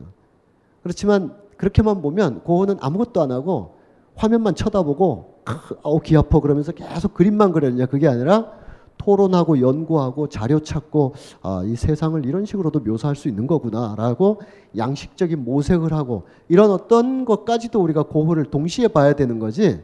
그렇지만 0.84 1.36
그렇게만 1.58 2.02
보면 2.02 2.42
고호는 2.42 2.78
아무것도 2.80 3.22
안 3.22 3.32
하고 3.32 3.78
화면만 4.16 4.56
쳐다보고 4.56 5.42
아우 5.84 6.00
귀 6.02 6.16
아파 6.18 6.40
그러면서 6.40 6.72
계속 6.72 7.14
그림만 7.14 7.52
그렸냐? 7.52 7.86
그게 7.86 8.08
아니라 8.08 8.52
토론하고 8.98 9.60
연구하고 9.62 10.28
자료 10.30 10.60
찾고 10.60 11.14
아, 11.42 11.64
이 11.66 11.76
세상을 11.76 12.26
이런 12.26 12.46
식으로도 12.46 12.80
묘사할 12.82 13.16
수 13.16 13.28
있는 13.28 13.48
거구나라고 13.48 14.42
양식적인 14.76 15.44
모색을 15.44 15.94
하고 15.94 16.24
이런 16.50 16.72
어떤 16.72 17.26
것까지도 17.26 17.82
우리가 17.82 18.04
고호를 18.04 18.46
동시에 18.46 18.88
봐야 18.90 19.14
되는 19.14 19.40
거지 19.40 19.82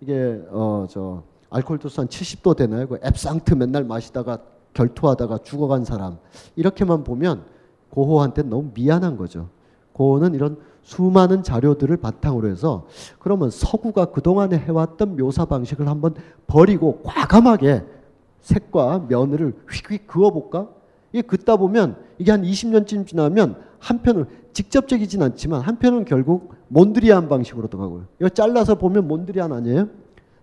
이게 0.00 0.40
어 0.50 0.86
저 0.88 1.22
알코올 1.50 1.78
도수 1.80 2.00
한 2.00 2.06
70도 2.08 2.56
되나요? 2.56 2.86
그 2.86 2.98
앱상트 3.04 3.54
맨날 3.54 3.84
마시다가 3.84 4.38
결투하다가 4.72 5.38
죽어간 5.38 5.84
사람 5.84 6.18
이렇게만 6.54 7.02
보면 7.02 7.42
고호한테 7.90 8.42
너무 8.42 8.70
미안한 8.72 9.16
거죠. 9.16 9.48
고호는 9.92 10.34
이런 10.34 10.58
수많은 10.82 11.42
자료들을 11.42 11.96
바탕으로 11.96 12.48
해서 12.48 12.86
그러면 13.18 13.50
서구가 13.50 14.06
그동안에 14.06 14.56
해왔던 14.58 15.16
묘사 15.16 15.44
방식을 15.44 15.88
한번 15.88 16.14
버리고 16.46 17.00
과감하게 17.02 17.84
색과 18.40 19.06
면을 19.08 19.54
휙휙 19.70 20.06
그어볼까? 20.06 20.68
이게 21.12 21.22
긋다 21.22 21.56
보면 21.56 21.96
이게 22.18 22.30
한 22.30 22.42
20년쯤 22.42 23.06
지나면 23.06 23.56
한편은 23.78 24.26
직접적이진 24.52 25.22
않지만 25.22 25.60
한편은 25.62 26.04
결국 26.04 26.54
몬드리안 26.68 27.28
방식으로 27.28 27.68
도 27.68 27.78
가고요. 27.78 28.06
이거 28.18 28.28
잘라서 28.28 28.76
보면 28.76 29.08
몬드리안 29.08 29.52
아니에요? 29.52 29.88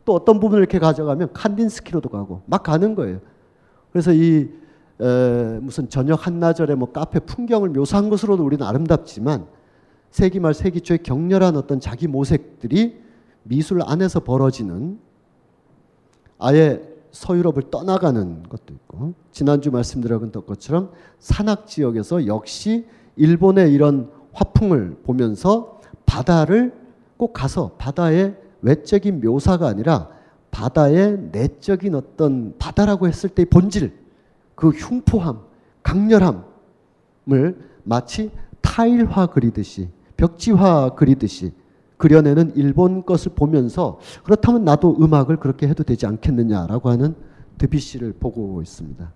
또 0.05 0.13
어떤 0.13 0.39
부분을 0.39 0.61
이렇게 0.61 0.80
가져가면 0.80 1.34
칸딘스키로도 1.34 2.09
가고 2.09 2.41
막 2.45 2.63
가는 2.63 2.95
거예요. 2.95 3.19
그래서 3.91 4.13
이 4.13 4.49
에, 4.99 5.59
무슨 5.61 5.89
저녁 5.89 6.26
한나절에 6.26 6.76
뭐 6.76 6.91
카페 6.91 7.19
풍경을 7.19 7.69
묘사한 7.69 8.09
것으로도 8.09 8.43
우리는 8.43 8.65
아름답지만 8.65 9.45
세기 10.09 10.39
말 10.39 10.53
세기 10.53 10.82
초의 10.82 11.03
격렬한 11.03 11.55
어떤 11.55 11.80
자기 11.80 12.07
모색들이 12.07 13.01
미술 13.43 13.82
안에서 13.84 14.21
벌어지는 14.21 14.99
아예 16.39 16.82
서유럽을 17.12 17.70
떠나가는 17.72 18.43
것도 18.43 18.74
있고 18.74 19.14
지난주 19.32 19.72
말씀드린 19.72 20.32
것처럼 20.32 20.91
산악 21.20 21.68
지역에서 21.68 22.28
역시 22.28 22.86
일본의 23.16 23.74
이런 23.74 24.10
화풍을 24.34 24.97
보면서 25.03 25.80
바다를 26.05 26.74
꼭 27.18 27.34
가서 27.34 27.72
바다의 27.78 28.36
외적인 28.62 29.22
묘사가 29.22 29.68
아니라 29.68 30.10
바다의 30.51 31.30
내적인 31.32 31.95
어떤 31.95 32.55
바다라고 32.58 33.08
했을 33.08 33.30
때의 33.30 33.47
본질 33.47 33.93
그 34.55 34.70
흉포함 34.70 35.39
강렬함을 35.84 36.43
마치 37.84 38.32
타일화 38.62 39.28
그리듯이 39.28 39.89
벽지화 40.18 40.95
그리듯이 40.95 41.53
그려내는 41.97 42.53
일본 42.55 43.05
것을 43.05 43.31
보면서 43.35 43.99
그렇다면 44.23 44.63
나도 44.63 44.97
음악을 45.01 45.37
그렇게 45.37 45.67
해도 45.67 45.83
되지 45.83 46.05
않겠느냐라고 46.05 46.89
하는 46.89 47.15
드비시를 47.57 48.13
보고 48.13 48.61
있습니다. 48.61 49.11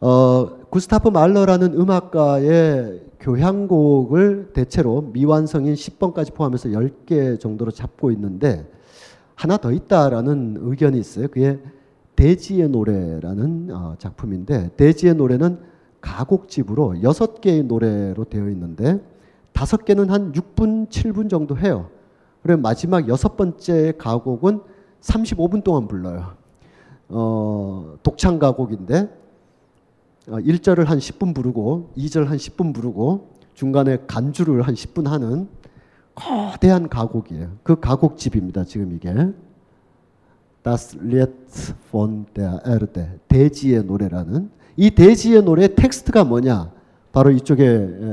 어, 0.00 0.48
구스타프 0.70 1.08
말러라는 1.08 1.74
음악가의 1.74 3.02
교향곡을 3.20 4.50
대체로 4.52 5.02
미완성인 5.12 5.74
10번까지 5.74 6.34
포함해서 6.34 6.68
10개 6.68 7.40
정도로 7.40 7.72
잡고 7.72 8.12
있는데 8.12 8.70
하나 9.34 9.56
더 9.56 9.72
있다라는 9.72 10.58
의견이 10.60 10.98
있어요. 10.98 11.28
그게 11.28 11.58
대지의 12.16 12.68
노래라는 12.68 13.70
어, 13.72 13.94
작품인데 13.98 14.70
대지의 14.76 15.14
노래는 15.14 15.58
가곡집으로 16.00 16.94
6개의 17.02 17.64
노래로 17.64 18.24
되어 18.24 18.48
있는데 18.50 19.00
다섯 19.58 19.84
개는 19.84 20.08
한 20.08 20.30
6분, 20.30 20.88
7분 20.88 21.28
정도 21.28 21.58
해요. 21.58 21.90
그리고 22.44 22.60
마지막 22.60 23.08
여섯 23.08 23.36
번째 23.36 23.92
가곡은 23.98 24.60
35분 25.00 25.64
동안 25.64 25.88
불러요. 25.88 26.36
어, 27.08 27.96
독창 28.04 28.38
가곡인데 28.38 29.12
어, 30.28 30.36
1절을 30.36 30.84
한 30.84 30.98
10분 30.98 31.34
부르고 31.34 31.90
2절 31.96 32.26
한 32.26 32.36
10분 32.36 32.72
부르고 32.72 33.30
중간에 33.54 33.98
간주를 34.06 34.62
한 34.62 34.74
10분 34.76 35.08
하는 35.08 35.48
거대한 36.14 36.88
가곡이에요. 36.88 37.56
그 37.64 37.80
가곡집입니다. 37.80 38.62
지금 38.62 38.94
이게 38.94 39.12
Das 40.62 40.96
Lied 40.96 41.32
von 41.88 42.26
der 42.32 42.60
Erde 42.64 43.08
대지의 43.26 43.82
노래라는 43.82 44.52
이 44.76 44.92
대지의 44.92 45.42
노래 45.42 45.74
텍스트가 45.74 46.22
뭐냐? 46.22 46.77
바로 47.18 47.32
이쪽에 47.32 47.64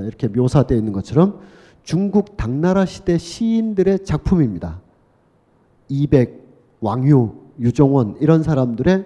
이렇게 0.07 0.27
묘사되어 0.27 0.75
있는 0.75 0.91
것처럼 0.91 1.39
중국 1.83 2.37
당나라 2.37 2.85
시대 2.85 3.19
시인들의 3.19 4.03
작품입니다. 4.03 4.81
이백, 5.89 6.43
왕유, 6.81 7.31
유종원 7.59 8.15
이런 8.19 8.41
사람들의 8.41 9.05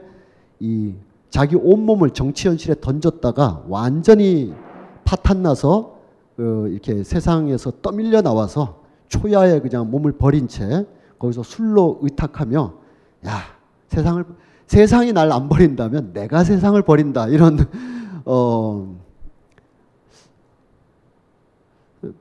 이 0.62 0.94
자기 1.30 1.58
온몸을 1.58 2.12
정치 2.12 2.48
현실에 2.48 2.76
던졌다가 2.80 3.66
완전히 3.68 4.54
파탄나서 5.04 6.00
어, 6.38 6.68
이렇게 6.70 7.04
세상에서 7.04 7.74
떠밀려 7.82 8.22
나와서 8.22 8.84
초야에 9.10 9.60
그냥 9.60 9.92
몸을 9.92 10.14
버린 10.14 10.48
채 10.48 10.86
거기서 11.20 11.44
술로 11.44 12.00
의탁하며 12.04 12.74
야 13.28 13.40
세상을 13.90 14.24
세상이 14.66 15.12
날 15.12 15.34
안 15.34 15.50
버린다면 15.50 16.14
내가 16.14 16.46
세상을 16.46 16.82
버린다 16.84 17.28
이런 17.28 17.68
어 18.24 19.09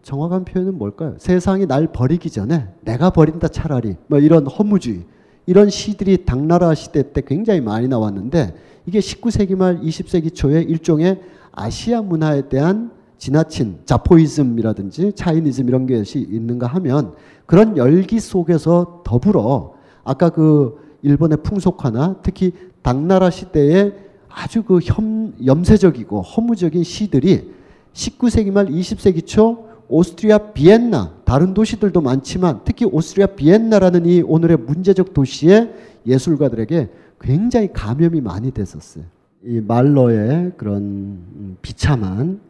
정확한 0.03 0.45
표현은 0.45 0.77
뭘까요? 0.77 1.15
세상이 1.19 1.67
날 1.67 1.89
버리기 1.93 2.31
전에 2.31 2.69
내가 2.83 3.11
버린다 3.11 3.49
차라리 3.49 3.97
뭐 4.09 4.19
이런 4.19 4.47
허무주의 4.47 5.05
이런 5.47 5.71
시들이 5.71 6.25
당나라 6.25 6.75
시대 6.75 7.13
때 7.13 7.23
굉장히 7.25 7.61
많이 7.61 7.89
나왔는데 7.89 8.55
이게 8.87 8.99
19세기 8.99 9.57
말 9.57 9.81
20세기 9.81 10.35
초에 10.35 10.63
일종의 10.63 11.21
아시아 11.53 12.03
문화에 12.03 12.49
대한 12.49 12.91
지나친 13.19 13.81
자포이즘이라든지 13.85 15.13
차이니즘 15.15 15.69
이런 15.69 15.87
것이 15.87 16.19
있는가 16.21 16.67
하면 16.67 17.15
그런 17.47 17.77
열기 17.77 18.21
속에서 18.21 19.03
더불어 19.05 19.75
아까 20.05 20.31
그 20.31 20.77
일본의 21.03 21.39
풍속화나 21.43 22.17
특히 22.23 22.53
당나라 22.83 23.31
시대의 23.31 23.95
아주 24.29 24.63
그 24.63 24.81
혐, 24.83 25.35
염세적이고 25.45 26.23
허무적인 26.23 26.85
시들이 26.85 27.53
19세기 27.93 28.53
말 28.53 28.67
20세기 28.67 29.27
초 29.27 29.68
오스트리아 29.89 30.53
비엔나 30.53 31.23
다른 31.25 31.55
도시들도 31.55 32.01
많지만 32.01 32.61
특히 32.65 32.85
오스트리아 32.85 33.27
비엔나라는 33.29 34.07
이 34.07 34.23
오늘의 34.23 34.59
문제적 34.59 35.15
도시의 35.15 35.73
예술가들에게 36.07 36.91
굉장히 37.21 37.73
감염이 37.73 38.21
많이 38.21 38.51
됐었어요. 38.51 39.05
이 39.45 39.61
말러의 39.61 40.53
그런 40.57 40.83
음, 40.83 41.57
비참한 41.63 42.41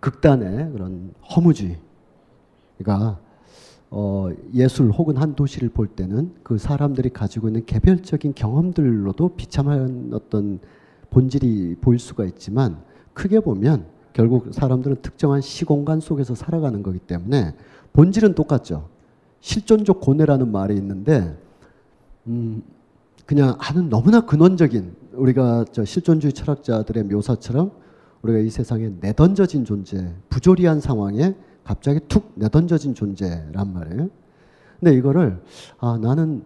극단의 0.00 0.72
그런 0.72 1.12
허무주의가 1.34 3.18
어, 3.90 4.30
예술 4.52 4.90
혹은 4.90 5.16
한 5.16 5.34
도시를 5.36 5.68
볼 5.68 5.86
때는 5.86 6.32
그 6.42 6.58
사람들이 6.58 7.10
가지고 7.10 7.48
있는 7.48 7.64
개별적인 7.64 8.34
경험들로도 8.34 9.36
비참한 9.36 10.10
어떤 10.12 10.58
본질이 11.10 11.76
보일 11.80 12.00
수가 12.00 12.24
있지만 12.24 12.78
크게 13.12 13.38
보면 13.40 13.86
결국 14.14 14.54
사람들은 14.54 15.02
특정한 15.02 15.42
시공간 15.42 16.00
속에서 16.00 16.34
살아가는 16.34 16.82
거기 16.82 16.98
때문에 16.98 17.54
본질은 17.92 18.34
똑같죠. 18.34 18.88
실존적 19.40 20.00
고뇌라는 20.00 20.50
말이 20.50 20.74
있는데 20.76 21.36
음, 22.28 22.62
그냥 23.26 23.56
아는 23.58 23.90
너무나 23.90 24.20
근원적인 24.24 24.94
우리가 25.12 25.66
저 25.72 25.84
실존주의 25.84 26.32
철학자들의 26.32 27.04
묘사처럼 27.04 27.72
우리가 28.22 28.38
이 28.38 28.48
세상에 28.48 28.90
내던져진 29.00 29.64
존재, 29.64 30.14
부조리한 30.30 30.80
상황에 30.80 31.34
갑자기 31.64 32.00
툭 32.08 32.32
내던져진 32.36 32.94
존재란 32.94 33.72
말이에요. 33.72 34.08
근데 34.78 34.96
이거를 34.96 35.42
아 35.78 35.98
나는 36.00 36.44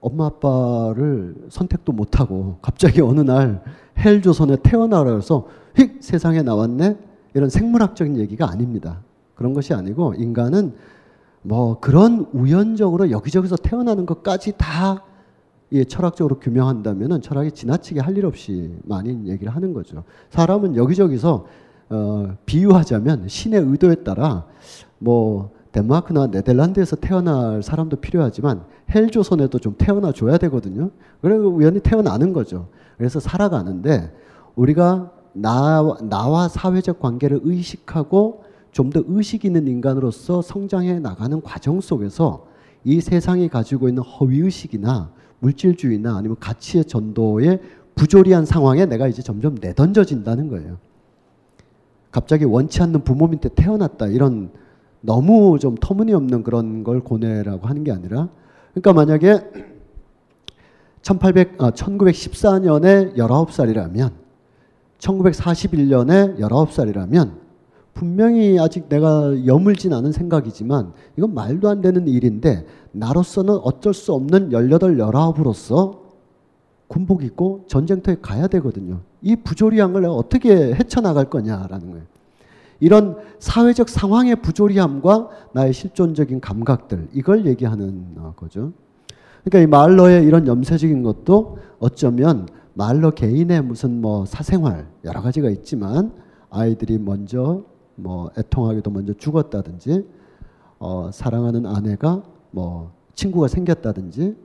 엄마 0.00 0.26
아빠를 0.26 1.34
선택도 1.50 1.92
못하고 1.92 2.56
갑자기 2.62 3.02
어느 3.02 3.20
날 3.20 3.62
헬조선에 3.98 4.56
태어나라 4.62 5.14
해서 5.14 5.46
휙 5.76 6.02
세상에 6.02 6.42
나왔네 6.42 7.09
이런 7.34 7.48
생물학적인 7.48 8.16
얘기가 8.18 8.50
아닙니다. 8.50 9.00
그런 9.34 9.54
것이 9.54 9.72
아니고 9.74 10.14
인간은 10.14 10.74
뭐 11.42 11.80
그런 11.80 12.26
우연적으로 12.32 13.10
여기저기서 13.10 13.56
태어나는 13.56 14.06
것까지 14.06 14.54
다 14.58 15.04
예, 15.72 15.84
철학적으로 15.84 16.38
규명한다면은 16.40 17.20
철학이 17.22 17.52
지나치게 17.52 18.00
할 18.00 18.16
일 18.18 18.26
없이 18.26 18.74
많이 18.84 19.28
얘기를 19.28 19.54
하는 19.54 19.72
거죠. 19.72 20.02
사람은 20.30 20.76
여기저기서 20.76 21.46
어, 21.90 22.36
비유하자면 22.44 23.28
신의 23.28 23.60
의도에 23.60 23.96
따라 23.96 24.46
뭐 24.98 25.50
덴마크나 25.72 26.26
네덜란드에서 26.26 26.96
태어날 26.96 27.62
사람도 27.62 27.96
필요하지만 27.96 28.64
헬조선에도 28.92 29.58
좀 29.60 29.76
태어나 29.78 30.12
줘야 30.12 30.36
되거든요. 30.38 30.90
그래서 31.22 31.46
우연히 31.46 31.78
태어나는 31.80 32.32
거죠. 32.32 32.68
그래서 32.98 33.20
살아가는데 33.20 34.12
우리가 34.56 35.12
나, 35.32 35.96
나와 36.02 36.48
사회적 36.48 37.00
관계를 37.00 37.40
의식하고 37.42 38.44
좀 38.72 38.90
더 38.90 39.02
의식 39.06 39.44
있는 39.44 39.66
인간으로서 39.66 40.42
성장해 40.42 41.00
나가는 41.00 41.40
과정 41.42 41.80
속에서 41.80 42.46
이 42.84 43.00
세상이 43.00 43.48
가지고 43.48 43.88
있는 43.88 44.02
허위의식이나 44.02 45.10
물질주의나 45.40 46.16
아니면 46.16 46.36
가치의 46.38 46.84
전도에 46.84 47.60
부조리한 47.94 48.46
상황에 48.46 48.86
내가 48.86 49.08
이제 49.08 49.22
점점 49.22 49.56
내던져진다는 49.60 50.48
거예요. 50.48 50.78
갑자기 52.10 52.44
원치 52.44 52.82
않는 52.82 53.04
부모 53.04 53.26
밑에 53.26 53.48
태어났다 53.54 54.06
이런 54.06 54.50
너무 55.00 55.58
좀 55.58 55.74
터무니없는 55.74 56.42
그런 56.42 56.84
걸 56.84 57.00
고뇌라고 57.00 57.66
하는 57.66 57.84
게 57.84 57.92
아니라 57.92 58.28
그러니까 58.72 58.92
만약에 58.92 59.40
1800, 61.02 61.62
아, 61.62 61.70
1914년에 61.70 63.16
19살이라면 63.16 64.19
1941년에 65.00 66.38
19살이라면 66.38 67.32
분명히 67.92 68.58
아직 68.58 68.88
내가 68.88 69.46
여물진 69.46 69.92
않은 69.92 70.12
생각이지만 70.12 70.92
이건 71.16 71.34
말도 71.34 71.68
안 71.68 71.80
되는 71.80 72.06
일인데 72.06 72.66
나로서는 72.92 73.54
어쩔 73.62 73.92
수 73.92 74.12
없는 74.12 74.52
18, 74.52 74.96
19으로서 74.96 75.98
군복 76.86 77.24
입고 77.24 77.64
전쟁터에 77.68 78.16
가야 78.20 78.46
되거든요. 78.48 79.00
이 79.22 79.36
부조리한 79.36 79.92
걸 79.92 80.02
내가 80.02 80.14
어떻게 80.14 80.74
헤쳐나갈 80.74 81.28
거냐라는 81.30 81.90
거예요. 81.90 82.04
이런 82.80 83.16
사회적 83.38 83.88
상황의 83.88 84.36
부조리함과 84.36 85.28
나의 85.52 85.72
실존적인 85.72 86.40
감각들 86.40 87.08
이걸 87.12 87.46
얘기하는 87.46 88.06
어, 88.16 88.32
거죠. 88.34 88.72
그러니까 89.44 89.60
이 89.60 89.66
말러의 89.66 90.24
이런 90.24 90.46
염세적인 90.46 91.02
것도 91.02 91.58
어쩌면 91.78 92.48
말러 92.74 93.10
개인의 93.10 93.62
무슨 93.62 94.00
뭐 94.00 94.24
사생활 94.24 94.88
여러 95.04 95.20
가지가 95.20 95.50
있지만 95.50 96.12
아이들이 96.50 96.98
먼저 96.98 97.64
뭐 97.94 98.30
애통하기도 98.38 98.90
먼저 98.90 99.12
죽었다든지 99.12 100.06
어, 100.78 101.10
사랑하는 101.12 101.66
아내가 101.66 102.22
뭐 102.50 102.92
친구가 103.14 103.48
생겼다든지 103.48 104.36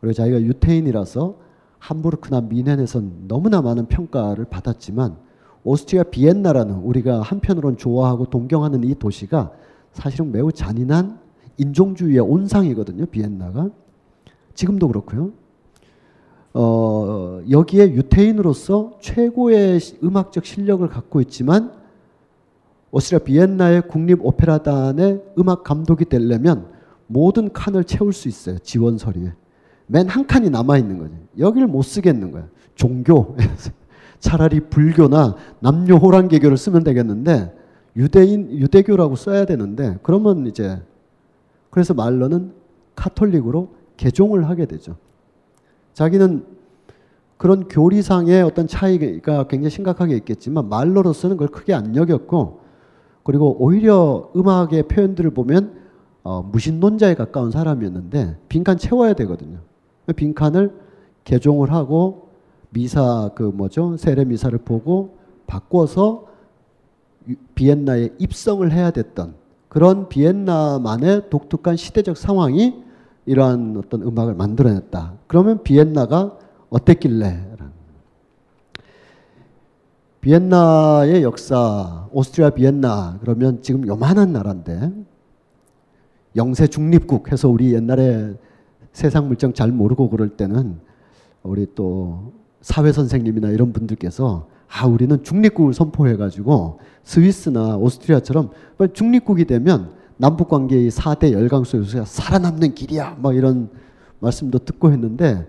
그리고 0.00 0.12
자기가 0.12 0.40
유태인이라서 0.42 1.36
함부르크나 1.78 2.40
미넨에선 2.42 3.28
너무나 3.28 3.60
많은 3.60 3.86
평가를 3.86 4.46
받았지만 4.46 5.16
오스트리아 5.64 6.04
비엔나라는 6.04 6.76
우리가 6.76 7.20
한편으론 7.20 7.76
좋아하고 7.76 8.26
동경하는 8.26 8.84
이 8.84 8.94
도시가 8.94 9.52
사실은 9.92 10.32
매우 10.32 10.52
잔인한 10.52 11.18
인종주의의 11.56 12.20
온상이거든요. 12.20 13.06
비엔나가 13.06 13.70
지금도 14.54 14.88
그렇고요. 14.88 15.32
어, 16.54 17.40
여기에 17.50 17.92
유태인으로서 17.92 18.98
최고의 19.00 19.80
시- 19.80 19.98
음악적 20.02 20.44
실력을 20.46 20.86
갖고 20.88 21.20
있지만 21.20 21.72
오스트리아 22.92 23.18
비엔나의 23.24 23.88
국립 23.88 24.24
오페라단의 24.24 25.22
음악 25.38 25.64
감독이 25.64 26.04
되려면 26.04 26.68
모든 27.08 27.52
칸을 27.52 27.84
채울 27.84 28.12
수 28.12 28.28
있어요. 28.28 28.58
지원 28.58 28.98
서류에. 28.98 29.32
맨 29.86 30.08
한 30.08 30.26
칸이 30.26 30.48
남아 30.48 30.78
있는 30.78 30.98
거죠. 30.98 31.12
여기를 31.38 31.66
못 31.66 31.82
쓰겠는 31.82 32.30
거야. 32.30 32.46
종교. 32.76 33.36
차라리 34.20 34.60
불교나 34.60 35.34
남녀 35.60 35.96
호랑개교를 35.96 36.56
쓰면 36.56 36.84
되겠는데 36.84 37.52
유대인 37.96 38.50
유대교라고 38.52 39.16
써야 39.16 39.44
되는데 39.44 39.98
그러면 40.02 40.46
이제 40.46 40.80
그래서 41.68 41.92
말로는 41.94 42.52
카톨릭으로 42.94 43.74
개종을 43.98 44.48
하게 44.48 44.66
되죠. 44.66 44.96
자기는 45.94 46.44
그런 47.36 47.68
교리상의 47.68 48.42
어떤 48.42 48.66
차이가 48.66 49.46
굉장히 49.48 49.70
심각하게 49.70 50.16
있겠지만 50.16 50.68
말로로서는 50.68 51.36
그걸 51.36 51.48
크게 51.48 51.74
안 51.74 51.96
여겼고 51.96 52.60
그리고 53.22 53.56
오히려 53.58 54.30
음악의 54.36 54.84
표현들을 54.88 55.30
보면 55.30 55.82
어, 56.22 56.42
무신론자에 56.42 57.14
가까운 57.14 57.50
사람이었는데 57.50 58.38
빈칸 58.48 58.78
채워야 58.78 59.14
되거든요. 59.14 59.58
빈칸을 60.14 60.72
개종을 61.24 61.72
하고 61.72 62.28
미사 62.70 63.30
그 63.34 63.42
뭐죠 63.42 63.96
세례 63.96 64.24
미사를 64.24 64.56
보고 64.58 65.16
바꿔서 65.46 66.26
유- 67.28 67.36
비엔나에 67.54 68.10
입성을 68.18 68.70
해야 68.72 68.90
됐던 68.90 69.34
그런 69.68 70.08
비엔나만의 70.08 71.30
독특한 71.30 71.76
시대적 71.76 72.16
상황이 72.16 72.83
이러한 73.26 73.76
어떤 73.76 74.02
음악을 74.02 74.34
만들어냈다. 74.34 75.14
그러면 75.26 75.62
비엔나가 75.62 76.38
어땠길래? 76.70 77.54
비엔나의 80.24 81.22
역사, 81.22 82.08
오스트리아 82.10 82.48
비엔나 82.50 83.18
그러면 83.20 83.60
지금 83.60 83.86
요만한 83.86 84.32
나라인데 84.32 84.90
영세 86.34 86.66
중립국 86.66 87.30
해서 87.30 87.50
우리 87.50 87.74
옛날에 87.74 88.32
세상 88.92 89.26
물정 89.28 89.52
잘 89.52 89.70
모르고 89.70 90.08
그럴 90.08 90.30
때는 90.30 90.80
우리 91.42 91.66
또 91.74 92.32
사회 92.62 92.90
선생님이나 92.90 93.50
이런 93.50 93.74
분들께서 93.74 94.48
아 94.66 94.86
우리는 94.86 95.22
중립국을 95.22 95.74
선포해 95.74 96.16
가지고 96.16 96.78
스위스나 97.02 97.76
오스트리아처럼 97.76 98.50
중립국이 98.94 99.44
되면 99.44 99.92
남북 100.16 100.48
관계의 100.48 100.90
4대 100.90 101.32
열강소 101.32 101.78
요소가 101.78 102.04
살아남는 102.04 102.74
길이야. 102.74 103.16
막 103.20 103.34
이런 103.34 103.68
말씀도 104.20 104.60
듣고 104.60 104.92
했는데 104.92 105.46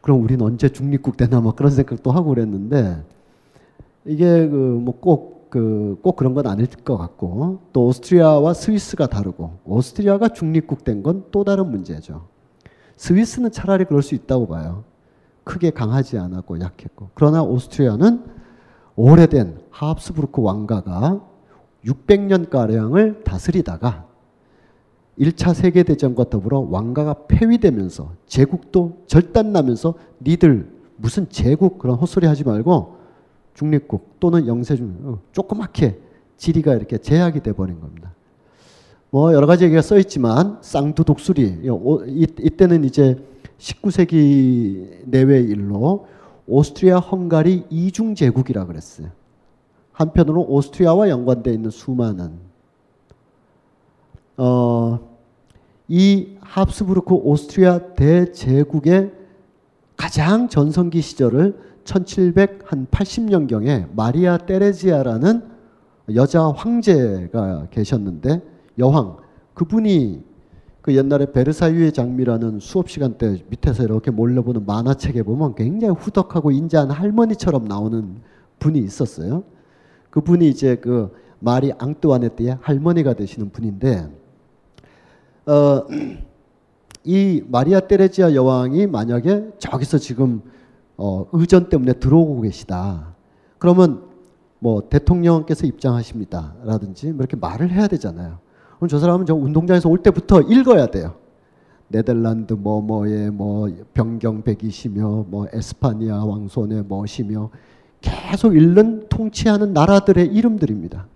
그럼 0.00 0.22
우리는 0.22 0.44
언제 0.44 0.68
중립국 0.68 1.16
되나 1.16 1.40
막 1.40 1.56
그런 1.56 1.70
생각도 1.70 2.10
하고 2.10 2.30
그랬는데 2.30 3.02
이게 4.04 4.48
그 4.48 4.56
뭐꼭 4.56 5.50
그 5.50 5.96
꼭 6.02 6.16
그런 6.16 6.34
건 6.34 6.46
아닐 6.46 6.66
것 6.66 6.98
같고 6.98 7.60
또 7.72 7.86
오스트리아와 7.86 8.52
스위스가 8.54 9.06
다르고 9.06 9.58
오스트리아가 9.64 10.28
중립국 10.28 10.84
된 10.84 11.02
건 11.02 11.24
또 11.30 11.42
다른 11.44 11.70
문제죠. 11.70 12.26
스위스는 12.96 13.50
차라리 13.50 13.84
그럴 13.86 14.02
수 14.02 14.14
있다고 14.14 14.46
봐요. 14.48 14.84
크게 15.44 15.70
강하지 15.70 16.18
않았고 16.18 16.60
약했고 16.60 17.10
그러나 17.14 17.42
오스트리아는 17.42 18.24
오래된 18.96 19.58
하합스부르크 19.70 20.42
왕가가 20.42 21.20
600년 21.84 22.50
가량을 22.50 23.22
다스리다가 23.24 24.06
1차 25.18 25.52
세계 25.54 25.82
대전과 25.82 26.30
더불어 26.30 26.60
왕가가 26.60 27.26
폐위되면서 27.28 28.12
제국도 28.26 29.02
절단나면서 29.06 29.94
니들 30.22 30.70
무슨 30.96 31.28
제국 31.28 31.78
그런 31.78 31.96
헛소리 31.96 32.26
하지 32.26 32.44
말고 32.44 32.96
중립국 33.54 34.20
또는 34.20 34.46
영세중 34.46 34.96
어, 35.02 35.18
조그맣게 35.32 35.98
지리가 36.36 36.74
이렇게 36.74 36.98
제약이 36.98 37.40
돼 37.42 37.52
버린 37.52 37.80
겁니다. 37.80 38.14
뭐 39.10 39.32
여러 39.32 39.46
가지 39.46 39.64
얘기가 39.64 39.82
써 39.82 39.98
있지만 39.98 40.58
쌍두 40.60 41.02
독수리 41.04 41.60
이- 41.64 41.68
오- 41.68 42.04
이- 42.04 42.26
이때는 42.40 42.84
이제 42.84 43.16
19세기 43.58 45.02
내외 45.06 45.40
일로 45.40 46.06
오스트리아 46.46 46.98
헝가리 46.98 47.64
이중 47.70 48.14
제국이라 48.14 48.66
그랬어요. 48.66 49.08
한편으로 49.98 50.46
오스트리아와 50.48 51.08
연관되어 51.08 51.52
있는 51.52 51.70
수많은 51.70 52.32
어, 54.36 55.00
이 55.88 56.36
합스부르크 56.40 57.12
오스트리아 57.12 57.94
대제국의 57.94 59.10
가장 59.96 60.48
전성기 60.48 61.00
시절을 61.00 61.58
1780년경에 61.82 63.88
마리아 63.96 64.38
테레지아라는 64.38 65.42
여자 66.14 66.44
황제가 66.44 67.66
계셨는데 67.70 68.42
여왕 68.78 69.16
그분이 69.54 70.22
그 70.80 70.94
옛날에 70.94 71.32
베르사유의 71.32 71.90
장미라는 71.92 72.60
수업 72.60 72.88
시간 72.88 73.18
때 73.18 73.42
밑에서 73.48 73.82
이렇게 73.82 74.12
몰려보는 74.12 74.64
만화책에 74.64 75.24
보면 75.24 75.56
굉장히 75.56 75.94
후덕하고 75.94 76.52
인자한 76.52 76.92
할머니처럼 76.92 77.64
나오는 77.64 78.20
분이 78.60 78.78
있었어요. 78.78 79.42
그분이 80.10 80.48
이제 80.48 80.76
그 80.76 81.14
마리 81.38 81.72
앙뚜아네트의 81.72 82.58
할머니가 82.60 83.14
되시는 83.14 83.50
분인데 83.50 84.08
어, 85.46 85.84
이 87.04 87.42
마리아 87.46 87.80
테레지아 87.80 88.34
여왕이 88.34 88.86
만약에 88.86 89.52
저기서 89.58 89.98
지금 89.98 90.42
어, 90.96 91.26
의전 91.32 91.68
때문에 91.68 91.94
들어오고 91.94 92.42
계시다. 92.42 93.14
그러면 93.58 94.02
뭐 94.58 94.88
대통령께서 94.88 95.66
입장하십니다라든지 95.66 97.12
뭐 97.12 97.20
이렇게 97.20 97.36
말을 97.36 97.70
해야 97.70 97.86
되잖아요. 97.86 98.38
그럼 98.76 98.88
저 98.88 98.98
사람은 98.98 99.26
저 99.26 99.34
운동장에서 99.34 99.88
올 99.88 100.02
때부터 100.02 100.40
읽어야 100.42 100.86
돼요. 100.86 101.14
네덜란드 101.88 102.52
뭐뭐의 102.52 103.30
뭐 103.30 103.68
병경 103.94 104.42
120이며 104.42 105.26
뭐 105.28 105.46
에스파니아 105.52 106.24
왕손의 106.24 106.82
뭐시며 106.82 107.50
계속 108.00 108.56
읽는 108.56 109.08
통치하는 109.08 109.72
나라들의 109.72 110.26
이름들입니다. 110.26 111.06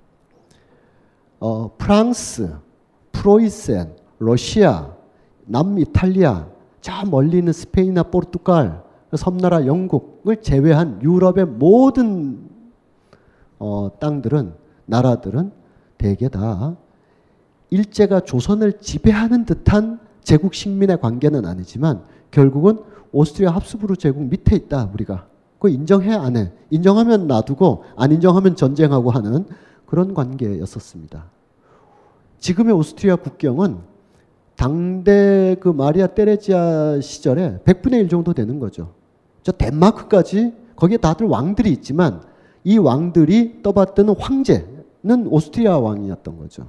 어, 1.41 1.77
프랑스, 1.77 2.55
프로이센, 3.13 3.97
러시아, 4.19 4.95
남이탈리아, 5.45 6.47
저 6.81 7.05
멀리 7.07 7.39
있는 7.39 7.53
스페인이나 7.53 8.05
포르투갈, 8.05 8.83
섬나라 9.17 9.67
영국을 9.67 10.41
제외한 10.41 11.01
유럽의 11.03 11.47
모든 11.47 12.49
어, 13.59 13.91
땅들은 14.01 14.55
나라들은 14.87 15.53
대개 15.99 16.29
다 16.29 16.77
일제가 17.71 18.21
조선을 18.21 18.81
지배하는 18.81 19.45
듯한 19.45 20.01
제국 20.23 20.55
식민의 20.55 21.01
관계는 21.01 21.47
아니지만 21.47 22.05
결국은 22.31 22.79
오스트리아 23.13 23.51
합스부르 23.51 23.97
제국 23.97 24.25
밑에 24.25 24.57
있다 24.57 24.91
우리가 24.93 25.27
그거 25.63 25.69
인정해 25.69 26.13
안 26.13 26.37
해? 26.37 26.51
인정하면 26.71 27.29
놔두고 27.29 27.85
안 27.95 28.11
인정하면 28.11 28.57
전쟁하고 28.57 29.13
하는 29.13 29.47
그런 29.87 30.13
관계였었습니다. 30.13 31.27
지금의 32.41 32.75
오스트리아 32.75 33.15
국경은 33.15 33.79
당대 34.57 35.55
그 35.61 35.69
마리아 35.69 36.09
테레지아 36.09 37.01
시절에 37.01 37.61
100분의 37.65 37.93
1 38.01 38.09
정도 38.09 38.35
되는 38.35 38.59
거죠. 38.59 38.95
저 39.45 39.53
덴마크까지 39.53 40.53
거기에 40.75 40.97
다들 40.97 41.27
왕들이 41.29 41.71
있지만 41.71 42.23
이 42.65 42.79
왕들이 42.79 43.63
떠받드는 43.63 44.17
황제는 44.19 45.29
오스트리아 45.29 45.79
왕이었던 45.79 46.39
거죠. 46.39 46.67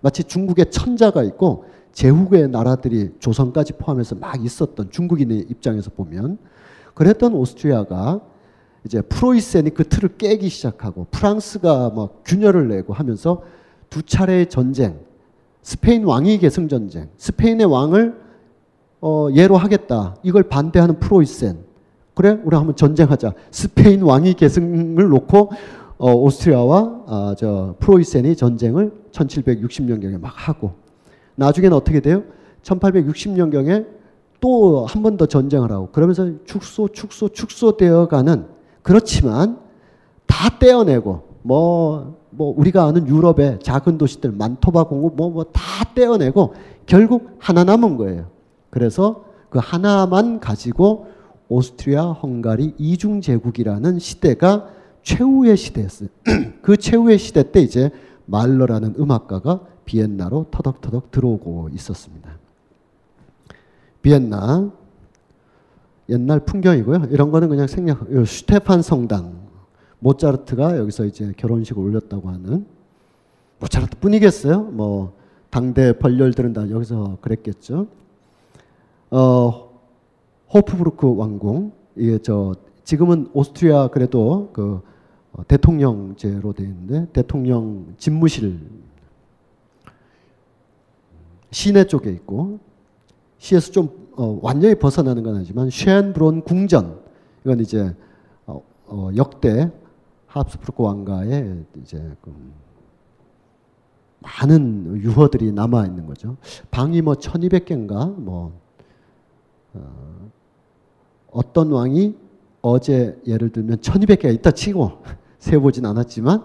마치 0.00 0.24
중국의 0.24 0.72
천자가 0.72 1.22
있고 1.22 1.66
제후의 1.92 2.48
나라들이 2.48 3.14
조선까지 3.20 3.74
포함해서 3.74 4.16
막 4.16 4.44
있었던 4.44 4.90
중국인의 4.90 5.46
입장에서 5.48 5.90
보면 5.90 6.38
그랬던 6.96 7.34
오스트리아가 7.34 8.22
이제 8.84 9.02
프로이센이 9.02 9.70
그 9.70 9.84
틀을 9.84 10.16
깨기 10.16 10.48
시작하고 10.48 11.06
프랑스가 11.10 11.90
막 11.90 12.22
균열을 12.24 12.68
내고 12.68 12.94
하면서 12.94 13.42
두 13.90 14.02
차례의 14.02 14.48
전쟁, 14.48 14.98
스페인 15.60 16.04
왕위 16.04 16.38
계승 16.38 16.68
전쟁, 16.68 17.08
스페인의 17.18 17.66
왕을 17.66 18.18
어, 19.02 19.28
예로 19.34 19.58
하겠다. 19.58 20.16
이걸 20.22 20.44
반대하는 20.44 20.98
프로이센. 20.98 21.58
그래, 22.14 22.38
우리 22.44 22.56
한번 22.56 22.74
전쟁하자. 22.74 23.34
스페인 23.50 24.00
왕위 24.02 24.34
계승을 24.34 25.08
놓고 25.08 25.50
어, 25.98 26.12
오스트리아와 26.12 27.04
아, 27.06 27.34
저 27.36 27.76
프로이센이 27.78 28.36
전쟁을 28.36 28.92
1760년경에 29.12 30.18
막 30.18 30.32
하고 30.34 30.72
나중에는 31.34 31.76
어떻게 31.76 32.00
돼요? 32.00 32.22
1860년경에 32.62 33.95
또 34.40 34.84
한 34.86 35.02
번 35.02 35.16
더 35.16 35.26
전쟁을 35.26 35.70
하고 35.72 35.88
그러면서 35.92 36.30
축소 36.44 36.88
축소 36.88 37.28
축소되어가는 37.28 38.46
그렇지만 38.82 39.58
다 40.26 40.58
떼어내고 40.58 41.22
뭐, 41.42 42.18
뭐 42.30 42.54
우리가 42.56 42.84
아는 42.84 43.06
유럽의 43.08 43.60
작은 43.62 43.98
도시들 43.98 44.32
만토바 44.32 44.84
공국 44.84 45.16
뭐 45.16 45.30
뭐 45.30 45.44
다 45.52 45.94
떼어내고 45.94 46.54
결국 46.86 47.36
하나 47.38 47.64
남은 47.64 47.96
거예요. 47.96 48.26
그래서 48.70 49.24
그 49.48 49.58
하나만 49.62 50.40
가지고 50.40 51.06
오스트리아, 51.48 52.10
헝가리 52.12 52.74
이중 52.78 53.20
제국이라는 53.20 53.98
시대가 54.00 54.66
최후의 55.02 55.56
시대였어요. 55.56 56.08
그 56.62 56.76
최후의 56.76 57.18
시대 57.18 57.52
때 57.52 57.60
이제 57.62 57.90
말러라는 58.26 58.94
음악가가 58.98 59.60
비엔나로 59.84 60.46
터덕터덕 60.50 61.12
들어오고 61.12 61.68
있었습니다. 61.72 62.35
비엔나 64.06 64.70
옛날 66.10 66.38
풍경이고요. 66.38 67.08
이런 67.10 67.32
거는 67.32 67.48
그냥 67.48 67.66
생략. 67.66 68.06
슈테판 68.24 68.80
성당 68.82 69.48
모차르트가 69.98 70.78
여기서 70.78 71.06
이제 71.06 71.32
결혼식을 71.36 71.82
올렸다고 71.82 72.28
하는 72.28 72.66
모차르트 73.58 73.98
뿐이겠어요? 73.98 74.62
뭐 74.62 75.12
당대 75.50 75.98
벌렬들은 75.98 76.52
다 76.52 76.70
여기서 76.70 77.18
그랬겠죠. 77.20 77.88
어 79.10 79.70
호프부르크 80.54 81.16
왕궁 81.16 81.72
이게 81.96 82.18
저 82.18 82.54
지금은 82.84 83.30
오스트리아 83.32 83.88
그래도 83.88 84.50
그 84.52 84.82
어, 85.32 85.42
대통령제로 85.48 86.52
되어 86.52 86.66
있는데 86.66 87.10
대통령 87.12 87.94
집무실 87.98 88.60
시내 91.50 91.84
쪽에 91.88 92.10
있고 92.10 92.60
시에서 93.46 93.70
좀 93.70 94.08
어, 94.16 94.38
완전히 94.42 94.74
벗어나는 94.74 95.22
건 95.22 95.36
아니지만 95.36 95.70
쉐엔브론 95.70 96.42
궁전 96.42 97.00
이건 97.44 97.60
이제 97.60 97.94
어, 98.46 98.60
어, 98.86 99.10
역대 99.16 99.70
하프스부르크 100.26 100.82
왕가의 100.82 101.64
이제 101.80 101.98
그 102.22 102.34
많은 104.18 104.96
유허들이 104.96 105.52
남아 105.52 105.86
있는 105.86 106.06
거죠. 106.06 106.36
방이 106.72 107.02
뭐 107.02 107.14
1200개인가 107.14 108.18
뭐 108.18 108.52
어, 109.74 110.30
어떤 111.30 111.70
왕이 111.70 112.16
어제 112.62 113.20
예를 113.26 113.50
들면 113.50 113.78
1200개가 113.78 114.34
있다 114.34 114.50
치고 114.50 115.02
세보진 115.38 115.86
않았지만 115.86 116.42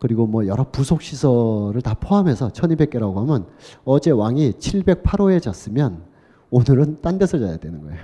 그리고 0.00 0.26
뭐 0.26 0.48
여러 0.48 0.64
부속 0.64 1.02
시설을 1.02 1.80
다 1.82 1.94
포함해서 1.94 2.48
1200개라고 2.48 3.14
하면 3.14 3.46
어제 3.84 4.10
왕이 4.10 4.54
708호에 4.54 5.40
잤으면 5.40 6.10
오늘은 6.52 6.98
딴 7.00 7.18
데서 7.18 7.38
자야 7.38 7.56
되는 7.56 7.82
거예요. 7.82 7.98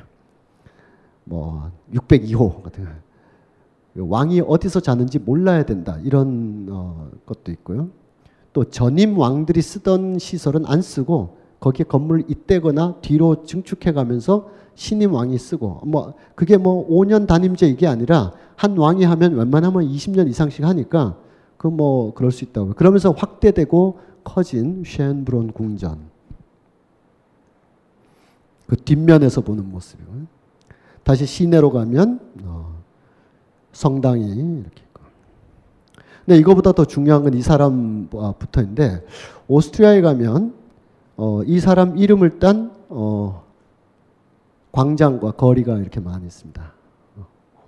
뭐 1.24 1.70
602호 1.92 2.62
같은 2.62 2.84
거. 2.84 2.90
왕이 3.96 4.40
어디서 4.40 4.80
자는지 4.80 5.18
몰라야 5.18 5.64
된다. 5.64 5.99
이런 6.03 6.66
어, 6.70 7.11
것도 7.26 7.53
있고요. 7.53 7.90
또 8.53 8.64
전임 8.64 9.18
왕들이 9.18 9.61
쓰던 9.62 10.18
시설은 10.18 10.64
안 10.66 10.82
쓰고 10.82 11.36
거기에 11.61 11.84
건물을 11.84 12.24
잇대거나 12.28 12.96
뒤로 13.03 13.44
증축해 13.44 13.92
가면서 13.92 14.51
신임 14.74 15.12
왕이 15.12 15.36
쓰고 15.38 15.82
뭐 15.84 16.14
그게 16.34 16.57
뭐 16.57 16.88
5년 16.88 17.26
단임제 17.26 17.68
이게 17.68 17.86
아니라 17.86 18.32
한 18.57 18.76
왕이 18.76 19.05
하면 19.05 19.34
웬만하면 19.34 19.82
20년 19.86 20.28
이상씩 20.28 20.64
하니까 20.64 21.16
그 21.59 21.68
뭐 21.68 22.14
그럴 22.14 22.30
수 22.32 22.44
있다고. 22.44 22.72
그러면서 22.74 23.11
확대되고 23.11 23.99
커진 24.24 24.84
쉔브론 24.84 25.53
궁전. 25.53 26.08
그 28.69 28.77
뒷면에서 28.77 29.41
보는 29.41 29.69
모습이고요. 29.71 30.27
다시 31.03 31.25
시내로 31.27 31.73
가면 31.73 32.21
어, 32.45 32.75
성당이 33.73 34.27
이렇게 34.27 34.83
있고. 34.83 35.03
근데 36.27 36.39
이거보다 36.39 36.73
더 36.73 36.85
중요한 36.85 37.23
건 37.25 37.35
이 37.35 37.41
사람부터인데 37.41 39.07
오스트리아에 39.49 40.03
가면 40.03 40.55
어, 41.16 41.43
이 41.45 41.59
사람 41.61 41.97
이름을 41.97 42.39
딴 42.39 42.71
어, 42.91 43.43
광장과 44.71 45.33
거리가 45.33 45.79
이렇게 45.79 45.99
많이 46.01 46.27
있습니다. 46.27 46.73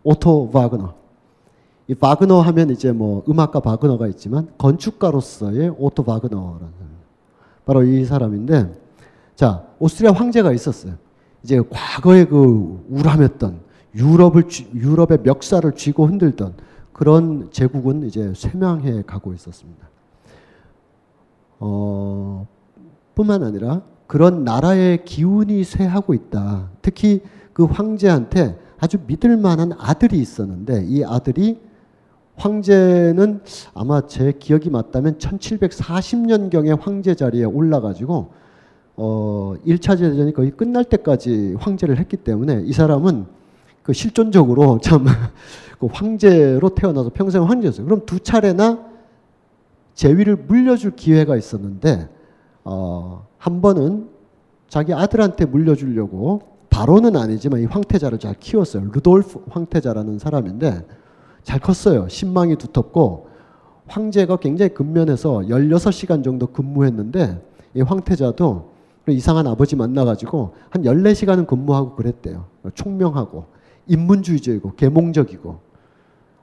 오토 0.03 0.51
바그너. 0.51 0.95
이 1.89 1.95
바그너 1.95 2.41
하면 2.41 2.71
이제 2.71 2.93
뭐 2.93 3.25
음악가 3.29 3.61
바그너가 3.61 4.07
있지만 4.09 4.49
건축가로서의 4.59 5.75
오토 5.79 6.05
바그너라는 6.05 6.91
바로 7.65 7.83
이 7.85 8.05
사람인데 8.05 8.80
자 9.41 9.65
오스트리아 9.79 10.13
황제가 10.13 10.53
있었어요. 10.53 10.97
이제 11.43 11.63
과거에 11.71 12.27
그 12.27 12.85
우람했던 12.91 13.61
유럽을 13.95 14.45
유럽의 14.75 15.21
멱살을 15.23 15.77
쥐고 15.77 16.09
흔들던 16.09 16.53
그런 16.93 17.49
제국은 17.51 18.03
이제 18.03 18.35
쇠망해 18.37 19.03
가고 19.07 19.33
있었습니다. 19.33 19.89
어, 21.59 22.47
뿐만 23.15 23.43
아니라 23.43 23.81
그런 24.07 24.45
나라의 24.45 25.07
기운이 25.07 25.65
쇠하고 25.65 26.13
있다. 26.13 26.69
특히 26.83 27.23
그 27.55 27.65
황제한테 27.65 28.59
아주 28.79 28.99
믿을 29.07 29.39
만한 29.39 29.73
아들이 29.79 30.19
있었는데 30.19 30.85
이 30.85 31.03
아들이 31.03 31.59
황제는 32.37 33.41
아마 33.73 34.07
제 34.07 34.33
기억이 34.33 34.69
맞다면 34.69 35.17
1740년경에 35.17 36.79
황제 36.79 37.15
자리에 37.15 37.45
올라가지고 37.45 38.39
어 39.03 39.55
1차 39.67 39.99
대전이 39.99 40.35
거의 40.35 40.51
끝날 40.51 40.85
때까지 40.85 41.57
황제를 41.59 41.99
했기 41.99 42.17
때문에 42.19 42.63
이 42.65 42.73
사람은 42.73 43.25
그 43.83 43.93
실존적으로 43.95 44.79
참 44.85 45.07
그 45.81 45.89
황제로 45.91 46.69
태어나서 46.69 47.11
평생 47.13 47.43
황제였어요. 47.43 47.87
그럼 47.87 48.03
두 48.05 48.21
차례나 48.21 48.85
재위를 49.95 50.37
물려줄 50.37 50.95
기회가 50.95 51.37
있었는데 51.37 52.09
어, 52.65 53.27
한 53.39 53.63
번은 53.63 54.11
자기 54.69 54.93
아들한테 54.93 55.47
물려주려고 55.47 56.43
바로는 56.69 57.17
아니지만 57.17 57.61
이 57.61 57.65
황태자를 57.65 58.19
잘 58.19 58.35
키웠어요. 58.35 58.91
루돌프 58.93 59.47
황태자라는 59.49 60.19
사람인데 60.19 60.87
잘 61.43 61.59
컸어요. 61.59 62.09
신망이 62.09 62.57
두텁고 62.57 63.29
황제가 63.87 64.37
굉장히 64.37 64.75
근면해서 64.75 65.41
16시간 65.49 66.23
정도 66.23 66.47
근무했는데 66.47 67.43
이 67.73 67.81
황태자도 67.81 68.70
이상한 69.09 69.47
아버지 69.47 69.77
만나가지고 69.77 70.55
한 70.69 70.83
14시간은 70.83 71.47
근무하고 71.47 71.97
그랬대요. 71.97 72.47
총명하고 72.75 73.47
인문주의적이고 73.87 74.75
계몽적이고 74.77 75.71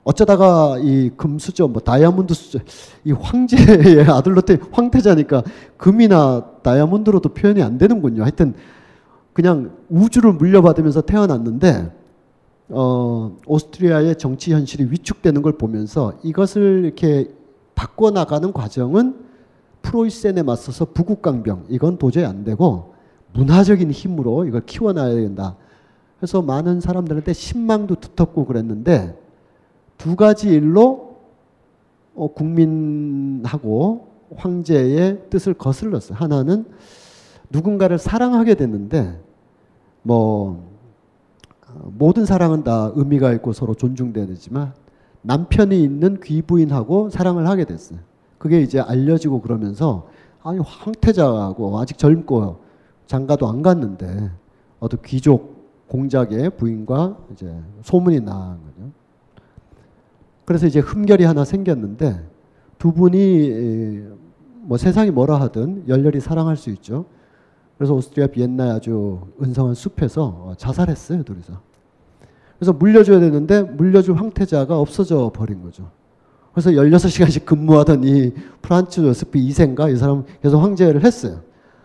어쩌다가 0.03 0.77
이 0.79 1.11
금수저 1.17 1.67
뭐 1.67 1.81
다이아몬드 1.81 2.33
수저 2.33 2.59
이 3.03 3.11
황제의 3.11 4.03
아들로 4.09 4.41
때 4.41 4.57
황태자니까 4.71 5.43
금이나 5.75 6.45
다이아몬드로도 6.63 7.33
표현이 7.33 7.61
안 7.61 7.77
되는군요. 7.77 8.23
하여튼 8.23 8.53
그냥 9.33 9.71
우주를 9.89 10.33
물려받으면서 10.33 11.01
태어났는데 11.01 11.91
어 12.69 13.35
오스트리아의 13.45 14.17
정치 14.17 14.53
현실이 14.53 14.91
위축되는 14.91 15.41
걸 15.41 15.57
보면서 15.57 16.13
이것을 16.23 16.85
이렇게 16.85 17.29
바꿔 17.75 18.09
나가는 18.09 18.51
과정은 18.51 19.26
프로이센에 19.87 20.43
맞서서 20.43 20.85
부국강병 20.85 21.65
이건 21.69 21.97
도저히 21.97 22.25
안 22.25 22.43
되고 22.43 22.93
문화적인 23.33 23.91
힘으로 23.91 24.45
이걸 24.45 24.65
키워놔야 24.65 25.15
된다. 25.15 25.55
그래서 26.17 26.41
많은 26.41 26.81
사람들한테 26.81 27.31
신망도 27.31 27.95
두텁고 27.95 28.45
그랬는데 28.45 29.17
두 29.97 30.15
가지 30.15 30.49
일로 30.49 31.17
어, 32.15 32.33
국민하고 32.33 34.07
황제의 34.35 35.29
뜻을 35.29 35.53
거슬렀어요. 35.53 36.17
하나는 36.17 36.65
누군가를 37.49 37.97
사랑하게 37.97 38.55
됐는데 38.55 39.21
뭐 40.01 40.67
어, 41.69 41.91
모든 41.97 42.25
사랑은 42.25 42.63
다 42.63 42.91
의미가 42.95 43.31
있고 43.33 43.53
서로 43.53 43.73
존중돼야 43.73 44.25
되지만 44.25 44.73
남편이 45.21 45.81
있는 45.81 46.19
귀부인하고 46.19 47.09
사랑을 47.09 47.47
하게 47.47 47.63
됐어요. 47.63 47.99
그게 48.37 48.61
이제 48.61 48.79
알려지고 48.79 49.41
그러면서 49.41 50.07
아니 50.43 50.59
황태자하고 50.59 51.79
아직 51.79 51.97
젊고 51.97 52.59
장가도 53.07 53.47
안 53.47 53.61
갔는데 53.61 54.31
어떤 54.79 55.01
귀족 55.01 55.57
공작의 55.87 56.51
부인과 56.51 57.17
이제 57.31 57.53
소문이 57.81 58.21
난 58.21 58.59
거죠. 58.63 58.91
그래서 60.45 60.67
이제 60.67 60.79
흠결이 60.79 61.23
하나 61.23 61.43
생겼는데 61.43 62.25
두 62.77 62.93
분이 62.93 64.03
뭐 64.61 64.77
세상이 64.77 65.11
뭐라 65.11 65.39
하든 65.41 65.85
열렬히 65.87 66.19
사랑할 66.19 66.57
수 66.57 66.69
있죠. 66.71 67.05
그래서 67.77 67.93
오스트리아 67.93 68.27
비엔나의 68.27 68.71
아주 68.71 69.21
은성한 69.41 69.75
숲에서 69.75 70.25
어, 70.25 70.53
자살했어요, 70.57 71.23
둘이서. 71.23 71.53
그래서 72.57 72.73
물려줘야 72.73 73.19
되는데 73.19 73.61
물려줄 73.61 74.15
황태자가 74.15 74.79
없어져 74.79 75.31
버린 75.33 75.61
거죠. 75.61 75.89
그래서 76.57 76.71
16시간씩 76.71 77.45
근무하던 77.45 78.03
이 78.03 78.33
프란츠 78.63 79.01
요스프 79.01 79.37
2세인가 79.37 79.93
이 79.93 79.95
사람 79.95 80.23
계속 80.41 80.57
황제를 80.57 81.05
했어요. 81.05 81.41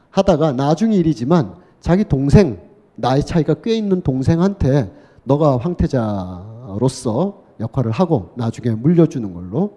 하다가 0.09 0.53
나중 0.53 0.95
일이지만 0.95 1.57
자기 1.81 2.05
동생 2.05 2.59
나이 2.95 3.23
차이가 3.23 3.53
꽤 3.63 3.77
있는 3.77 4.01
동생한테 4.01 4.91
너가 5.25 5.59
황태자로서 5.59 7.43
역할을 7.61 7.91
하고 7.91 8.31
나중에 8.35 8.75
물려주는 8.75 9.35
걸로 9.35 9.75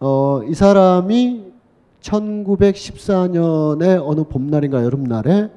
어, 0.00 0.40
이 0.48 0.54
사람이 0.54 1.52
1914년에 2.00 4.02
어느 4.02 4.22
봄날인가 4.22 4.82
여름날에 4.82 5.50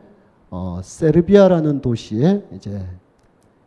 어, 0.50 0.82
세르비아라는 0.84 1.80
도시에 1.80 2.44
이제 2.54 2.86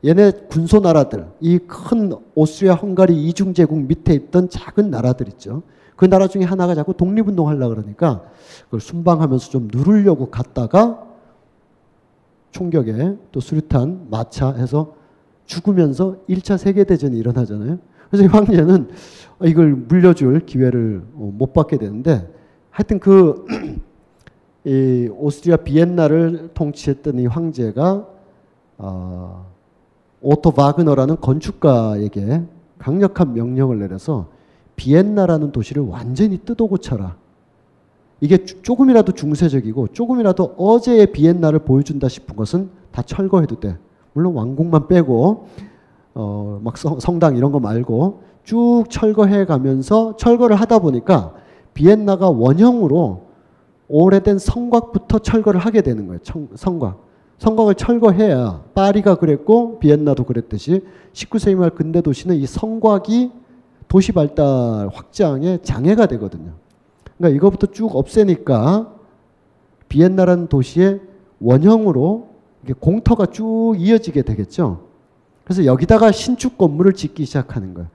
얘네 0.05 0.33
군소 0.49 0.81
나라들, 0.81 1.27
이 1.41 1.59
큰 1.59 2.13
오스트리아 2.35 2.75
헝가리 2.75 3.15
이중 3.29 3.55
제국 3.55 3.81
밑에 3.81 4.15
있던 4.15 4.49
작은 4.49 4.91
나라들 4.91 5.29
있죠. 5.29 5.63
그 5.95 6.07
나라 6.07 6.27
중에 6.27 6.43
하나가 6.43 6.75
자꾸 6.75 6.95
독립운동 6.95 7.49
하려고 7.49 7.75
그러니까 7.77 8.25
그걸 8.65 8.81
순방하면서 8.81 9.51
좀 9.51 9.69
누르려고 9.73 10.31
갔다가 10.31 11.07
총격에 12.51 13.17
또 13.31 13.41
수류탄, 13.41 14.09
마차 14.11 14.53
해서 14.53 14.95
죽으면서 15.45 16.17
1차 16.29 16.59
세계대전이 16.59 17.17
일어나잖아요. 17.17 17.79
그래서 18.11 18.25
이 18.25 18.27
황제는 18.27 18.89
이걸 19.45 19.75
물려줄 19.75 20.41
기회를 20.47 21.03
어, 21.15 21.33
못 21.33 21.53
받게 21.53 21.79
되는데 21.79 22.29
하여튼 22.71 22.99
그 22.99 23.47
이 24.65 25.09
오스트리아 25.13 25.57
비엔나를 25.59 26.51
통치했던 26.55 27.19
이 27.19 27.27
황제가 27.27 28.07
어, 28.79 29.52
오토 30.23 30.53
바그너라는 30.53 31.17
건축가에게 31.21 32.43
강력한 32.79 33.35
명령을 33.35 33.79
내려서 33.79 34.29
비엔나라는 34.77 35.53
도시를 35.53 35.83
완전히 35.83 36.39
뜯어 36.39 36.67
고쳐라. 36.67 37.17
이게 38.21 38.45
조금이라도 38.45 39.13
중세적이고 39.13 39.89
조금이라도 39.89 40.55
어제의 40.57 41.13
비엔나를 41.13 41.61
보여준다 41.61 42.09
싶은 42.09 42.37
것은 42.37 42.71
다 42.93 43.03
철거해도 43.03 43.59
돼. 43.59 43.77
물론 44.13 44.35
왕궁만 44.35 44.87
빼고 44.89 45.49
어, 46.15 46.61
막 46.63 46.79
성, 46.79 47.01
성당 47.01 47.37
이런 47.37 47.51
거 47.51 47.59
말고 47.59 48.23
쭉 48.45 48.85
철거해 48.89 49.45
가면서 49.45 50.17
철거를 50.17 50.57
하다 50.57 50.79
보니까 50.79 51.35
비엔나가 51.75 52.31
원형으로 52.31 53.27
오래된 53.89 54.39
성곽부터 54.39 55.19
철거를 55.19 55.59
하게 55.61 55.83
되는 55.83 56.07
거예요. 56.07 56.21
청, 56.23 56.49
성곽. 56.55 57.12
성곽을 57.43 57.75
철거해야 57.75 58.63
파리가 58.73 59.17
그랬고 59.17 59.81
비엔나도 59.81 60.25
그랬듯이 60.25 60.87
19세기 61.13 61.57
말 61.57 61.71
근대 61.71 62.01
도시는 62.01 62.37
이 62.37 62.47
성곽이 62.47 63.33
도시 63.89 64.13
발달 64.13 64.89
확장에 64.93 65.59
장애가 65.61 66.07
되거든요. 66.07 66.53
그러니까 67.19 67.37
이거부터 67.37 67.67
쭉 67.73 67.97
없애니까 67.97 68.95
비엔나라는 69.89 70.47
도시의 70.47 71.01
원형으로 71.41 72.29
공터가 72.79 73.27
쭉 73.27 73.75
이어지게 73.77 74.23
되겠죠. 74.23 74.87
그래서 75.43 75.65
여기다가 75.65 76.13
신축 76.13 76.57
건물을 76.57 76.93
짓기 76.93 77.25
시작하는 77.25 77.75
거예요. 77.75 77.89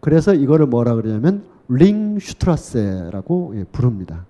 그래서 0.00 0.32
이거를 0.32 0.64
뭐라 0.64 0.94
그러냐면 0.94 1.44
링슈트라세라고 1.68 3.52
예, 3.56 3.64
부릅니다. 3.64 4.24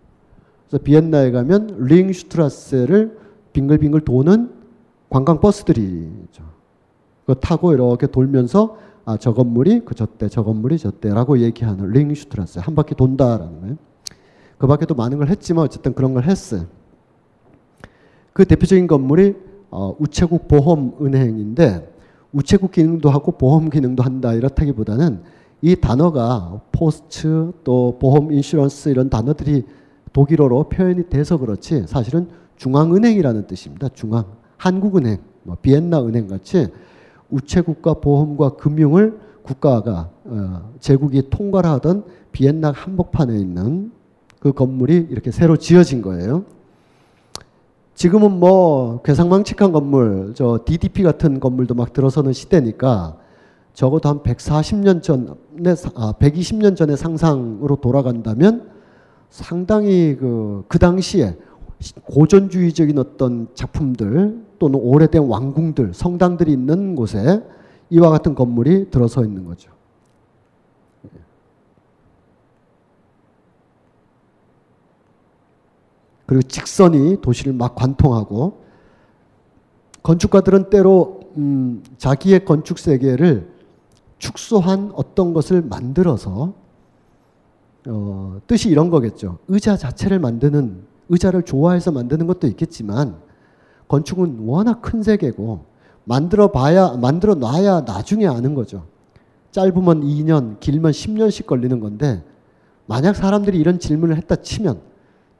그래서 0.69 0.83
비엔나에 0.83 1.31
가면 1.31 1.77
링슈트라세를 1.79 3.28
빙글빙글 3.59 4.03
도는 4.03 4.53
관광 5.11 5.41
버스들이죠. 5.41 6.45
그 7.27 7.35
타고 7.41 7.73
이렇게 7.73 8.07
돌면서 8.07 8.79
아, 9.05 9.17
저 9.17 9.35
건물이 9.35 9.85
그 9.85 9.95
저때, 9.95 10.29
저 10.29 10.45
건물이 10.45 10.79
저때라고 10.79 11.41
얘기하는 11.41 11.91
링슈트라세 11.91 12.61
한 12.61 12.75
바퀴 12.77 12.95
돈다라는 12.95 13.61
거예요. 13.61 13.77
그 14.59 14.67
밖에도 14.67 14.95
많은 14.95 15.19
걸 15.19 15.29
했지만 15.29 15.65
어쨌든 15.65 15.93
그런 15.95 16.15
걸 16.15 16.25
했어요. 16.25 16.67
그 18.33 18.45
대표적인 18.45 18.87
건물이 18.87 19.35
어, 19.71 19.97
우체국 19.99 20.47
보험은행인데 20.47 21.95
우체국 22.33 22.71
기능도 22.71 23.11
하고 23.11 23.33
보험 23.33 23.71
기능도 23.71 24.03
한다 24.03 24.35
이렇다기보다는 24.35 25.23
이 25.63 25.75
단어가 25.75 26.61
post 26.71 27.53
또 27.65 27.99
보험 27.99 28.31
insurance 28.33 28.91
이런 28.91 29.11
단어들이 29.11 29.65
독일어로 30.13 30.69
표현이 30.69 31.09
돼서 31.09 31.39
그렇지 31.39 31.87
사실은 31.87 32.29
중앙은행이라는 32.59 33.47
뜻입니다. 33.47 33.89
중앙 33.95 34.25
한국은행, 34.57 35.19
뭐 35.45 35.57
비엔나 35.61 36.05
은행 36.05 36.29
같이 36.29 36.69
우체국과 37.31 37.95
보험과 37.95 38.57
금융을 38.57 39.19
국가가 39.43 40.11
어, 40.25 40.73
제국이 40.81 41.31
통과를 41.31 41.71
하던 41.71 42.05
비엔나 42.33 42.73
한복판에 42.73 43.37
있는 43.39 43.93
그 44.41 44.53
건물이 44.53 45.09
이렇게 45.11 45.31
새로 45.31 45.57
지어진 45.57 46.03
거예요. 46.03 46.45
지금은 47.95 48.39
뭐 48.39 49.03
괴상망측한 49.03 49.73
건물, 49.73 50.33
저 50.37 50.61
DDP 50.65 51.03
같은 51.03 51.41
건물도 51.41 51.75
막 51.75 51.93
들어서는 51.93 52.33
시대니까 52.33 53.17
적어도 53.73 54.09
한 54.09 54.21
140년 54.21 55.03
전에, 55.03 55.75
아, 55.95 56.13
120년 56.19 56.77
전의 56.77 56.97
상상으로 56.97 57.77
돌아간다면 57.77 58.71
상당히 59.31 60.17
그, 60.17 60.65
그 60.69 60.79
당시에 60.79 61.37
고전주의적인 62.05 62.99
어떤 62.99 63.49
작품들 63.55 64.45
또는 64.59 64.81
오래된 64.81 65.23
왕궁들, 65.23 65.95
성당들이 65.95 66.53
있는 66.53 66.97
곳에 66.97 67.43
이와 67.91 68.11
같은 68.11 68.35
건물이 68.35 68.91
들어서 68.91 69.25
있는 69.25 69.45
거죠. 69.45 69.71
그리고 76.27 76.43
직선이 76.43 77.21
도시를 77.23 77.55
막 77.55 77.75
관통하고 77.75 78.63
건축가들은 80.03 80.69
때로 80.69 81.21
음, 81.39 81.83
자기의 81.97 82.45
건축 82.45 82.79
세계를 82.79 83.51
축소한 84.19 84.91
어떤 84.95 85.33
것을 85.33 85.63
만들어서 85.63 86.53
어, 87.87 88.41
뜻이 88.47 88.69
이런 88.69 88.91
거겠죠. 88.91 89.39
의자 89.49 89.77
자체를 89.77 90.19
만드는 90.19 90.85
의자를 91.09 91.43
좋아해서 91.43 91.93
만드는 91.93 92.27
것도 92.27 92.47
있겠지만 92.47 93.17
건축은 93.89 94.41
워낙 94.47 94.83
큰 94.83 95.03
세계고 95.03 95.65
만들어 96.05 96.49
봐야 96.49 96.97
만들어 96.97 97.35
놔야 97.35 97.83
나중에 97.83 98.27
아는 98.27 98.55
거죠. 98.55 98.85
짧으면 99.51 100.03
2년, 100.03 100.61
길면 100.61 100.93
10년씩 100.93 101.47
걸리는 101.47 101.81
건데 101.81 102.23
만약 102.87 103.17
사람들이 103.17 103.59
이런 103.59 103.79
질문을 103.79 104.17
했다 104.17 104.37
치면 104.37 104.81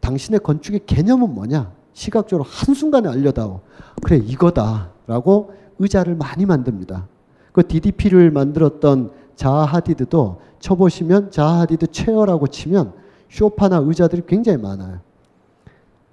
당신의 0.01 0.41
건축의 0.41 0.81
개념은 0.87 1.35
뭐냐? 1.35 1.73
시각적으로 1.93 2.45
한순간에 2.49 3.09
알려다오. 3.09 3.61
그래, 4.03 4.19
이거다 4.19 4.93
라고 5.07 5.53
의자를 5.79 6.15
많이 6.15 6.47
만듭니다. 6.47 7.09
그 7.53 7.67
DDP를 7.67 8.31
만들었던 8.31 9.11
자하 9.35 9.65
하디드도 9.65 10.41
쳐보시면 10.61 11.31
자하 11.31 11.61
하디드 11.61 11.89
체어라고 11.89 12.47
치면 12.47 12.93
쇼파나 13.31 13.79
의자들이 13.79 14.23
굉장히 14.27 14.59
많아요. 14.59 15.01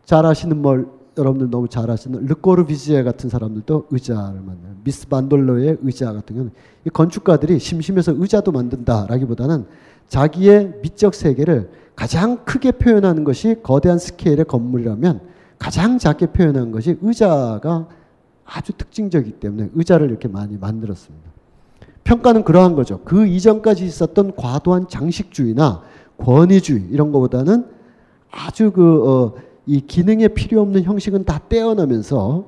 잘 0.06 0.26
아시는 0.26 0.62
뭘 0.62 0.88
여러분들 1.18 1.49
너무 1.49 1.68
잘 1.68 1.89
아시는 1.89 2.26
르꼬르비지에 2.26 3.03
같은 3.03 3.30
사람들도 3.30 3.88
의자를 3.89 4.41
만들어요. 4.41 4.76
미스 4.84 5.08
반돌로의 5.08 5.78
의자 5.82 6.14
같은 6.14 6.36
경우는 6.36 6.51
이 6.86 6.89
건축가들이 6.89 7.60
심심해서 7.60 8.14
의자도 8.16 8.51
만든다라기보다는 8.51 9.66
자기의 10.08 10.80
미적 10.82 11.16
세계를 11.16 11.70
가장 11.95 12.43
크게 12.45 12.74
표현하는 12.74 13.24
것이 13.24 13.58
거대한 13.64 13.97
스케일의 13.97 14.45
건물이라면 14.45 15.22
가장 15.58 15.97
작게 15.97 16.28
표현한 16.28 16.72
것이 16.72 16.97
의자가 17.01 17.88
아주 18.45 18.74
특징적이기 18.74 19.39
때문에 19.39 19.70
의자를 19.74 20.10
이렇게 20.10 20.28
많이 20.28 20.58
만들었습니다. 20.58 21.26
평가는 22.03 22.43
그러한 22.43 22.76
거죠. 22.76 22.99
그 23.03 23.26
이전까지 23.26 23.86
있었던 23.86 24.36
과도한 24.36 24.88
장식주의나 24.89 25.82
권위주의 26.18 26.86
이런 26.91 27.12
것보다는 27.12 27.66
아주 28.30 28.72
그, 28.72 29.10
어, 29.10 29.34
이 29.66 29.82
기능에 29.82 30.30
필요 30.30 30.61
없는 30.61 30.84
형식은 30.84 31.26
다 31.26 31.39
떼어내면서 31.49 32.45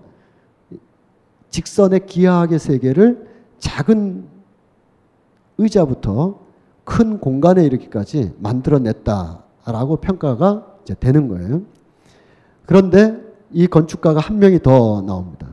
직선의 1.49 2.05
기하학의 2.05 2.59
세계를 2.59 3.27
작은 3.59 4.25
의자부터 5.57 6.39
큰 6.83 7.19
공간에 7.19 7.65
이르기까지 7.65 8.33
만들어냈다라고 8.39 9.97
평가가 9.97 10.77
이제 10.83 10.95
되는 10.99 11.27
거예요. 11.27 11.63
그런데 12.65 13.19
이 13.51 13.67
건축가가 13.67 14.19
한 14.19 14.39
명이 14.39 14.61
더 14.61 15.01
나옵니다. 15.01 15.47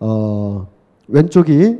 어, 0.00 0.68
왼쪽이 1.08 1.78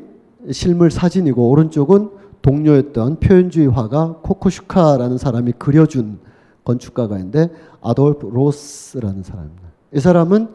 실물 0.50 0.90
사진이고 0.90 1.50
오른쪽은 1.50 2.10
동료였던 2.42 3.20
표현주의 3.20 3.66
화가 3.66 4.20
코코슈카라는 4.22 5.18
사람이 5.18 5.52
그려준 5.58 6.18
건축가가 6.64 7.16
있는데 7.18 7.50
아돌프 7.80 8.26
로스라는 8.26 9.22
사람입니다. 9.22 9.68
이 9.94 10.00
사람은 10.00 10.48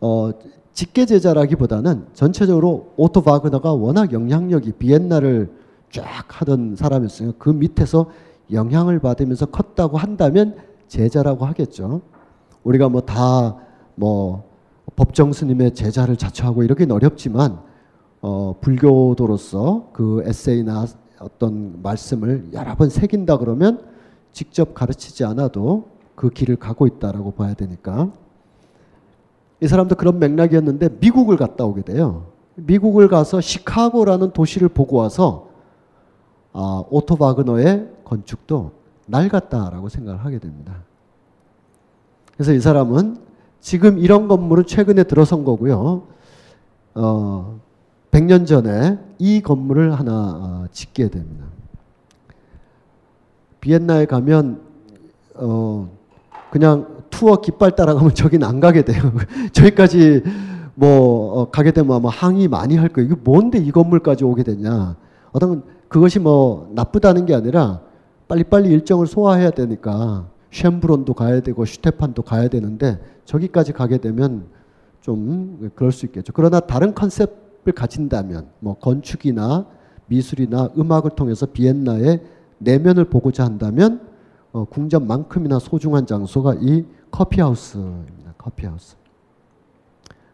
어, 0.00 0.30
직계 0.72 1.06
제자라기보다는 1.06 2.06
전체적으로 2.14 2.92
오토 2.96 3.22
바그너가 3.22 3.72
워낙 3.72 4.12
영향력이 4.12 4.72
비엔나를 4.72 5.52
쫙 5.90 6.04
하던 6.28 6.76
사람이었어요. 6.76 7.32
그 7.38 7.50
밑에서 7.50 8.06
영향을 8.50 8.98
받으면서 8.98 9.46
컸다고 9.46 9.98
한다면 9.98 10.56
제자라고 10.88 11.44
하겠죠. 11.44 12.02
우리가 12.64 12.88
뭐 12.88 13.02
다뭐 13.02 13.60
뭐 13.94 14.52
법정 14.96 15.32
스님의 15.32 15.74
제자를 15.74 16.16
자처하고 16.16 16.62
이러긴 16.62 16.90
어렵지만 16.90 17.60
어, 18.20 18.56
불교도로서 18.60 19.90
그 19.92 20.22
에세이나 20.26 20.86
어떤 21.20 21.82
말씀을 21.82 22.48
여러 22.52 22.74
번 22.74 22.88
새긴다 22.88 23.38
그러면 23.38 23.91
직접 24.32 24.74
가르치지 24.74 25.24
않아도 25.24 25.88
그 26.14 26.30
길을 26.30 26.56
가고 26.56 26.86
있다라고 26.86 27.32
봐야 27.32 27.54
되니까 27.54 28.10
이 29.60 29.68
사람도 29.68 29.94
그런 29.94 30.18
맥락이었는데 30.18 30.98
미국을 31.00 31.36
갔다 31.36 31.64
오게 31.64 31.82
돼요. 31.82 32.26
미국을 32.54 33.08
가서 33.08 33.40
시카고라는 33.40 34.32
도시를 34.32 34.68
보고 34.68 34.96
와서 34.96 35.48
아, 36.52 36.82
오토 36.90 37.16
바그너의 37.16 37.88
건축도 38.04 38.72
낡았다라고 39.06 39.88
생각을 39.88 40.24
하게 40.24 40.38
됩니다. 40.38 40.74
그래서 42.34 42.52
이 42.52 42.60
사람은 42.60 43.18
지금 43.60 43.98
이런 43.98 44.28
건물은 44.28 44.66
최근에 44.66 45.04
들어선 45.04 45.44
거고요. 45.44 46.02
어, 46.94 47.60
100년 48.10 48.46
전에 48.46 48.98
이 49.18 49.40
건물을 49.40 49.98
하나 49.98 50.12
어, 50.12 50.66
짓게 50.72 51.08
됩니다. 51.08 51.46
비엔나에 53.62 54.06
가면 54.06 54.60
어, 55.36 55.88
그냥 56.50 57.04
투어 57.10 57.36
깃발 57.36 57.74
따라가면 57.74 58.12
저긴 58.14 58.44
안 58.44 58.60
가게 58.60 58.82
돼요. 58.82 59.00
저기까지 59.54 60.22
뭐 60.74 61.40
어, 61.40 61.50
가게 61.50 61.70
되면 61.70 61.96
아마 61.96 62.10
항의 62.10 62.48
많이 62.48 62.76
할 62.76 62.88
거예요. 62.88 63.10
이게 63.10 63.20
뭔데 63.22 63.58
이 63.58 63.70
건물까지 63.70 64.24
오게 64.24 64.42
되냐. 64.42 64.96
어떤 65.30 65.62
그것이 65.88 66.18
뭐 66.18 66.70
나쁘다는 66.74 67.24
게 67.24 67.34
아니라 67.34 67.80
빨리빨리 68.28 68.68
일정을 68.68 69.06
소화해야 69.06 69.50
되니까 69.50 70.26
쉔브론도 70.50 71.14
가야 71.14 71.40
되고 71.40 71.64
슈테판도 71.64 72.22
가야 72.22 72.48
되는데 72.48 73.00
저기까지 73.24 73.72
가게 73.72 73.98
되면 73.98 74.46
좀 75.00 75.70
그럴 75.76 75.92
수 75.92 76.04
있겠죠. 76.06 76.32
그러나 76.34 76.60
다른 76.60 76.94
컨셉을 76.94 77.72
가진다면 77.74 78.48
뭐 78.58 78.74
건축이나 78.74 79.66
미술이나 80.06 80.70
음악을 80.76 81.12
통해서 81.12 81.46
비엔나의 81.46 82.22
내면을 82.64 83.04
보고자 83.04 83.44
한다면 83.44 84.00
어, 84.52 84.64
궁전만큼이나 84.64 85.58
소중한 85.58 86.06
장소가 86.06 86.56
이 86.60 86.84
커피하우스입니다. 87.10 88.34
커피하우스. 88.38 88.96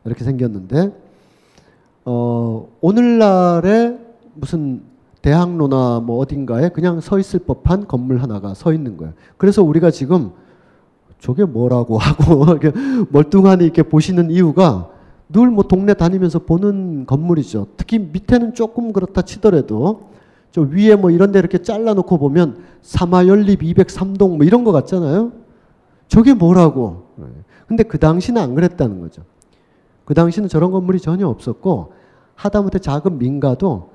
이렇게 0.05 0.24
생겼는데 0.24 0.93
어, 2.05 2.68
오늘날에 2.81 3.99
무슨 4.35 4.83
대학로나 5.22 6.01
뭐 6.01 6.18
어딘가에 6.18 6.70
그냥 6.70 7.01
서 7.01 7.18
있을 7.18 7.41
법한 7.41 7.87
건물 7.87 8.22
하나가 8.22 8.55
서 8.55 8.72
있는 8.72 8.97
거예요. 8.97 9.12
그래서 9.37 9.62
우리가 9.62 9.91
지금 9.91 10.31
저게 11.18 11.45
뭐라고 11.45 11.99
하고 11.99 12.45
이렇게 12.45 12.72
멀뚱하니 13.11 13.64
이렇게 13.64 13.83
보시는 13.83 14.31
이유가 14.31 14.91
늘 15.31 15.51
뭐 15.51 15.64
동네 15.64 15.93
다니면서 15.95 16.41
보는 16.41 17.05
건물이죠. 17.07 17.66
특히 17.76 17.99
밑에는 17.99 18.55
조금 18.55 18.93
그렇다 18.93 19.22
치더라도 19.22 20.09
저 20.51 20.62
위에 20.62 20.96
뭐 20.96 21.11
이런 21.11 21.32
데 21.32 21.38
이렇게 21.38 21.59
잘라놓고 21.59 22.18
보면 22.18 22.64
사마연립 22.82 23.61
203동 23.61 24.36
뭐 24.36 24.46
이런 24.46 24.64
거 24.64 24.72
같잖아요. 24.72 25.32
저게 26.09 26.34
뭐라고. 26.34 27.09
근데 27.66 27.82
그 27.82 27.99
당시는 27.99 28.40
안 28.40 28.55
그랬다는 28.55 29.01
거죠. 29.01 29.22
그 30.05 30.14
당시는 30.14 30.49
저런 30.49 30.70
건물이 30.70 31.01
전혀 31.01 31.28
없었고 31.28 31.92
하다못해 32.34 32.78
작은 32.78 33.18
민가도 33.18 33.90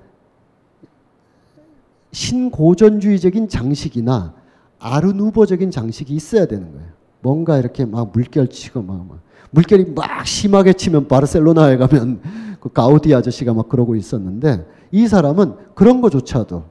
신고전주의적인 2.12 3.50
장식이나 3.50 4.34
아르누보적인 4.78 5.72
장식이 5.72 6.14
있어야 6.14 6.46
되는 6.46 6.72
거예요. 6.72 6.88
뭔가 7.22 7.58
이렇게 7.58 7.86
막 7.86 8.12
물결 8.12 8.50
치고 8.50 8.84
막, 8.84 9.08
막 9.08 9.20
물결이 9.52 9.94
막 9.96 10.28
심하게 10.28 10.74
치면 10.74 11.08
바르셀로나에 11.08 11.78
가면 11.78 12.22
그 12.60 12.70
가우디 12.70 13.14
아저씨가 13.16 13.54
막 13.54 13.70
그러고 13.70 13.96
있었는데 13.96 14.66
이 14.94 15.08
사람은 15.08 15.56
그런 15.74 16.02
거조차도 16.02 16.64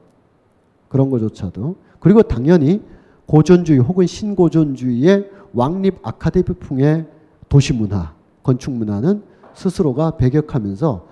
그런 0.87 1.09
거조차도 1.09 1.75
그리고 1.99 2.21
당연히 2.23 2.81
고전주의 3.25 3.79
혹은 3.79 4.07
신고전주의의 4.07 5.29
왕립 5.53 5.99
아카데미풍의 6.01 7.05
도시 7.49 7.73
문화, 7.73 8.13
건축 8.41 8.71
문화는 8.71 9.23
스스로가 9.53 10.15
배격하면서 10.15 11.05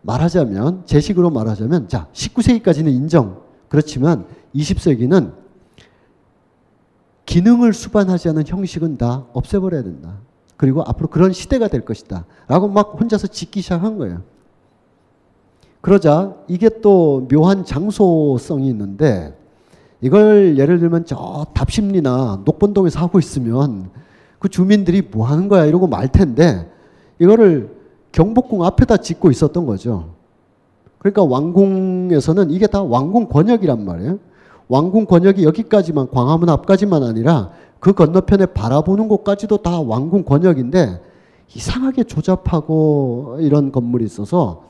말하자면 0.00 0.86
제식으로 0.86 1.28
말하자면 1.28 1.88
자 1.88 2.08
19세기까지는 2.14 2.88
인정 2.88 3.42
그렇지만 3.68 4.24
20세기는 4.54 5.34
기능을 7.26 7.74
수반하지 7.74 8.30
않은 8.30 8.46
형식은 8.46 8.96
다 8.96 9.26
없애버려야 9.34 9.82
된다. 9.82 10.18
그리고 10.56 10.82
앞으로 10.86 11.08
그런 11.08 11.32
시대가 11.32 11.68
될 11.68 11.84
것이다. 11.84 12.24
라고 12.48 12.68
막 12.68 12.98
혼자서 12.98 13.26
짓기 13.26 13.60
시작한 13.60 13.98
거예요. 13.98 14.22
그러자 15.84 16.34
이게 16.48 16.70
또 16.80 17.28
묘한 17.30 17.66
장소성이 17.66 18.68
있는데 18.70 19.36
이걸 20.00 20.56
예를 20.56 20.78
들면 20.78 21.04
저 21.04 21.44
답심리나 21.52 22.40
녹본동에서 22.46 23.00
하고 23.00 23.18
있으면 23.18 23.90
그 24.38 24.48
주민들이 24.48 25.02
뭐 25.02 25.26
하는 25.26 25.46
거야 25.46 25.66
이러고 25.66 25.86
말 25.86 26.08
텐데 26.08 26.70
이거를 27.18 27.76
경복궁 28.12 28.64
앞에다 28.64 28.96
짓고 28.96 29.30
있었던 29.30 29.66
거죠. 29.66 30.14
그러니까 31.00 31.22
왕궁에서는 31.22 32.50
이게 32.50 32.66
다 32.66 32.82
왕궁 32.82 33.28
권역이란 33.28 33.84
말이에요. 33.84 34.18
왕궁 34.68 35.04
권역이 35.04 35.44
여기까지만 35.44 36.08
광화문 36.10 36.48
앞까지만 36.48 37.02
아니라 37.02 37.50
그 37.78 37.92
건너편에 37.92 38.46
바라보는 38.46 39.08
곳까지도 39.08 39.58
다 39.58 39.82
왕궁 39.82 40.24
권역인데 40.24 41.02
이상하게 41.54 42.04
조잡하고 42.04 43.36
이런 43.40 43.70
건물이 43.70 44.02
있어서 44.06 44.62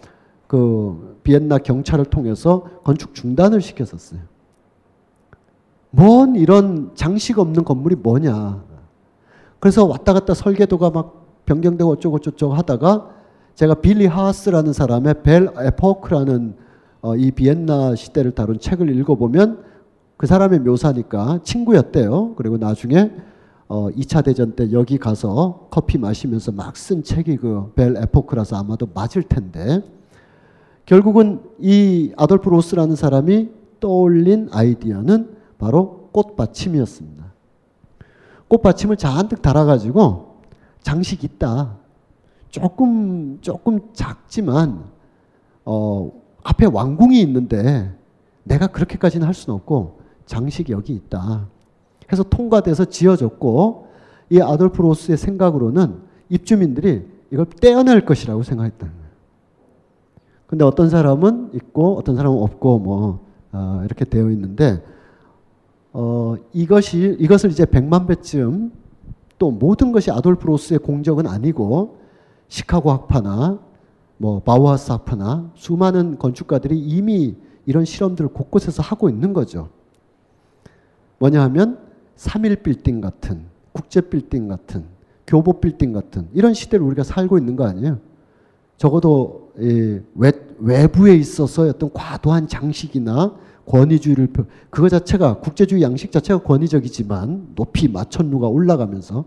그 0.54 1.18
비엔나 1.24 1.58
경찰을 1.58 2.04
통해서 2.04 2.62
건축 2.84 3.12
중단을 3.12 3.60
시켰었어요. 3.60 4.20
뭔 5.90 6.36
이런 6.36 6.92
장식 6.94 7.40
없는 7.40 7.64
건물이 7.64 7.96
뭐냐. 7.96 8.62
그래서 9.58 9.84
왔다 9.84 10.12
갔다 10.12 10.32
설계도가 10.32 10.90
막 10.90 11.42
변경되고 11.44 11.90
어쩌고 11.90 12.20
저쩌고 12.20 12.54
하다가 12.54 13.10
제가 13.56 13.74
빌리 13.74 14.06
하스라는 14.06 14.72
사람의 14.72 15.24
벨 15.24 15.48
에포크라는 15.58 16.54
어, 17.02 17.16
이 17.16 17.32
비엔나 17.32 17.96
시대를 17.96 18.30
다룬 18.36 18.60
책을 18.60 18.96
읽어보면 18.96 19.64
그 20.16 20.28
사람의 20.28 20.60
묘사니까 20.60 21.40
친구였대요. 21.42 22.36
그리고 22.36 22.58
나중에 22.58 23.10
어, 23.66 23.88
2차 23.90 24.24
대전 24.24 24.52
때 24.52 24.70
여기 24.70 24.98
가서 24.98 25.66
커피 25.72 25.98
마시면서 25.98 26.52
막 26.52 26.74
쓴 26.76 27.02
책이 27.02 27.38
그 27.38 27.72
벨 27.74 27.96
에포크라서 27.96 28.54
아마도 28.56 28.86
맞을 28.94 29.24
텐데 29.24 29.82
결국은 30.86 31.42
이 31.58 32.12
아돌프 32.16 32.48
로스라는 32.48 32.96
사람이 32.96 33.50
떠올린 33.80 34.48
아이디어는 34.52 35.36
바로 35.58 36.08
꽃받침이었습니다. 36.12 37.24
꽃받침을 38.48 38.96
잔뜩 38.96 39.42
달아가지고 39.42 40.36
장식 40.82 41.24
있다. 41.24 41.76
조금 42.50 43.38
조금 43.40 43.80
작지만 43.94 44.84
어, 45.64 46.12
앞에 46.42 46.66
왕궁이 46.66 47.20
있는데 47.22 47.92
내가 48.44 48.66
그렇게까지는 48.66 49.26
할 49.26 49.34
수는 49.34 49.56
없고 49.56 50.00
장식이 50.26 50.72
여기 50.72 50.92
있다. 50.92 51.48
해서 52.12 52.22
통과돼서 52.22 52.84
지어졌고 52.84 53.88
이 54.30 54.40
아돌프 54.40 54.82
로스의 54.82 55.16
생각으로는 55.16 56.00
입주민들이 56.28 57.06
이걸 57.30 57.46
떼어낼 57.46 58.04
것이라고 58.04 58.42
생각했다는 58.42 58.94
거예요. 58.94 59.03
근데 60.54 60.64
어떤 60.64 60.88
사람은 60.88 61.50
있고 61.52 61.96
어떤 61.96 62.14
사람은 62.14 62.40
없고 62.40 62.78
뭐 62.78 63.26
어, 63.50 63.82
이렇게 63.84 64.04
되어 64.04 64.30
있는데 64.30 64.84
어, 65.92 66.36
이것이 66.52 67.16
이것을 67.18 67.50
이제 67.50 67.64
100만 67.64 68.06
배쯤 68.06 68.70
또 69.36 69.50
모든 69.50 69.90
것이 69.90 70.12
아돌프 70.12 70.46
로스의 70.46 70.78
공적은 70.78 71.26
아니고 71.26 71.98
시카고 72.46 72.92
학파나 72.92 73.58
뭐 74.16 74.42
바우하우스 74.44 74.92
학파나 74.92 75.50
수많은 75.56 76.20
건축가들이 76.20 76.78
이미 76.78 77.34
이런 77.66 77.84
실험들을 77.84 78.30
곳곳에서 78.32 78.80
하고 78.80 79.08
있는 79.08 79.32
거죠. 79.32 79.70
뭐냐 81.18 81.42
하면 81.42 81.80
3일 82.16 82.62
빌딩 82.62 83.00
같은 83.00 83.46
국제 83.72 84.02
빌딩 84.02 84.46
같은 84.46 84.84
교보 85.26 85.58
빌딩 85.58 85.92
같은 85.92 86.28
이런 86.32 86.54
시대를 86.54 86.86
우리가 86.86 87.02
살고 87.02 87.38
있는 87.38 87.56
거 87.56 87.66
아니에요? 87.66 87.98
적어도 88.76 89.43
외, 89.56 90.32
외부에 90.58 91.14
있어서 91.14 91.62
어떤 91.62 91.92
과도한 91.92 92.48
장식이나 92.48 93.34
권위주의를 93.66 94.28
그거 94.70 94.88
자체가 94.88 95.38
국제주의 95.40 95.82
양식 95.82 96.12
자체가 96.12 96.42
권위적이지만 96.42 97.52
높이 97.54 97.88
마천루가 97.88 98.48
올라가면서 98.48 99.24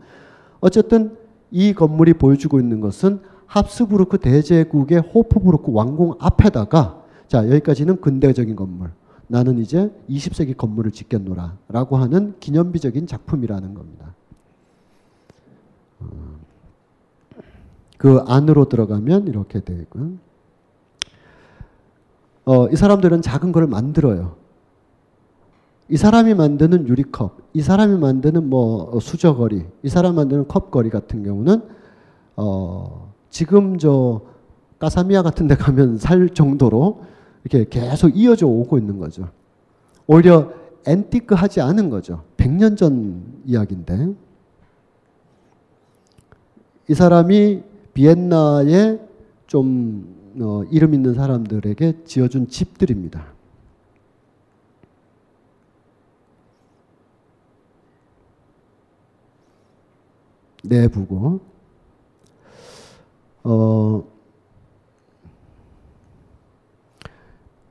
어쨌든 0.59 1.17
이 1.51 1.73
건물이 1.73 2.13
보여주고 2.13 2.59
있는 2.59 2.81
것은 2.81 3.21
합스부르크 3.45 4.19
대제국의 4.19 4.99
호프부르크 4.99 5.71
왕궁 5.71 6.15
앞에다가 6.19 7.03
자 7.27 7.47
여기까지는 7.47 8.01
근대적인 8.01 8.55
건물 8.55 8.91
나는 9.27 9.59
이제 9.59 9.91
20세기 10.09 10.55
건물을 10.55 10.91
짓겠노라 10.91 11.57
라고 11.69 11.97
하는 11.97 12.35
기념비적인 12.39 13.07
작품이라는 13.07 13.73
겁니다. 13.73 14.13
어, 17.97 17.99
그 17.99 18.19
안으로 18.27 18.69
들어가면 18.69 19.27
이렇게 19.27 19.59
되고 19.59 20.17
어, 22.45 22.67
이 22.69 22.75
사람들은 22.75 23.21
작은 23.21 23.51
걸 23.51 23.67
만들어요. 23.67 24.35
이 25.89 25.97
사람이 25.97 26.33
만드는 26.33 26.87
유리컵, 26.87 27.37
이 27.53 27.61
사람이 27.61 27.97
만드는 27.97 28.49
뭐 28.49 28.99
수저거리, 28.99 29.65
이 29.83 29.89
사람 29.89 30.15
만드는 30.15 30.47
컵거리 30.47 30.89
같은 30.89 31.23
경우는 31.23 31.61
어, 32.35 33.13
지금 33.29 33.77
저 33.77 34.21
까사미아 34.79 35.23
같은 35.23 35.47
데 35.47 35.55
가면 35.55 35.97
살 35.97 36.29
정도로 36.29 37.03
이렇게 37.43 37.67
계속 37.69 38.15
이어져 38.15 38.47
오고 38.47 38.77
있는 38.77 38.97
거죠. 38.97 39.29
오히려 40.05 40.51
앤티크 40.85 41.35
하지 41.35 41.61
않은 41.61 41.89
거죠. 41.89 42.23
100년 42.37 42.77
전 42.77 43.23
이야기인데. 43.45 44.13
이 46.89 46.93
사람이 46.93 47.63
비엔나에 47.97 48.99
좀 49.47 50.15
어, 50.39 50.61
이름 50.69 50.93
있는 50.93 51.15
사람들에게 51.15 52.03
지어준 52.05 52.47
집들입니다. 52.47 53.25
내부고 60.63 61.39
어, 63.43 64.03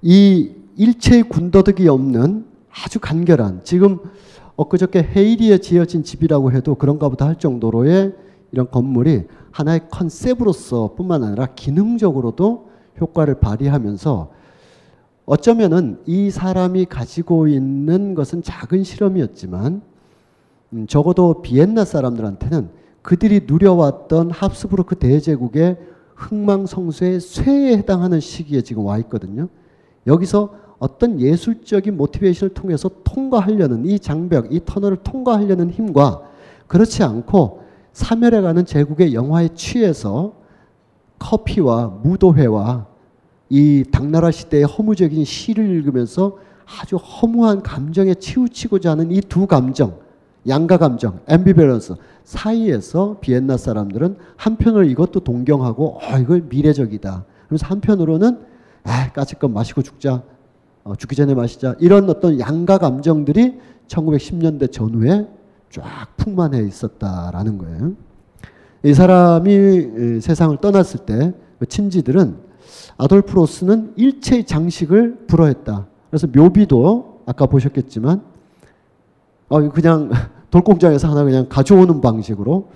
이 0.03 0.51
일체의 0.77 1.23
군더더기 1.29 1.87
없는 1.87 2.47
아주 2.69 2.99
간결한 2.99 3.63
지금 3.63 4.01
엊그저께 4.57 5.05
헤이리에 5.05 5.59
지어진 5.59 6.03
집이라고 6.03 6.51
해도 6.51 6.75
그런가 6.75 7.09
보다 7.09 7.29
할 7.29 7.39
정도로의 7.39 8.26
이런 8.53 8.71
건물이 8.71 9.25
하나의 9.51 9.89
컨셉으로서 9.91 10.95
뿐만 10.97 11.25
아니라 11.25 11.47
기능적으로도 11.47 12.71
효과를 13.01 13.41
발휘하면서 13.41 14.31
어쩌면은 15.27 16.01
이 16.07 16.31
사람이 16.31 16.87
가지고 16.87 17.49
있는 17.49 18.15
것은 18.15 18.43
작은 18.43 18.85
실험이었지만 18.85 19.83
음, 20.73 20.87
적어도 20.87 21.43
비엔나 21.43 21.85
사람들한테는 21.85 22.71
그들이 23.03 23.43
누려왔던 23.47 24.31
합스부르크 24.31 24.97
대제국의 24.97 25.79
흥망성쇠의 26.15 27.21
쇠에 27.21 27.77
해당하는 27.77 28.21
시기에 28.21 28.63
지금 28.63 28.85
와 28.85 28.99
있거든요. 28.99 29.49
여기서 30.07 30.55
어떤 30.79 31.21
예술적인 31.21 31.97
모티베이션을 31.97 32.55
통해서 32.55 32.91
통과하려는 33.05 33.87
이 33.87 33.99
장벽, 33.99 34.53
이 34.53 34.61
터널을 34.65 34.99
통과하려는 34.99 35.71
힘과 35.71 36.23
그렇지 36.67 37.03
않고 37.03 37.66
사멸해가는 37.97 38.67
제국의 38.67 39.15
영화에 39.15 39.49
취해서 39.55 40.35
커피와 41.19 41.87
무도회와 42.03 42.87
이 43.49 43.85
당나라 43.91 44.31
시대의 44.31 44.65
허무적인 44.65 45.25
시를 45.25 45.67
읽으면서 45.71 46.37
아주 46.67 46.97
허무한 46.97 47.63
감정에 47.63 48.13
치우치고자 48.13 48.91
하는 48.91 49.11
이 49.13 49.23
두 49.23 49.47
감정, 49.47 49.99
양가 50.47 50.77
감정, 50.77 51.21
앰비밸런스 51.27 51.95
사이에서 52.25 53.17
비엔나 53.23 53.57
사람들은 53.57 54.19
한편으로 54.37 54.85
이것도 54.85 55.21
동경하고 55.21 56.01
어, 56.03 56.19
이거 56.19 56.39
미래적이다. 56.51 57.25
그래서 57.49 57.67
한편으로는 57.67 58.41
아, 58.85 59.11
까짓것 59.13 59.51
마시고 59.51 59.81
죽자. 59.81 60.23
어, 60.85 60.95
죽기 60.97 61.17
전에 61.17 61.35
마시자. 61.35 61.75
이런 61.81 62.11
어떤 62.11 62.39
양가 62.39 62.77
감정들이 62.77 63.59
1910년대 63.89 64.71
전후에 64.71 65.29
쫙 65.71 66.17
풍만해 66.17 66.63
있었다라는 66.63 67.59
거예요. 67.59 67.93
이 68.83 68.95
사람이 68.95 70.21
세상을 70.21 70.57
떠났을 70.59 71.01
때그 71.01 71.67
친지들은 71.69 72.37
아돌프 72.99 73.35
로스는 73.35 73.95
일체의 73.97 74.45
장식을 74.45 75.27
불허했다. 75.27 75.87
그래서 76.11 76.27
묘비도 76.29 77.23
아까 77.27 77.47
보셨겠지만 77.47 78.23
어, 79.49 79.69
그냥 79.71 80.11
돌공장에서 80.51 81.11
하나 81.11 81.25
그냥 81.25 81.47
가져오는 81.49 82.01
방식으로 82.01 82.69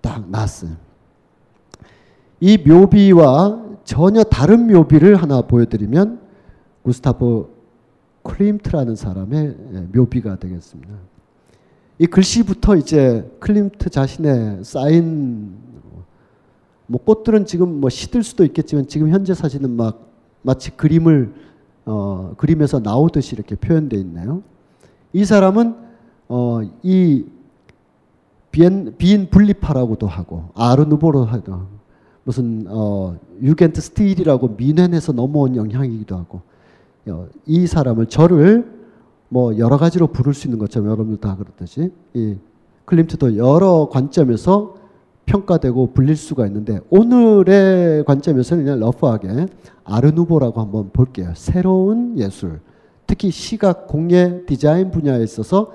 딱 0.00 0.28
놨어요. 0.30 0.72
이 2.40 2.58
묘비와 2.58 3.62
전혀 3.84 4.22
다른 4.24 4.66
묘비를 4.66 5.16
하나 5.16 5.42
보여드리면 5.42 6.20
구스타프 6.82 7.54
클림트라는 8.22 8.96
사람의 8.96 9.56
예, 9.72 9.80
묘비가 9.98 10.36
되겠습니다. 10.36 10.94
이 11.98 12.06
글씨부터 12.06 12.76
이제 12.76 13.30
클림트 13.38 13.90
자신의 13.90 14.64
사인 14.64 15.56
뭐 16.86 17.00
꽃들은 17.02 17.46
지금 17.46 17.80
뭐 17.80 17.88
시들 17.88 18.22
수도 18.22 18.44
있겠지만 18.44 18.88
지금 18.88 19.10
현재 19.10 19.32
사진은 19.32 19.70
막 19.70 20.08
마치 20.42 20.70
그림을 20.70 21.32
어, 21.86 22.34
그림에서 22.36 22.80
나오듯이 22.80 23.34
이렇게 23.34 23.54
표현되어 23.54 24.00
있네요. 24.00 24.42
이 25.12 25.24
사람은 25.24 25.76
어, 26.28 26.60
이 26.82 27.26
비엔, 28.50 28.94
비인 28.98 29.30
분리파라고도 29.30 30.06
하고 30.06 30.48
아르누보로 30.54 31.24
하도 31.24 31.62
무슨 32.24 32.66
어, 32.68 33.16
유겐트 33.40 33.80
스틸이라고 33.80 34.56
민헨에서 34.56 35.12
넘어온 35.12 35.56
영향이기도 35.56 36.16
하고 36.16 36.42
어, 37.06 37.28
이 37.46 37.66
사람을 37.66 38.06
저를 38.06 38.83
뭐 39.34 39.58
여러 39.58 39.78
가지로 39.78 40.06
부를 40.06 40.32
수 40.32 40.46
있는 40.46 40.60
것처럼 40.60 40.86
여러분들 40.86 41.20
다 41.20 41.36
그렇듯이 41.36 41.90
이 42.12 42.36
클림트도 42.84 43.36
여러 43.36 43.88
관점에서 43.90 44.76
평가되고 45.26 45.92
불릴 45.92 46.14
수가 46.14 46.46
있는데 46.46 46.78
오늘의 46.88 48.04
관점에서는 48.04 48.62
그냥 48.62 48.78
러프하게 48.78 49.48
아르누보라고 49.82 50.60
한번 50.60 50.90
볼게요. 50.92 51.32
새로운 51.34 52.16
예술, 52.16 52.60
특히 53.08 53.32
시각, 53.32 53.88
공예, 53.88 54.42
디자인 54.46 54.92
분야에 54.92 55.24
있어서 55.24 55.72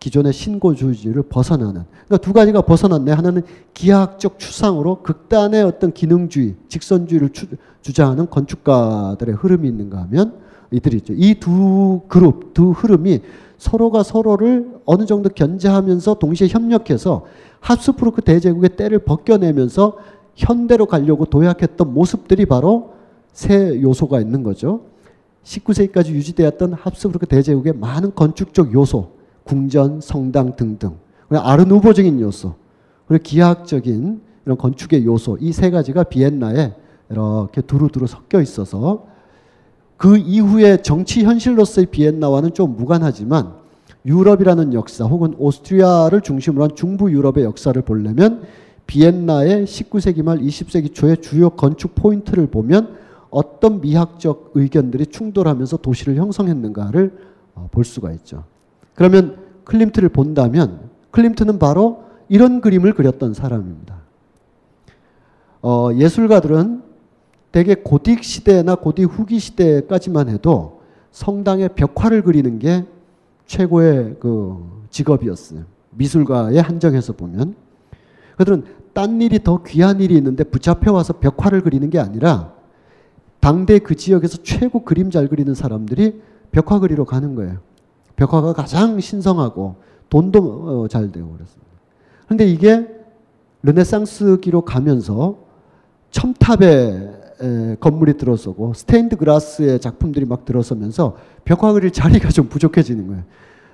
기존의 0.00 0.32
신고주의를 0.32 1.24
벗어나는 1.24 1.82
그러니까 2.06 2.16
두 2.16 2.32
가지가 2.32 2.62
벗어났네 2.62 3.12
하나는 3.12 3.42
기하학적 3.74 4.38
추상으로 4.38 5.02
극단의 5.02 5.62
어떤 5.64 5.92
기능주의, 5.92 6.56
직선주의를 6.66 7.28
추, 7.34 7.46
주장하는 7.82 8.30
건축가들의 8.30 9.34
흐름이 9.34 9.68
있는가 9.68 10.00
하면 10.04 10.40
이들이 10.72 10.98
있죠. 10.98 11.12
이 11.16 11.34
두 11.38 12.00
그룹, 12.08 12.54
두 12.54 12.70
흐름이 12.70 13.20
서로가 13.58 14.02
서로를 14.02 14.72
어느 14.84 15.06
정도 15.06 15.28
견제하면서 15.28 16.14
동시에 16.14 16.48
협력해서 16.48 17.24
합스부르크 17.60 18.22
대제국의 18.22 18.70
때를 18.76 18.98
벗겨내면서 19.00 19.96
현대로 20.34 20.86
가려고 20.86 21.26
도약했던 21.26 21.92
모습들이 21.94 22.46
바로 22.46 22.92
세 23.32 23.80
요소가 23.80 24.20
있는 24.20 24.42
거죠. 24.42 24.80
19세기까지 25.44 26.08
유지되었던 26.08 26.72
합스부르크 26.74 27.26
대제국의 27.26 27.74
많은 27.74 28.14
건축적 28.14 28.72
요소, 28.72 29.10
궁전, 29.44 30.00
성당 30.00 30.56
등등. 30.56 30.96
아르누보적인 31.30 32.20
요소, 32.20 32.54
그리고 33.06 33.22
기하학적인 33.22 34.20
이런 34.44 34.58
건축의 34.58 35.04
요소, 35.06 35.38
이 35.40 35.52
세 35.52 35.70
가지가 35.70 36.04
비엔나에 36.04 36.74
이렇게 37.10 37.60
두루두루 37.60 38.06
섞여 38.06 38.40
있어서 38.40 39.06
그 40.02 40.16
이후에 40.16 40.78
정치 40.78 41.22
현실로서의 41.22 41.86
비엔나와는 41.86 42.54
좀 42.54 42.74
무관하지만 42.74 43.52
유럽이라는 44.04 44.74
역사 44.74 45.04
혹은 45.04 45.32
오스트리아를 45.38 46.22
중심으로 46.22 46.64
한 46.64 46.74
중부 46.74 47.12
유럽의 47.12 47.44
역사를 47.44 47.80
보려면 47.80 48.42
비엔나의 48.88 49.64
19세기 49.64 50.24
말 50.24 50.38
20세기 50.38 50.92
초의 50.92 51.18
주요 51.18 51.50
건축 51.50 51.94
포인트를 51.94 52.48
보면 52.48 52.96
어떤 53.30 53.80
미학적 53.80 54.50
의견들이 54.54 55.06
충돌하면서 55.06 55.76
도시를 55.76 56.16
형성했는가를 56.16 57.16
어, 57.54 57.68
볼 57.70 57.84
수가 57.84 58.10
있죠. 58.10 58.42
그러면 58.96 59.36
클림트를 59.62 60.08
본다면 60.08 60.80
클림트는 61.12 61.60
바로 61.60 62.02
이런 62.28 62.60
그림을 62.60 62.94
그렸던 62.94 63.34
사람입니다. 63.34 64.00
어, 65.62 65.90
예술가들은 65.94 66.91
대개 67.52 67.74
고딕 67.74 68.22
시대나 68.22 68.76
고딕 68.76 69.08
후기 69.08 69.38
시대까지만 69.38 70.28
해도 70.30 70.80
성당의 71.10 71.70
벽화를 71.74 72.22
그리는 72.22 72.58
게 72.58 72.86
최고의 73.46 74.16
그 74.18 74.86
직업이었어요. 74.90 75.64
미술가에 75.90 76.58
한정해서 76.58 77.12
보면. 77.12 77.54
그들은 78.38 78.64
딴 78.94 79.20
일이 79.20 79.42
더 79.42 79.62
귀한 79.62 80.00
일이 80.00 80.16
있는데 80.16 80.44
붙잡혀 80.44 80.92
와서 80.92 81.14
벽화를 81.14 81.60
그리는 81.60 81.88
게 81.90 81.98
아니라 81.98 82.54
당대 83.40 83.78
그 83.78 83.94
지역에서 83.94 84.38
최고 84.42 84.84
그림 84.84 85.10
잘 85.10 85.28
그리는 85.28 85.52
사람들이 85.54 86.22
벽화 86.50 86.78
그리러 86.78 87.04
가는 87.04 87.34
거예요. 87.34 87.58
벽화가 88.16 88.52
가장 88.54 89.00
신성하고 89.00 89.76
돈도 90.08 90.38
어, 90.82 90.88
잘 90.88 91.12
되고 91.12 91.30
그랬습니다. 91.32 91.72
그런데 92.26 92.46
이게 92.46 92.88
르네상스기로 93.62 94.62
가면서 94.62 95.38
첨탑에 96.10 97.11
건물이 97.80 98.16
들어서고 98.16 98.74
스테인드글라스의 98.74 99.80
작품들이 99.80 100.24
막 100.24 100.44
들어서면서 100.44 101.16
벽화 101.44 101.72
그릴 101.72 101.90
자리가 101.92 102.28
좀 102.30 102.48
부족해지는 102.48 103.06
거예요. 103.08 103.22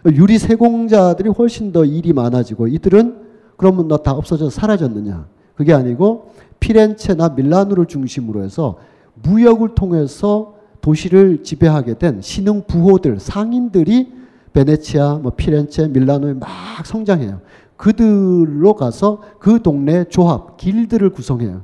유리 0.07 0.39
세공자들이 0.39 1.31
훨씬 1.31 1.73
더 1.73 1.85
일이 1.85 2.13
많아지고 2.13 2.69
이들은 2.69 3.17
그러면 3.57 3.89
너 3.89 3.99
다 3.99 4.13
없어져 4.13 4.49
사라졌느냐? 4.51 5.27
그게 5.57 5.75
아니고 5.75 6.31
피렌체나 6.61 7.31
밀라노를 7.31 7.87
중심으로 7.87 8.43
해서 8.43 8.79
무역을 9.15 9.75
통해서 9.75 10.55
도시를 10.81 11.43
지배하게 11.43 11.99
된 11.99 12.23
신흥 12.23 12.63
부호들, 12.69 13.19
상인들이 13.19 14.13
베네치아, 14.53 15.19
뭐 15.23 15.33
피렌체, 15.37 15.89
밀라노에 15.89 16.35
막 16.35 16.49
성장해요. 16.85 17.41
그들로 17.77 18.75
가서 18.75 19.21
그 19.41 19.61
동네 19.63 20.05
조합, 20.05 20.57
길드를 20.57 21.11
구성해요. 21.11 21.63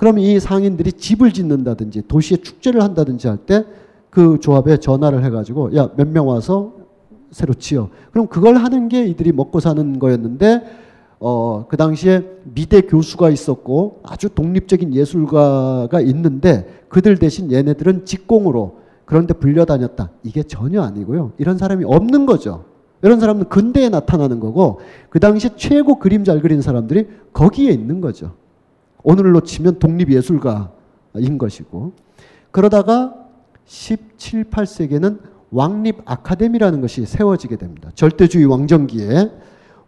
그럼 0.00 0.18
이 0.18 0.40
상인들이 0.40 0.92
집을 0.92 1.30
짓는다든지 1.32 2.08
도시에 2.08 2.38
축제를 2.38 2.82
한다든지 2.82 3.28
할 3.28 3.36
때 3.44 3.64
그 4.10 4.40
조합에 4.40 4.78
전화를 4.78 5.22
해가지고 5.24 5.76
야 5.76 5.90
몇 5.96 6.08
명 6.08 6.26
와서 6.26 6.72
새로 7.30 7.54
지어. 7.54 7.90
그럼 8.10 8.26
그걸 8.26 8.56
하는 8.56 8.88
게 8.88 9.06
이들이 9.06 9.30
먹고 9.30 9.60
사는 9.60 9.98
거였는데 10.00 10.62
어, 11.20 11.66
그 11.68 11.76
당시에 11.76 12.24
미대 12.42 12.80
교수가 12.80 13.30
있었고 13.30 14.00
아주 14.02 14.28
독립적인 14.30 14.94
예술가가 14.94 16.00
있는데 16.00 16.66
그들 16.88 17.18
대신 17.18 17.52
얘네들은 17.52 18.04
직공으로 18.04 18.78
그런데 19.04 19.34
불려다녔다. 19.34 20.10
이게 20.24 20.42
전혀 20.42 20.82
아니고요. 20.82 21.32
이런 21.38 21.56
사람이 21.58 21.84
없는 21.84 22.26
거죠. 22.26 22.64
이런 23.02 23.20
사람은 23.20 23.44
근대에 23.48 23.90
나타나는 23.90 24.40
거고 24.40 24.80
그 25.08 25.20
당시 25.20 25.50
최고 25.56 26.00
그림 26.00 26.24
잘 26.24 26.40
그리는 26.40 26.62
사람들이 26.62 27.06
거기에 27.32 27.70
있는 27.70 28.00
거죠. 28.00 28.32
오늘로 29.02 29.40
치면 29.40 29.78
독립예술가인 29.78 31.38
것이고 31.38 31.92
그러다가 32.50 33.14
17, 33.66 34.44
8세기에는 34.44 35.20
왕립 35.52 36.02
아카데미라는 36.04 36.80
것이 36.80 37.06
세워지게 37.06 37.56
됩니다. 37.56 37.90
절대주의 37.94 38.44
왕정기에 38.46 39.30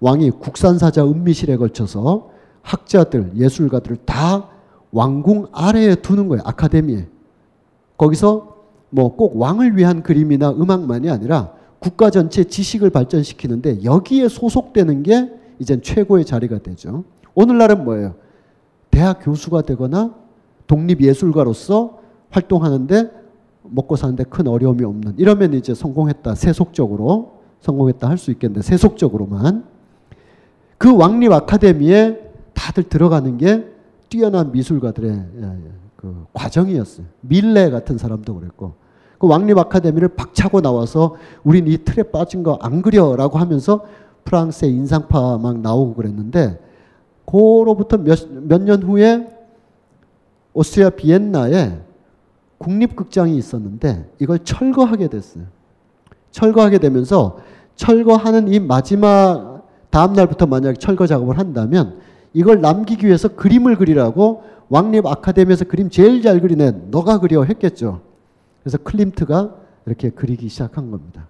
왕이 0.00 0.30
국산사자 0.32 1.04
은미실에 1.06 1.56
걸쳐서 1.56 2.30
학자들, 2.62 3.32
예술가들을 3.36 3.98
다 4.04 4.48
왕궁 4.90 5.48
아래에 5.52 5.96
두는 5.96 6.28
거예요. 6.28 6.42
아카데미에. 6.44 7.08
거기서 7.96 8.56
뭐 8.90 9.16
꼭 9.16 9.36
왕을 9.36 9.76
위한 9.76 10.02
그림이나 10.02 10.50
음악만이 10.50 11.08
아니라 11.08 11.52
국가 11.78 12.10
전체 12.10 12.44
지식을 12.44 12.90
발전시키는데 12.90 13.84
여기에 13.84 14.28
소속되는 14.28 15.02
게 15.02 15.30
이젠 15.58 15.82
최고의 15.82 16.24
자리가 16.24 16.58
되죠. 16.58 17.04
오늘날은 17.34 17.84
뭐예요? 17.84 18.14
대학 18.92 19.18
교수가 19.24 19.62
되거나 19.62 20.14
독립예술가로서 20.68 21.98
활동하는데 22.30 23.10
먹고 23.64 23.96
사는데 23.96 24.24
큰 24.24 24.46
어려움이 24.46 24.84
없는 24.84 25.14
이러면 25.18 25.54
이제 25.54 25.74
성공했다 25.74 26.34
세속적으로 26.36 27.40
성공했다 27.60 28.08
할 28.08 28.18
수 28.18 28.30
있겠는데 28.30 28.62
세속적으로만 28.62 29.64
그 30.78 30.96
왕립 30.96 31.32
아카데미에 31.32 32.30
다들 32.54 32.84
들어가는 32.84 33.38
게 33.38 33.66
뛰어난 34.08 34.52
미술가들의 34.52 35.10
예, 35.10 35.42
예, 35.42 35.70
그 35.96 36.26
과정이었어요. 36.32 37.06
밀레 37.20 37.70
같은 37.70 37.96
사람도 37.98 38.34
그랬고 38.34 38.74
그 39.18 39.26
왕립 39.28 39.56
아카데미를 39.56 40.08
박차고 40.08 40.60
나와서 40.60 41.16
우린 41.44 41.66
이 41.66 41.78
틀에 41.78 42.02
빠진 42.04 42.42
거 42.42 42.58
안 42.60 42.82
그려라고 42.82 43.38
하면서 43.38 43.84
프랑스의 44.24 44.72
인상파 44.72 45.38
막 45.38 45.58
나오고 45.60 45.94
그랬는데 45.94 46.58
그로부터 47.24 47.96
몇 47.98 48.62
년 48.62 48.82
후에 48.82 49.28
오스트리아 50.54 50.90
비엔나에 50.90 51.78
국립극장이 52.58 53.36
있었는데 53.36 54.10
이걸 54.18 54.38
철거하게 54.40 55.08
됐어요. 55.08 55.44
철거하게 56.30 56.78
되면서 56.78 57.38
철거하는 57.74 58.48
이 58.48 58.60
마지막 58.60 59.66
다음 59.90 60.12
날부터 60.12 60.46
만약 60.46 60.78
철거 60.78 61.06
작업을 61.06 61.38
한다면 61.38 62.00
이걸 62.32 62.60
남기기 62.60 63.06
위해서 63.06 63.28
그림을 63.28 63.76
그리라고 63.76 64.42
왕립 64.68 65.06
아카데미에서 65.06 65.64
그림 65.66 65.90
제일 65.90 66.22
잘 66.22 66.40
그리네 66.40 66.72
너가 66.90 67.18
그려 67.18 67.44
했겠죠. 67.44 68.00
그래서 68.62 68.78
클림트가 68.78 69.54
이렇게 69.86 70.10
그리기 70.10 70.48
시작한 70.48 70.90
겁니다. 70.90 71.26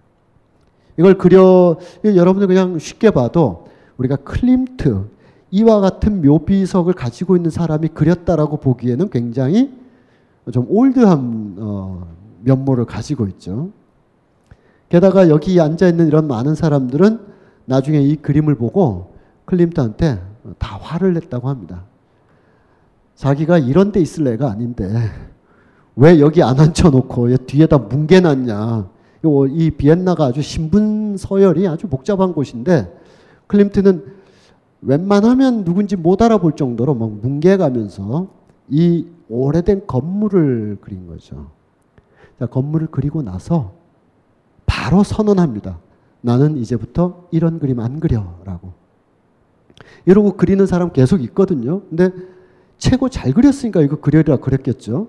이걸 0.99 1.17
그려 1.17 1.77
여러분들 2.05 2.47
그냥 2.47 2.79
쉽게 2.79 3.11
봐도 3.11 3.67
우리가 3.97 4.17
클림트 4.17 5.05
이와 5.53 5.81
같은 5.81 6.23
묘비석을 6.23 6.95
가지고 6.95 7.37
있는 7.37 7.51
사람이 7.51 7.89
그렸다라고 7.89 8.57
보기에는 8.57 9.11
굉장히 9.11 9.71
좀 10.51 10.67
올드한 10.69 11.57
어, 11.59 12.07
면모를 12.41 12.87
가지고 12.87 13.29
있죠. 13.29 13.71
게다가 14.89 15.29
여기 15.29 15.61
앉아 15.61 15.89
있는 15.89 16.07
이런 16.07 16.27
많은 16.27 16.55
사람들은 16.55 17.21
나중에 17.67 18.01
이 18.01 18.17
그림을 18.17 18.55
보고 18.57 19.13
클림트한테 19.45 20.23
다 20.59 20.79
화를 20.81 21.13
냈다고 21.15 21.49
합니다. 21.49 21.85
자기가 23.15 23.59
이런 23.59 23.93
데 23.93 24.01
있을 24.01 24.27
애가 24.29 24.51
아닌데 24.51 24.89
왜 25.97 26.19
여기 26.19 26.43
안 26.43 26.59
앉혀놓고 26.59 27.37
뒤에다 27.47 27.77
뭉개놨냐. 27.79 28.91
이 29.51 29.71
비엔나가 29.71 30.25
아주 30.25 30.41
신분 30.41 31.17
서열이 31.19 31.69
아주 31.69 31.87
복잡한 31.89 32.33
곳인데 32.33 32.93
클림트는 33.47 34.22
웬만하면 34.83 35.65
누군지 35.65 35.97
못 35.97 36.21
알아볼 36.23 36.57
정도로 36.57 36.95
막 36.95 37.11
뭉개가면서 37.11 38.29
이 38.69 39.07
오래된 39.29 39.87
건물을 39.87 40.79
그린 40.81 41.07
거죠. 41.07 41.51
자, 42.39 42.47
건물을 42.47 42.89
그리고 42.91 43.23
나서 43.23 43.73
바로 44.67 45.03
선언합니다. 45.03 45.79
나는 46.21 46.57
이제부터 46.57 47.29
이런 47.31 47.59
그림 47.59 47.81
안 47.81 48.01
그려라고. 48.01 48.73
이러고 50.07 50.33
그리는 50.37 50.67
사람 50.67 50.93
계속 50.93 51.23
있거든요. 51.23 51.83
근데 51.89 52.11
최고 52.79 53.09
잘 53.09 53.33
그렸으니까 53.33 53.81
이거 53.83 53.97
그려라 53.97 54.37
그랬겠죠. 54.37 55.09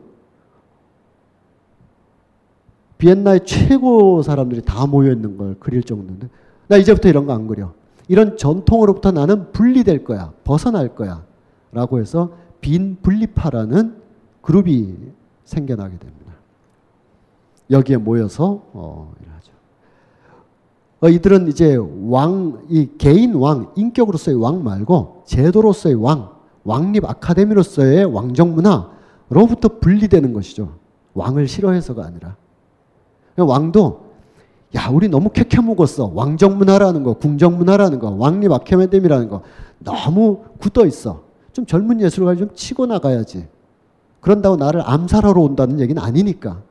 비엔나의 3.00 3.42
최고 3.46 4.22
사람들이 4.22 4.62
다 4.62 4.86
모여 4.86 5.12
있는 5.12 5.38
걸 5.38 5.56
그릴 5.60 5.84
정도인데 5.84 6.30
나 6.68 6.78
이제부터 6.78 7.10
이런 7.10 7.26
거 7.26 7.34
안 7.34 7.48
그려. 7.48 7.74
이런 8.08 8.38
전통으로부터 8.38 9.12
나는 9.12 9.52
분리될 9.52 10.04
거야. 10.04 10.34
벗어날 10.44 10.96
거야. 10.96 11.24
라고 11.72 12.00
해서 12.00 12.32
빈 12.62 12.98
분리파라는 13.02 14.02
그룹이 14.42 14.96
생겨나게 15.46 15.98
됩니다. 15.98 16.34
여기에 17.72 17.98
모여서 17.98 18.62
어, 18.74 19.14
일하죠. 19.22 19.52
어, 21.02 21.10
이들은 21.10 21.48
이제 21.48 21.76
왕, 21.76 22.66
이 22.70 22.90
개인 22.98 23.36
왕, 23.36 23.72
인격으로서의 23.76 24.40
왕 24.40 24.64
말고 24.64 25.24
제도로서의 25.26 25.96
왕, 25.96 26.32
왕립 26.64 27.06
아카데미로서의 27.06 28.06
왕정 28.06 28.56
문화로부터 28.56 29.80
분리되는 29.80 30.34
것이죠. 30.34 30.76
왕을 31.14 31.48
싫어해서가 31.48 32.06
아니라. 32.06 32.36
왕도 33.38 34.13
야, 34.76 34.90
우리 34.92 35.08
너무 35.08 35.30
캐캐 35.30 35.62
먹었어. 35.62 36.12
왕정 36.14 36.58
문화라는 36.58 37.04
거, 37.04 37.14
궁정 37.14 37.58
문화라는 37.58 38.00
거, 38.00 38.10
왕립 38.10 38.52
아카데미라는 38.52 39.30
거 39.30 39.44
너무 39.80 40.44
굳어 40.60 40.86
있어. 40.86 41.24
좀 41.52 41.66
젊은 41.66 42.02
예술가를 42.02 42.40
좀 42.40 42.50
치고 42.56 42.88
나가야지. 42.88 43.48
그런다고 44.20 44.56
나를 44.56 44.82
암살하러 44.84 45.40
온다는 45.40 45.80
얘기는 45.80 46.02
아니니까. 46.02 46.62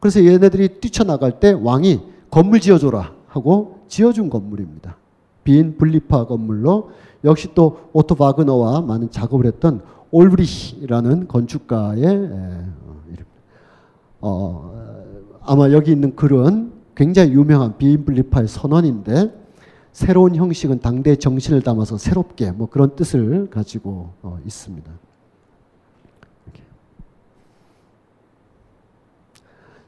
그래서 0.00 0.24
얘네들이 0.24 0.80
뛰쳐나갈 0.80 1.38
때 1.38 1.52
왕이 1.52 2.00
건물 2.30 2.60
지어줘라 2.60 3.12
하고 3.28 3.80
지어준 3.88 4.30
건물입니다. 4.30 4.96
빈 5.44 5.76
분리파 5.78 6.26
건물로 6.26 6.90
역시 7.24 7.48
또 7.54 7.78
오토 7.92 8.16
바그너와 8.16 8.80
많은 8.80 9.10
작업을 9.10 9.46
했던 9.46 9.80
올브리히라는 10.10 11.28
건축가의 11.28 12.02
이름. 12.02 13.24
어, 14.20 14.72
아마 15.42 15.70
여기 15.70 15.92
있는 15.92 16.16
글은 16.16 16.72
굉장히 16.96 17.32
유명한 17.32 17.76
빈 17.76 18.04
분리파의 18.04 18.48
선언인데 18.48 19.46
새로운 19.92 20.34
형식은 20.34 20.80
당대 20.80 21.14
정신을 21.14 21.62
담아서 21.62 21.98
새롭게 21.98 22.50
뭐 22.50 22.68
그런 22.68 22.96
뜻을 22.96 23.48
가지고 23.50 24.12
어, 24.22 24.38
있습니다. 24.44 24.90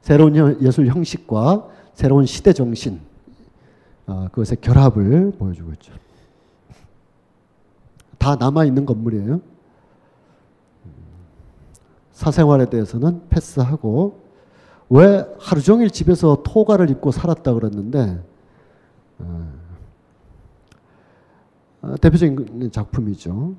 새로운 0.02 0.62
예술 0.62 0.86
형식과 0.86 1.68
새로운 1.92 2.24
시대 2.24 2.54
정신 2.54 3.00
어, 4.06 4.28
그것의 4.32 4.60
결합을 4.62 5.32
보여주고 5.32 5.72
있죠. 5.72 5.92
다 8.16 8.36
남아 8.36 8.64
있는 8.64 8.86
건물이에요. 8.86 9.40
사생활에 12.12 12.70
대해서는 12.70 13.28
패스하고 13.28 14.27
왜 14.90 15.26
하루 15.38 15.60
종일 15.60 15.90
집에서 15.90 16.42
토가를 16.44 16.90
입고 16.90 17.10
살았다 17.10 17.52
그랬는데 17.54 18.22
어, 19.18 19.52
어 21.82 21.94
대표적인 22.00 22.70
작품이죠. 22.72 23.54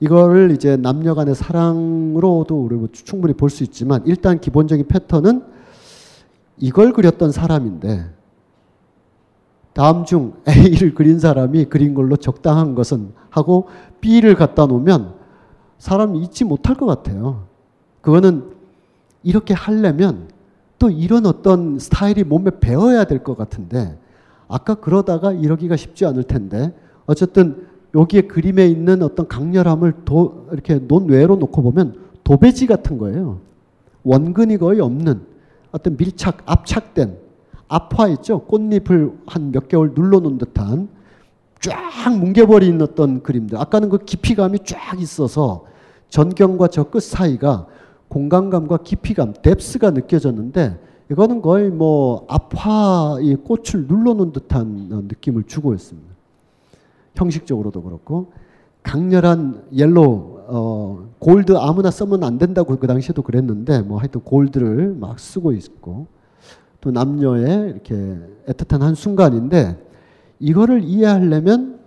이거를 0.00 0.50
이제 0.50 0.76
남녀 0.76 1.14
간의 1.14 1.34
사랑으로도 1.34 2.60
우리 2.62 2.76
뭐 2.76 2.88
충분히 2.92 3.32
볼 3.34 3.48
수 3.48 3.62
있지만 3.62 4.02
일단 4.06 4.40
기본적인 4.40 4.88
패턴은 4.88 5.44
이걸 6.58 6.92
그렸던 6.92 7.32
사람인데 7.32 8.10
다음 9.72 10.04
중 10.04 10.34
A를 10.48 10.94
그린 10.94 11.18
사람이 11.18 11.66
그린 11.66 11.94
걸로 11.94 12.16
적당한 12.16 12.74
것은 12.74 13.12
하고 13.30 13.68
B를 14.00 14.34
갖다 14.34 14.66
놓으면 14.66 15.14
사람이 15.78 16.20
잊지 16.22 16.44
못할 16.44 16.76
것 16.76 16.86
같아요. 16.86 17.46
그거는 18.00 18.53
이렇게 19.24 19.54
하려면 19.54 20.28
또 20.78 20.90
이런 20.90 21.26
어떤 21.26 21.78
스타일이 21.78 22.22
몸에 22.24 22.50
배어야 22.60 23.04
될 23.04 23.24
것 23.24 23.36
같은데 23.36 23.98
아까 24.48 24.74
그러다가 24.74 25.32
이러기가 25.32 25.76
쉽지 25.76 26.04
않을 26.06 26.24
텐데 26.24 26.72
어쨌든 27.06 27.66
여기에 27.94 28.22
그림에 28.22 28.66
있는 28.66 29.02
어떤 29.02 29.26
강렬함을 29.28 30.04
도, 30.04 30.48
이렇게 30.52 30.74
논외로 30.76 31.36
놓고 31.36 31.62
보면 31.62 31.96
도배지 32.24 32.66
같은 32.66 32.98
거예요. 32.98 33.40
원근이 34.02 34.58
거의 34.58 34.80
없는 34.80 35.22
어떤 35.72 35.96
밀착, 35.96 36.42
압착된 36.46 37.16
압화 37.68 38.08
있죠. 38.08 38.40
꽃잎을 38.42 39.12
한 39.26 39.50
몇 39.52 39.68
개월 39.68 39.92
눌러놓은 39.94 40.38
듯한 40.38 40.88
쫙 41.60 42.18
뭉개버린 42.18 42.80
어떤 42.82 43.22
그림들. 43.22 43.56
아까는 43.58 43.88
그 43.88 43.98
깊이감이 43.98 44.58
쫙 44.64 45.00
있어서 45.00 45.64
전경과 46.10 46.68
저 46.68 46.84
끝 46.90 47.02
사이가 47.02 47.66
공간감과 48.08 48.78
깊이감, 48.78 49.34
depth가 49.42 49.90
느껴졌는데 49.90 50.78
이거는 51.10 51.42
거의 51.42 51.70
뭐 51.70 53.03
이 53.03 53.36
꽃을 53.44 53.86
눌러놓은 53.86 54.32
듯한 54.32 54.88
느낌을 55.08 55.44
주고 55.44 55.74
있습니다. 55.74 56.14
형식적으로도 57.14 57.82
그렇고 57.82 58.32
강렬한 58.82 59.64
yellow 59.72 60.34
어, 60.46 61.08
골드 61.18 61.56
아무나 61.56 61.90
쓰면 61.90 62.22
안 62.22 62.38
된다고 62.38 62.76
그 62.76 62.86
당시에도 62.86 63.22
그랬는데 63.22 63.82
뭐 63.82 63.98
하여튼 63.98 64.20
gold를 64.20 64.94
막 64.98 65.18
쓰고 65.18 65.52
있고 65.52 66.06
또 66.80 66.90
남녀의 66.90 67.70
이렇게 67.70 68.18
애틋한 68.46 68.80
한 68.80 68.94
순간인데 68.94 69.82
이거를 70.38 70.82
이해하려면 70.84 71.80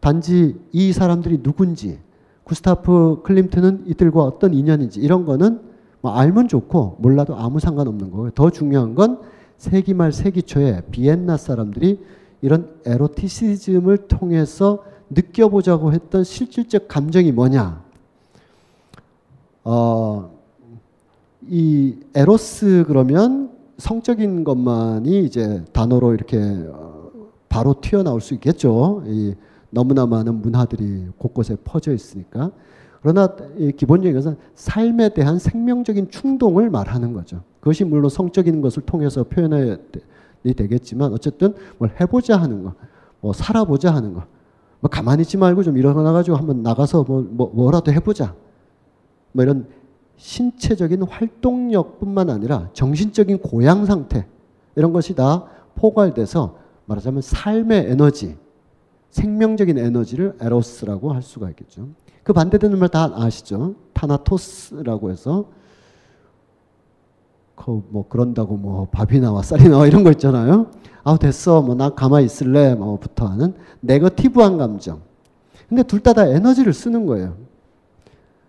단지 0.00 0.56
이 0.72 0.92
사람들이 0.92 1.42
누군지 1.42 1.98
구스타프 2.46 3.22
클림트는 3.24 3.84
이들과 3.86 4.22
어떤 4.22 4.54
인연인지 4.54 5.00
이런 5.00 5.24
거는 5.24 5.60
뭐 6.00 6.12
알면 6.12 6.46
좋고 6.46 6.98
몰라도 7.00 7.34
아무 7.36 7.58
상관없는 7.58 8.12
거예요. 8.12 8.30
더 8.30 8.50
중요한 8.50 8.94
건 8.94 9.20
세기 9.58 9.94
말 9.94 10.12
세기 10.12 10.42
초에 10.42 10.82
비엔나 10.92 11.38
사람들이 11.38 12.00
이런 12.42 12.70
에로티시즘을 12.84 14.06
통해서 14.06 14.84
느껴보자고 15.10 15.92
했던 15.92 16.22
실질적 16.22 16.86
감정이 16.86 17.32
뭐냐? 17.32 17.82
어, 19.64 20.30
이 21.48 21.96
에로스 22.14 22.84
그러면 22.86 23.50
성적인 23.78 24.44
것만이 24.44 25.24
이제 25.24 25.64
단어로 25.72 26.14
이렇게 26.14 26.38
어, 26.38 27.10
바로 27.48 27.74
튀어나올 27.80 28.20
수 28.20 28.34
있겠죠. 28.34 29.02
이 29.06 29.34
너무나 29.70 30.06
많은 30.06 30.40
문화들이 30.40 31.08
곳곳에 31.18 31.56
퍼져 31.64 31.92
있으니까. 31.92 32.50
그러나 33.02 33.36
기본적인 33.76 34.14
것은 34.14 34.36
삶에 34.54 35.10
대한 35.10 35.38
생명적인 35.38 36.10
충동을 36.10 36.70
말하는 36.70 37.12
거죠. 37.12 37.42
그것이 37.60 37.84
물론 37.84 38.08
성적인 38.10 38.60
것을 38.60 38.82
통해서 38.84 39.24
표현이 39.24 39.76
되겠지만 40.56 41.12
어쨌든 41.12 41.54
뭘 41.78 41.92
해보자 42.00 42.36
하는 42.36 42.64
거, 42.64 42.74
뭐 43.20 43.32
살아보자 43.32 43.94
하는 43.94 44.14
거, 44.14 44.24
뭐 44.80 44.90
가만히 44.90 45.22
있지 45.22 45.36
말고 45.36 45.62
좀 45.62 45.76
일어나가지고 45.76 46.36
한번 46.36 46.62
나가서 46.62 47.04
뭐, 47.04 47.22
뭐 47.28 47.50
뭐라도 47.54 47.92
해보자. 47.92 48.34
뭐 49.32 49.44
이런 49.44 49.66
신체적인 50.16 51.02
활동력뿐만 51.02 52.30
아니라 52.30 52.70
정신적인 52.72 53.38
고양 53.38 53.84
상태 53.84 54.26
이런 54.74 54.92
것이 54.92 55.14
다 55.14 55.44
포괄돼서 55.74 56.58
말하자면 56.86 57.22
삶의 57.22 57.90
에너지, 57.90 58.36
생명적인 59.20 59.78
에너지를 59.78 60.34
에로스라고 60.40 61.12
할 61.12 61.22
수가 61.22 61.48
있겠죠. 61.50 61.88
그 62.22 62.32
반대되는 62.34 62.78
말 62.78 62.88
다 62.88 63.10
아시죠? 63.14 63.74
타나토스라고 63.94 65.10
해서 65.10 65.46
그뭐 67.54 68.04
그런다고 68.08 68.56
뭐 68.56 68.88
밥이 68.92 69.20
나와 69.20 69.42
쌀이 69.42 69.68
나와 69.68 69.86
이런 69.86 70.04
거 70.04 70.10
있잖아요. 70.12 70.70
아 71.02 71.16
됐어 71.16 71.62
뭐 71.62 71.74
나 71.74 71.90
가만히 71.90 72.26
있을래 72.26 72.74
뭐부터 72.74 73.26
하는 73.26 73.54
네거티브한 73.80 74.58
감정. 74.58 75.00
근데 75.68 75.82
둘 75.82 76.00
다 76.00 76.12
다 76.12 76.26
에너지를 76.26 76.74
쓰는 76.74 77.06
거예요. 77.06 77.36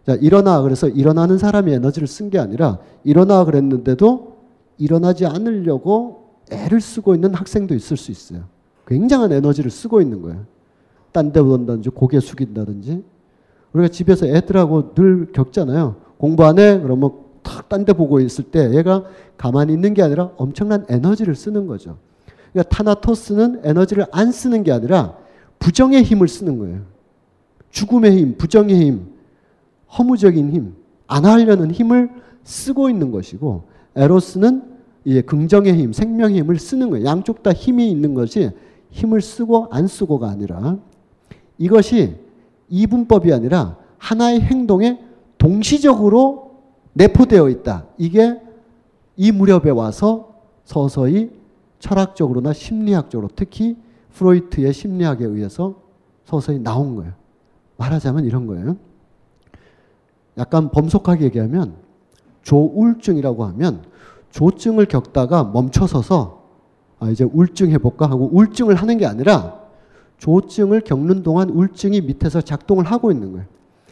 자 0.06 0.16
일어나 0.16 0.62
그래서 0.62 0.88
일어나는 0.90 1.38
사람이 1.38 1.72
에너지를 1.72 2.08
쓴 2.08 2.30
게 2.30 2.40
아니라 2.40 2.80
일어나 3.06 3.46
그랬는데도 3.46 4.36
일어나지 4.78 5.26
않으려고 5.26 6.34
애를 6.52 6.82
쓰고 6.82 7.16
있는 7.16 7.34
학생도 7.34 7.74
있을 7.74 7.96
수 7.96 8.12
있어요. 8.12 8.44
굉장한 8.86 9.32
에너지를 9.32 9.72
쓰고 9.72 10.02
있는 10.02 10.22
거예요. 10.22 10.46
딴 11.12 11.32
데 11.32 11.42
본다든지 11.42 11.90
고개 11.90 12.20
숙인다든지 12.20 13.04
우리가 13.74 13.90
집에서 13.90 14.28
애들하고 14.28 14.94
늘 14.94 15.32
겪잖아요. 15.32 15.96
공부 16.18 16.46
안 16.46 16.60
해? 16.60 16.80
그러면 16.80 17.12
탁 17.44 17.70
딴 17.70 17.86
데 17.86 17.94
보고 17.94 18.20
있을 18.20 18.46
때 18.46 18.76
얘가 18.76 19.04
가만히 19.38 19.74
있는 19.74 19.94
게 19.94 20.02
아니라 20.02 20.32
엄청난 20.38 20.86
에너지를 20.90 21.36
쓰는 21.36 21.68
거죠. 21.68 21.98
그러니까 22.52 22.70
타나토스는 22.76 23.62
에너지를 23.64 24.06
안 24.12 24.32
쓰는 24.32 24.64
게 24.64 24.72
아니라 24.72 25.18
부정의 25.60 26.04
힘을 26.04 26.28
쓰는 26.28 26.58
거예요. 26.60 26.82
죽음의 27.70 28.18
힘, 28.18 28.38
부정의 28.38 28.76
힘, 28.76 29.08
허무적인 29.98 30.52
힘, 30.52 30.76
안 31.08 31.26
하려는 31.26 31.72
힘을 31.72 32.10
쓰고 32.44 32.90
있는 32.90 33.12
것이고 33.12 33.64
에로스는 33.96 34.64
이 35.06 35.22
긍정의 35.22 35.74
힘, 35.74 35.94
생명의 35.94 36.40
힘을 36.42 36.58
쓰는 36.60 36.90
거예요. 36.90 37.06
양쪽 37.06 37.44
다 37.44 37.52
힘이 37.54 37.90
있는 37.92 38.14
것이 38.14 38.52
힘을 38.92 39.22
쓰고 39.22 39.68
안 39.72 39.88
쓰고가 39.88 40.30
아니라 40.30 40.78
이것이 41.58 42.16
이분법이 42.70 43.34
아니라 43.34 43.78
하나의 43.98 44.42
행동에 44.42 45.00
동시적으로 45.38 46.62
내포되어 46.94 47.50
있다. 47.50 47.86
이게 47.98 48.40
이 49.16 49.32
무렵에 49.32 49.70
와서 49.70 50.36
서서히 50.64 51.32
철학적으로나 51.80 52.54
심리학적으로 52.54 53.30
특히 53.36 53.78
프로이트의 54.14 54.74
심리학에 54.74 55.26
의해서 55.26 55.76
서서히 56.26 56.60
나온 56.60 56.96
거예요. 56.96 57.14
말하자면 57.78 58.26
이런 58.26 58.48
거예요. 58.48 58.78
약간 60.38 60.70
범속하게 60.70 61.26
얘기하면 61.26 61.76
조울증이라고 62.42 63.46
하면 63.46 63.84
조증을 64.32 64.86
겪다가 64.86 65.44
멈춰서서 65.44 66.44
아 67.00 67.10
이제 67.10 67.24
울증 67.24 67.72
해볼까 67.72 68.10
하고 68.10 68.30
울증을 68.34 68.76
하는 68.76 68.98
게 68.98 69.06
아니라 69.06 69.57
조증을 70.18 70.82
겪는 70.82 71.24
동안 71.24 71.50
울증이 71.50 72.02
밑에서 72.02 72.42
작동을 72.42 72.86
하고 72.86 73.12
있는 73.12 73.32
거예요. 73.34 73.46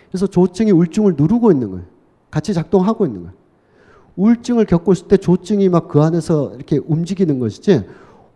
그래서 0.10 0.28
조증이 0.28 0.72
울증을 0.72 1.16
누르고 1.18 1.52
있는 1.52 1.72
거예요. 1.72 1.86
같이 2.32 2.54
작동하고 2.54 3.06
있는 3.06 3.22
거예요. 3.24 3.34
우울증을 4.16 4.66
겪고 4.66 4.94
있을 4.94 5.08
때 5.08 5.18
조증이 5.18 5.70
막 5.70 5.88
그 5.88 6.02
안에서 6.02 6.54
이렇게 6.56 6.80
움직이는 6.86 7.40
것이지 7.40 7.86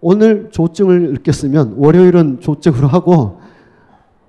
오늘 0.01 0.49
조증을 0.51 1.13
느꼈으면 1.13 1.75
월요일은 1.77 2.39
조증으로 2.41 2.87
하고 2.87 3.39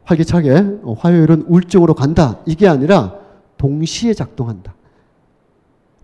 활기차게 0.05 0.79
어, 0.83 0.95
화요일은 0.99 1.43
우울증으로 1.49 1.95
간다. 1.95 2.41
이게 2.47 2.67
아니라 2.67 3.15
동시에 3.57 4.15
작동한다. 4.15 4.75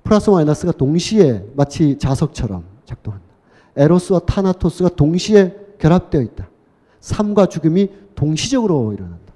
플러스 0.05 0.31
마이너스가 0.31 0.73
동시에 0.73 1.45
마치 1.57 1.99
자석처럼 1.99 2.65
작동한다. 2.85 3.27
에로스와 3.77 4.21
타나토스가 4.21 4.91
동시에 4.91 5.57
결합되어 5.79 6.21
있다. 6.23 6.49
삶과 7.07 7.47
죽음이 7.47 7.89
동시적으로 8.17 8.93
일어난다. 8.93 9.33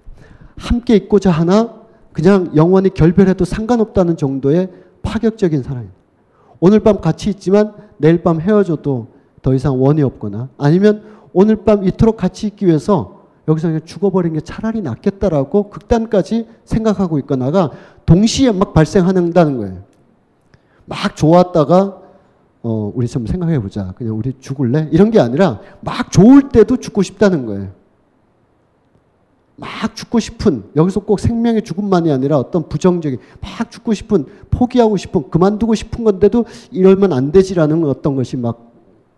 함께 0.56 0.96
있고자 0.96 1.30
하나 1.30 1.80
그냥 2.12 2.50
영원히 2.56 2.90
결별해도 2.90 3.44
상관없다는 3.44 4.16
정도의 4.16 4.70
파격적인 5.02 5.62
사랑입니다. 5.62 5.96
오늘 6.58 6.80
밤 6.80 7.00
같이 7.00 7.30
있지만 7.30 7.72
내일 7.96 8.22
밤 8.24 8.40
헤어져도 8.40 9.06
더 9.40 9.54
이상 9.54 9.80
원이 9.80 10.02
없거나 10.02 10.48
아니면 10.58 11.04
오늘 11.32 11.64
밤 11.64 11.84
이토록 11.84 12.16
같이 12.16 12.48
있기 12.48 12.66
위해서 12.66 13.20
여기서 13.46 13.68
그냥 13.68 13.82
죽어버린 13.84 14.32
게 14.32 14.40
차라리 14.40 14.82
낫겠다라고 14.82 15.70
극단까지 15.70 16.48
생각하고 16.64 17.20
있거나가 17.20 17.70
동시에 18.04 18.50
막 18.50 18.74
발생한다는 18.74 19.58
거예요. 19.58 19.84
막 20.86 21.14
좋았다가 21.14 21.99
어, 22.62 22.92
우리 22.94 23.08
좀 23.08 23.26
생각해 23.26 23.60
보자. 23.60 23.92
그냥 23.96 24.16
우리 24.18 24.34
죽을래? 24.38 24.88
이런 24.92 25.10
게 25.10 25.18
아니라 25.20 25.60
막 25.80 26.12
좋을 26.12 26.50
때도 26.50 26.76
죽고 26.76 27.02
싶다는 27.02 27.46
거예요. 27.46 27.68
막 29.56 29.94
죽고 29.94 30.20
싶은 30.20 30.64
여기서 30.74 31.00
꼭 31.00 31.20
생명의 31.20 31.62
죽음만이 31.62 32.10
아니라 32.10 32.38
어떤 32.38 32.68
부정적인 32.68 33.18
막 33.40 33.70
죽고 33.70 33.92
싶은 33.92 34.24
포기하고 34.50 34.96
싶은 34.96 35.30
그만두고 35.30 35.74
싶은 35.74 36.02
건데도 36.02 36.46
이러면 36.70 37.12
안 37.12 37.30
되지라는 37.30 37.84
어떤 37.84 38.16
것이 38.16 38.38
막 38.38 38.72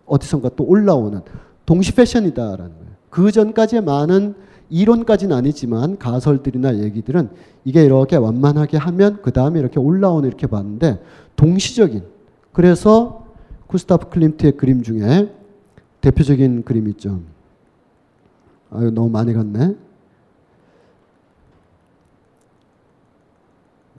어디선가 0.05 0.49
또 0.57 0.65
올라오는 0.65 1.21
동시 1.65 1.93
패션이다라는 1.93 2.57
거예요. 2.57 2.93
그 3.09 3.31
전까지의 3.31 3.83
많은 3.83 4.35
이론까지는 4.69 5.35
아니지만 5.35 5.97
가설들이나 5.97 6.79
얘기들은 6.79 7.29
이게 7.63 7.85
이렇게 7.85 8.17
완만하게 8.17 8.77
하면 8.77 9.19
그 9.21 9.31
다음에 9.31 9.59
이렇게 9.59 9.79
올라오는 9.79 10.27
이렇게 10.27 10.47
봤는데 10.47 11.01
동시적인 11.37 12.03
그래서 12.51 13.22
구스타프 13.73 14.09
클림트의 14.09 14.51
그림 14.51 14.83
중에 14.83 15.33
대표적인 15.99 16.63
그림 16.63 16.87
있죠. 16.89 17.21
아유 18.69 18.91
너무 18.91 19.09
많이 19.09 19.33
갔네. 19.33 19.75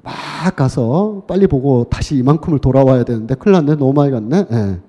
막 0.00 0.14
가서 0.54 1.24
빨리 1.26 1.48
보고 1.48 1.82
다시 1.90 2.14
이만큼을 2.16 2.60
돌아와야 2.60 3.02
되는데 3.02 3.34
큰일 3.34 3.54
났네. 3.54 3.74
너무 3.74 3.92
많이 3.92 4.12
갔네. 4.12 4.46
네. 4.46 4.80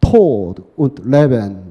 토드, 0.00 0.62
레벤. 1.04 1.64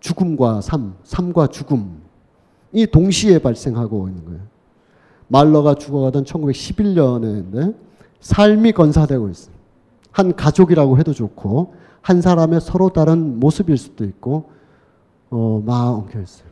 죽음과 0.00 0.60
삶, 0.60 0.94
삶과 1.04 1.46
죽음이 1.46 2.86
동시에 2.92 3.38
발생하고 3.38 4.08
있는 4.08 4.26
거예요. 4.26 4.40
말러가 5.28 5.74
죽어가던 5.74 6.24
1911년에 6.24 7.74
삶이 8.20 8.72
건사되고 8.72 9.30
있어요. 9.30 9.57
한 10.12 10.34
가족이라고 10.34 10.98
해도 10.98 11.12
좋고 11.12 11.74
한 12.00 12.20
사람의 12.20 12.60
서로 12.60 12.90
다른 12.90 13.38
모습일 13.40 13.76
수도 13.76 14.04
있고 14.04 14.50
어, 15.30 15.62
막 15.64 15.88
엉켜 15.88 16.20
있어요. 16.20 16.48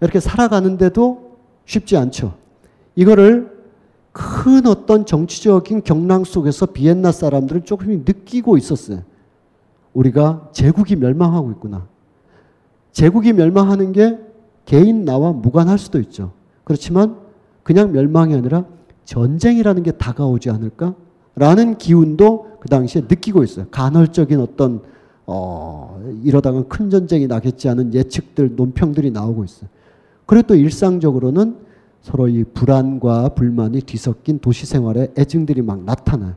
이렇게 0.00 0.20
살아가는데도 0.20 1.36
쉽지 1.64 1.96
않죠. 1.96 2.34
이거를 2.96 3.60
큰 4.12 4.66
어떤 4.66 5.06
정치적인 5.06 5.84
경랑 5.84 6.24
속에서 6.24 6.66
비엔나 6.66 7.12
사람들은 7.12 7.64
조금 7.64 7.88
느끼고 8.04 8.56
있었어요. 8.56 9.02
우리가 9.94 10.48
제국이 10.52 10.96
멸망하고 10.96 11.50
있구나. 11.52 11.86
제국이 12.92 13.32
멸망하는 13.32 13.92
게 13.92 14.18
개인 14.64 15.04
나와 15.04 15.32
무관할 15.32 15.78
수도 15.78 16.00
있죠. 16.00 16.32
그렇지만 16.64 17.16
그냥 17.62 17.92
멸망이 17.92 18.34
아니라 18.34 18.64
전쟁이라는 19.04 19.82
게 19.82 19.92
다가오지 19.92 20.50
않을까? 20.50 20.94
라는 21.34 21.78
기운도 21.78 22.58
그 22.60 22.68
당시에 22.68 23.02
느끼고 23.02 23.42
있어요. 23.42 23.66
간헐적인 23.70 24.40
어떤 24.40 24.82
어, 25.26 26.02
이러다가 26.24 26.64
큰 26.64 26.90
전쟁이 26.90 27.26
나겠지 27.26 27.68
하는 27.68 27.94
예측들, 27.94 28.56
논평들이 28.56 29.10
나오고 29.12 29.44
있어요. 29.44 29.70
그리고 30.26 30.48
또 30.48 30.54
일상적으로는 30.56 31.56
서로 32.02 32.28
이 32.28 32.44
불안과 32.44 33.28
불만이 33.30 33.82
뒤섞인 33.82 34.38
도시 34.40 34.66
생활의 34.66 35.12
애증들이 35.16 35.62
막 35.62 35.84
나타나요. 35.84 36.34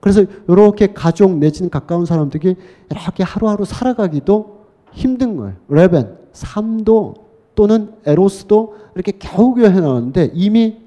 그래서 0.00 0.24
이렇게 0.48 0.92
가족 0.92 1.38
내지는 1.38 1.70
가까운 1.70 2.04
사람들이 2.04 2.56
이렇게 2.90 3.22
하루하루 3.22 3.64
살아가기도 3.64 4.64
힘든 4.92 5.36
거예요. 5.36 5.54
레벤, 5.68 6.16
삶도 6.32 7.14
또는 7.54 7.92
에로스도 8.04 8.74
이렇게 8.94 9.12
겨우겨우 9.12 9.66
해나가는데 9.66 10.30
이미 10.34 10.78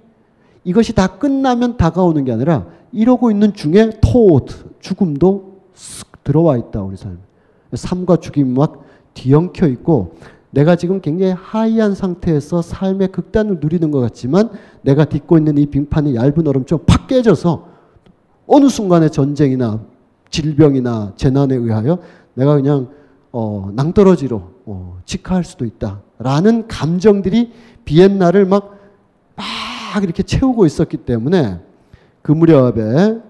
이것이 0.64 0.94
다 0.94 1.18
끝나면 1.18 1.78
다가오는 1.78 2.26
게 2.26 2.32
아니라 2.32 2.68
이러고 2.92 3.32
있는 3.32 3.54
중에 3.54 3.92
토드, 4.02 4.54
죽음도 4.80 5.62
쓱 5.76 6.06
들어와 6.24 6.58
있다, 6.58 6.82
우리 6.82 6.98
삶. 6.98 7.20
삶과 7.74 8.18
죽임이 8.18 8.54
막 8.54 8.86
뒤엉켜 9.14 9.68
있고 9.68 10.16
내가 10.52 10.76
지금 10.76 11.02
굉장히 11.02 11.34
하이한 11.38 11.94
상태에서 11.94 12.62
삶의 12.62 13.10
극단을 13.12 13.58
누리는 13.60 13.92
것 13.92 14.00
같지만 14.00 14.50
내가 14.82 15.06
딛고 15.06 15.38
있는 15.38 15.58
이 15.58 15.66
빙판의 15.66 16.16
얇은 16.16 16.48
얼음처럼 16.48 16.86
팍 16.86 17.08
깨져서 17.08 17.68
어느 18.48 18.70
순간에 18.70 19.10
전쟁이나 19.10 19.82
질병이나 20.30 21.14
재난에 21.16 21.56
의하여 21.56 22.00
내가 22.34 22.56
그냥 22.56 22.90
어, 23.32 23.70
낭떠러지로 23.74 24.42
어, 24.66 25.00
직화할 25.06 25.44
수도 25.44 25.66
있다라는 25.66 26.68
감정들이 26.68 27.52
비엔나를 27.86 28.46
막, 28.46 28.78
막 29.36 30.04
이렇게 30.04 30.24
채우고 30.24 30.66
있었기 30.66 30.98
때문에 30.98 31.60
그 32.28 32.34
무렵에 32.34 33.22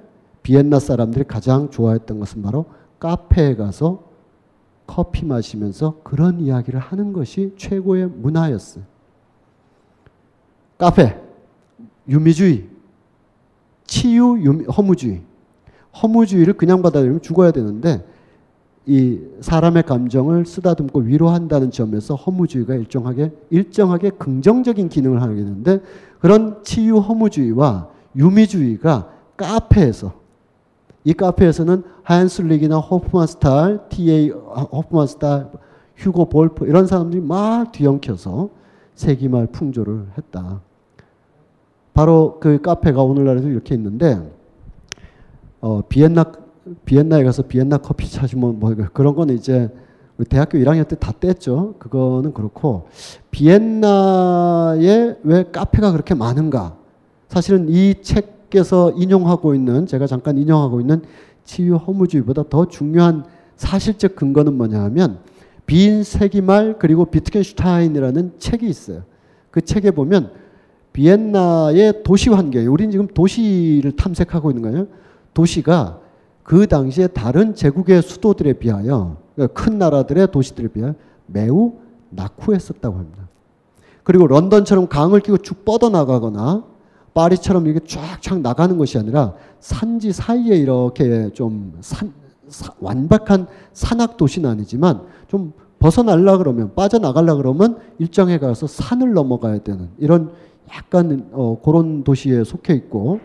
비엔나 0.41 0.79
사람들이 0.79 1.25
가장 1.25 1.69
좋아했던 1.69 2.19
것은 2.19 2.41
바로 2.41 2.65
카페에 2.97 3.55
가서 3.55 4.05
커피 4.87 5.23
마시면서 5.23 5.99
그런 6.03 6.39
이야기를 6.39 6.79
하는 6.79 7.13
것이 7.13 7.53
최고의 7.57 8.07
문화였어요. 8.07 8.83
카페, 10.79 11.15
유미주의, 12.09 12.67
치유, 13.85 14.39
유미, 14.41 14.65
허무주의. 14.65 15.21
허무주의를 16.01 16.53
그냥 16.53 16.81
받아들이면 16.81 17.21
죽어야 17.21 17.51
되는데 17.51 18.03
이 18.87 19.19
사람의 19.41 19.83
감정을 19.83 20.47
쓰다듬고 20.47 21.01
위로한다는 21.01 21.69
점에서 21.69 22.15
허무주의가 22.15 22.73
일정하게 22.73 23.31
일정하게 23.51 24.09
긍정적인 24.09 24.89
기능을 24.89 25.21
하게 25.21 25.35
되는데 25.35 25.81
그런 26.19 26.63
치유 26.63 26.97
허무주의와 26.97 27.96
유미주의가 28.17 29.09
카페에서 29.37 30.13
이 31.03 31.13
카페에서는 31.13 31.83
하얀슬릭이나 32.03 32.79
호프만 32.79 33.27
스탈, 33.27 33.87
T.A. 33.89 34.29
호프만 34.29 35.07
스탈, 35.07 35.49
휴고 35.95 36.29
볼프 36.29 36.65
이런 36.67 36.85
사람들이 36.87 37.21
막 37.21 37.71
뒤엉켜서 37.71 38.49
세기말 38.95 39.47
풍조를 39.47 40.07
했다. 40.17 40.61
바로 41.93 42.37
그 42.39 42.61
카페가 42.61 43.01
오늘날에도 43.01 43.47
이렇게 43.49 43.73
있는데 43.75 44.19
어, 45.61 45.81
비엔나 45.87 46.25
비엔나에 46.85 47.23
가서 47.23 47.43
비엔나 47.43 47.77
커피 47.77 48.11
찾으면 48.11 48.59
뭐 48.59 48.75
그런 48.93 49.15
거는 49.15 49.35
이제 49.35 49.69
우리 50.17 50.27
대학교 50.27 50.57
1학년 50.57 50.87
때 50.87 50.95
다 50.95 51.11
뗐죠. 51.11 51.77
그거는 51.79 52.33
그렇고 52.33 52.87
비엔나에 53.31 55.17
왜 55.23 55.43
카페가 55.51 55.91
그렇게 55.91 56.13
많은가? 56.15 56.76
사실은 57.27 57.67
이 57.69 57.95
책, 58.01 58.37
께서 58.49 58.91
인용하고 58.91 59.53
있는 59.53 59.85
제가 59.85 60.07
잠깐 60.07 60.37
인용하고 60.37 60.79
있는 60.79 61.01
치유 61.43 61.75
허무주의보다 61.75 62.43
더 62.49 62.65
중요한 62.65 63.25
사실적 63.57 64.15
근거는 64.15 64.53
뭐냐 64.53 64.81
하면 64.83 65.19
빈 65.65 66.03
세기말 66.03 66.77
그리고 66.79 67.05
비트겐슈타인이라는 67.05 68.33
책이 68.39 68.67
있어요. 68.67 69.03
그 69.51 69.61
책에 69.61 69.91
보면 69.91 70.31
비엔나의 70.93 72.03
도시 72.03 72.29
환경, 72.29 72.65
우리는 72.71 72.89
지금 72.91 73.07
도시를 73.07 73.91
탐색하고 73.91 74.51
있는 74.51 74.63
거예요. 74.63 74.87
도시가 75.33 75.99
그 76.43 76.67
당시에 76.67 77.07
다른 77.07 77.53
제국의 77.53 78.01
수도들에 78.01 78.53
비하여 78.53 79.17
그러니까 79.35 79.61
큰 79.61 79.77
나라들의 79.77 80.31
도시들에 80.31 80.69
비하여 80.69 80.95
매우 81.25 81.73
낙후했었다고 82.09 82.97
합니다. 82.97 83.27
그리고 84.03 84.25
런던처럼 84.25 84.87
강을 84.87 85.19
끼고 85.19 85.39
쭉 85.39 85.65
뻗어나가거나 85.65 86.76
파리처럼 87.17 87.65
이렇게 87.65 87.83
쫙쫙 87.87 88.41
나가는 88.41 88.77
것이 88.77 88.99
아니라 88.99 89.33
산지 89.59 90.11
사이에 90.11 90.55
이렇게 90.55 91.31
좀 91.33 91.73
산, 91.81 92.13
사, 92.47 92.71
완벽한 92.79 93.47
산악 93.73 94.17
도시는 94.17 94.47
아니지만 94.47 95.01
좀 95.27 95.53
벗어날라 95.79 96.37
그러면 96.37 96.75
빠져나갈라 96.75 97.35
그러면 97.35 97.79
일정에 97.97 98.37
가서 98.37 98.67
산을 98.67 99.13
넘어가야 99.13 99.59
되는 99.59 99.89
이런 99.97 100.31
약간 100.75 101.27
어, 101.31 101.59
그런 101.63 102.03
도시에 102.03 102.43
속해 102.43 102.75
있고 102.75 103.19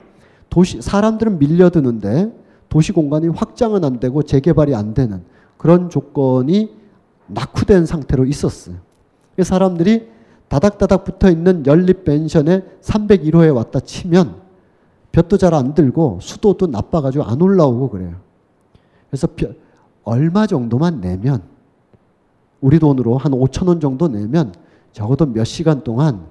도시 0.49 0.81
사람들은 0.81 1.39
밀려드는데 1.39 2.33
도시 2.71 2.93
공간이 2.93 3.29
확장은 3.29 3.85
안 3.85 4.01
되고 4.01 4.23
재개발이 4.23 4.75
안 4.75 4.95
되는 4.95 5.23
그런 5.59 5.91
조건이 5.91 6.71
낙후된 7.27 7.85
상태로 7.85 8.25
있었어요. 8.25 8.77
사람들이 9.43 10.09
다닥다닥 10.53 11.05
붙어 11.05 11.31
있는 11.31 11.65
연립 11.65 12.05
펜션에 12.05 12.63
301호에 12.83 13.55
왔다 13.55 13.81
치면 13.81 14.43
볕도 15.11 15.39
잘 15.39 15.55
안 15.55 15.73
들고 15.73 16.19
수도도 16.21 16.67
나빠가지고 16.67 17.25
안 17.25 17.41
올라오고 17.41 17.89
그래요. 17.89 18.17
그래서 19.09 19.27
얼마 20.05 20.47
정도만 20.47 21.01
내면 21.01 21.41
우리 22.61 22.79
돈으로 22.79 23.17
한 23.17 23.33
5천 23.33 23.69
원 23.69 23.81
정도 23.81 24.09
내면 24.09 24.53
적어도 24.93 25.25
몇 25.25 25.45
시간 25.45 25.85
동안 25.85 26.27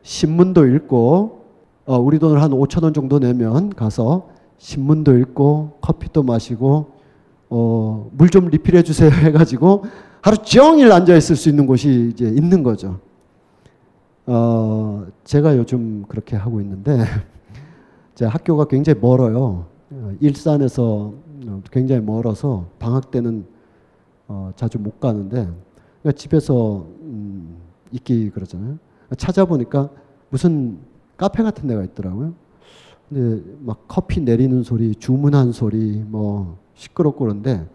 신문도 0.00 0.68
읽고 0.68 1.44
어, 1.84 1.98
우리 1.98 2.18
돈으로 2.18 2.40
한 2.40 2.52
5천 2.52 2.82
원 2.82 2.94
정도 2.94 3.18
내면 3.18 3.68
가서 3.68 4.30
신문도 4.56 5.18
읽고 5.18 5.78
커피도 5.82 6.22
마시고 6.22 6.92
어, 7.50 8.08
물 8.12 8.30
좀 8.30 8.48
리필해 8.48 8.82
주세요 8.84 9.10
해가지고 9.20 9.84
하루 10.22 10.38
종일 10.38 10.92
앉아 10.92 11.14
있을 11.14 11.36
수 11.36 11.50
있는 11.50 11.66
곳이 11.66 12.10
이제 12.14 12.26
있는 12.26 12.62
거죠. 12.62 13.04
어, 14.26 15.06
제가 15.24 15.56
요즘 15.56 16.04
그렇게 16.08 16.36
하고 16.36 16.60
있는데 16.60 16.98
제 18.14 18.24
학교가 18.24 18.66
굉장히 18.66 18.98
멀어요. 19.00 19.66
일산에서 20.20 21.14
굉장히 21.70 22.00
멀어서 22.00 22.66
방학 22.78 23.10
때는 23.10 23.46
어, 24.26 24.50
자주 24.56 24.78
못 24.78 24.98
가는데 24.98 25.48
그러니까 26.02 26.12
집에서 26.16 26.86
음, 27.02 27.56
있기 27.92 28.30
그러잖아요. 28.30 28.78
찾아보니까 29.16 29.90
무슨 30.30 30.78
카페 31.16 31.44
같은 31.44 31.68
데가 31.68 31.84
있더라고요. 31.84 32.34
근데 33.08 33.42
막 33.60 33.84
커피 33.86 34.20
내리는 34.20 34.64
소리, 34.64 34.96
주문한 34.96 35.52
소리, 35.52 36.02
뭐 36.04 36.58
시끄럽고 36.74 37.20
그런데 37.20 37.68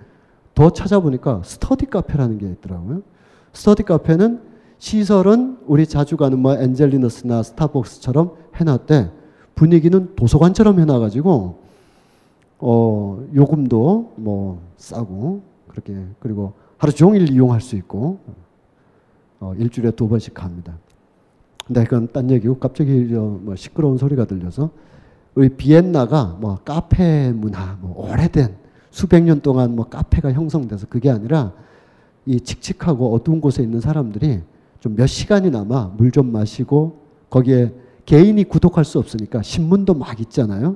더 0.54 0.70
찾아보니까 0.70 1.44
스터디 1.46 1.86
카페라는 1.86 2.38
게 2.38 2.50
있더라고요. 2.50 3.02
스터디 3.54 3.84
카페는 3.84 4.51
시설은 4.82 5.60
우리 5.68 5.86
자주 5.86 6.18
가는 6.18 6.40
뭐 6.40 6.56
엔젤리너스나 6.56 7.44
스타벅스처럼 7.44 8.32
해놨대. 8.56 9.12
분위기는 9.54 10.16
도서관처럼 10.16 10.80
해놔가지고 10.80 11.60
어 12.58 13.24
요금도 13.36 14.14
뭐 14.16 14.60
싸고 14.78 15.44
그렇게 15.68 15.96
그리고 16.20 16.54
하루 16.80 16.92
종일 16.92 17.32
이용할 17.32 17.62
수 17.62 17.76
있고 17.76 18.18
어 19.40 19.54
일주일에 19.56 19.92
두 19.92 20.10
번씩 20.10 20.34
갑니다. 20.34 20.74
근데 21.68 21.84
그건 21.84 22.12
딴 22.12 22.32
얘기고 22.32 22.58
갑자기 22.58 22.92
뭐 22.92 23.56
시끄러운 23.56 24.00
소리가 24.00 24.26
들려서 24.26 24.72
우리 25.36 25.50
비엔나가 25.50 26.38
뭐 26.42 26.58
카페 26.66 27.32
문화 27.32 27.78
뭐 27.82 28.10
오래된 28.10 28.56
수백 28.90 29.22
년 29.22 29.42
동안 29.42 29.76
뭐 29.76 29.86
카페가 29.86 30.34
형성돼서 30.34 30.88
그게 30.90 31.12
아니라 31.12 31.54
이 32.26 32.40
칙칙하고 32.40 33.14
어두운 33.14 33.42
곳에 33.42 33.62
있는 33.62 33.80
사람들이 33.80 34.42
좀 34.82 34.96
몇 34.96 35.08
시간이나마 35.08 35.92
물 35.98 36.12
좀 36.12 36.32
마시고 36.32 37.00
거기에 37.30 37.74
개인이 38.06 38.44
구독할 38.46 38.84
수 38.84 39.00
없으니까 39.00 39.42
신문도 39.42 39.94
막 39.94 40.20
있잖아요. 40.20 40.76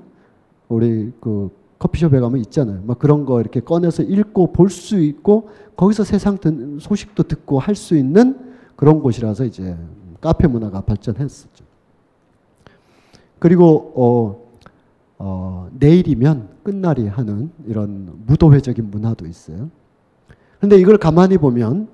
우리 0.69 1.11
그 1.19 1.49
커피숍에 1.80 2.19
가면 2.19 2.40
있잖아요. 2.41 2.82
막 2.86 2.98
그런 2.99 3.26
거 3.26 3.41
이렇게 3.41 3.60
꺼내서 3.60 4.03
읽고 4.03 4.53
볼 4.53 4.69
수 4.69 4.99
있고 5.02 5.49
거기서 5.76 6.03
세상 6.06 6.38
듣- 6.38 6.80
소식도 6.80 7.23
듣고 7.23 7.60
할 7.60 7.76
수 7.76 7.98
있는 7.98 8.40
그런 8.76 9.02
곳이라서 9.02 9.44
이제 9.45 9.76
카페 10.22 10.48
문화가 10.48 10.82
발전했었죠. 10.82 11.65
그리고 13.40 13.91
어, 13.95 14.45
어, 15.18 15.69
내일이면 15.77 16.49
끝날이 16.64 17.07
하는 17.07 17.52
이런 17.68 18.11
무도회적인 18.26 18.90
문화도 18.91 19.26
있어요. 19.27 19.69
근데 20.60 20.77
이걸 20.77 20.98
가만히 20.98 21.38
보면 21.38 21.88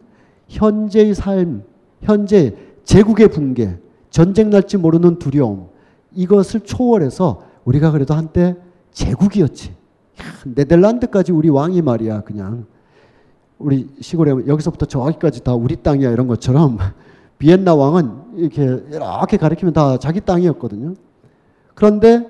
현재의 0.47 1.15
삶, 1.15 1.63
현재 2.02 2.56
제국의 2.84 3.30
붕괴, 3.30 3.78
전쟁 4.10 4.49
날지 4.49 4.78
모르는 4.78 5.19
두려움 5.19 5.68
이것을 6.14 6.61
초월해서 6.61 7.44
우리가 7.64 7.91
그래도 7.91 8.14
한때 8.14 8.56
제국이었지. 8.91 9.69
야, 9.69 9.73
네덜란드까지 10.45 11.32
우리 11.32 11.49
왕이 11.49 11.82
말이야 11.82 12.22
그냥 12.22 12.65
우리 13.57 13.90
시골에 14.02 14.32
여기서부터 14.48 14.86
저기까지 14.86 15.44
다 15.44 15.53
우리 15.53 15.76
땅이야 15.76 16.11
이런 16.11 16.28
것처럼 16.28 16.78
비엔나 17.38 17.76
왕은 17.76 18.11
이렇게 18.36 18.64
이렇게 18.64 19.38
가리키면 19.38 19.73
다 19.73 19.98
자기 19.98 20.22
땅이었거든요. 20.22 20.95
그런데 21.73 22.28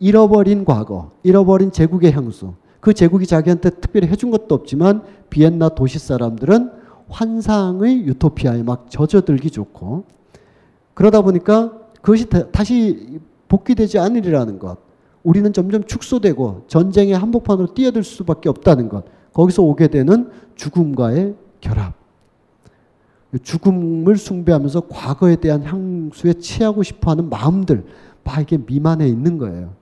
잃어버린 0.00 0.64
과거, 0.64 1.10
잃어버린 1.22 1.72
제국의 1.72 2.12
향수, 2.12 2.54
그 2.80 2.94
제국이 2.94 3.26
자기한테 3.26 3.70
특별히 3.70 4.06
해준 4.08 4.30
것도 4.30 4.54
없지만 4.54 5.02
비엔나 5.30 5.70
도시 5.70 5.98
사람들은 5.98 6.77
환상의 7.08 8.06
유토피아에 8.06 8.62
막 8.62 8.90
젖어들기 8.90 9.50
좋고 9.50 10.04
그러다 10.94 11.22
보니까 11.22 11.72
그것이 12.02 12.28
다- 12.28 12.50
다시 12.50 13.20
복귀되지 13.48 13.98
않으리라는 13.98 14.58
것. 14.58 14.78
우리는 15.22 15.52
점점 15.52 15.84
축소되고 15.84 16.64
전쟁의 16.68 17.14
한복판으로 17.14 17.74
뛰어들 17.74 18.02
수밖에 18.04 18.48
없다는 18.48 18.88
것. 18.88 19.04
거기서 19.32 19.62
오게 19.62 19.88
되는 19.88 20.30
죽음과의 20.54 21.34
결합. 21.60 21.94
죽음을 23.42 24.16
숭배하면서 24.16 24.82
과거에 24.88 25.36
대한 25.36 25.62
향수에 25.62 26.34
취하고 26.34 26.82
싶어 26.82 27.10
하는 27.10 27.28
마음들, 27.28 27.84
막 28.24 28.40
이게 28.40 28.56
미만해 28.56 29.06
있는 29.06 29.38
거예요. 29.38 29.74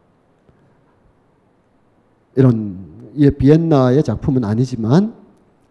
이런, 2.34 2.78
이 3.14 3.30
비엔나의 3.30 4.02
작품은 4.02 4.44
아니지만 4.44 5.14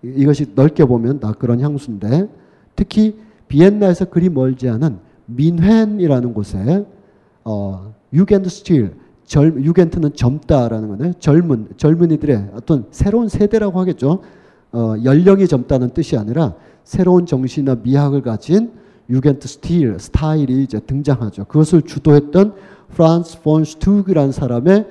이- 0.06 0.22
이것이 0.22 0.48
넓게 0.56 0.86
보면 0.86 1.19
다 1.19 1.34
그런 1.38 1.60
향수인데 1.60 2.27
특히 2.76 3.18
비엔나에서 3.48 4.06
그리 4.06 4.30
멀지 4.30 4.69
않은 4.69 4.98
뮌헨이라는 5.28 6.34
곳에 6.34 6.86
어, 7.44 7.94
Jugendstil, 8.14 8.94
젊, 9.26 9.64
Jugend는 9.64 10.14
젊다라는 10.14 10.88
거네. 10.90 11.14
젊은, 11.19 11.68
젊은이들의 11.77 12.49
어떤 12.56 12.86
새로운 12.91 13.27
세대라고 13.27 13.80
하겠죠. 13.80 14.19
어, 14.72 14.95
연령이 15.03 15.48
젊다는 15.48 15.90
뜻이 15.91 16.18
아니라 16.18 16.56
새로운 16.84 17.26
정신이나 17.26 17.77
미학을 17.84 18.22
가진 18.22 18.72
Jugendstil, 19.10 20.00
스타일이 19.99 20.64
이제 20.64 20.80
등장하죠. 20.80 21.45
그것을 21.45 21.84
주도했던 21.84 22.53
프란츠 22.90 23.42
폰 23.41 23.64
슈투크라는 23.64 24.32
사람의 24.32 24.88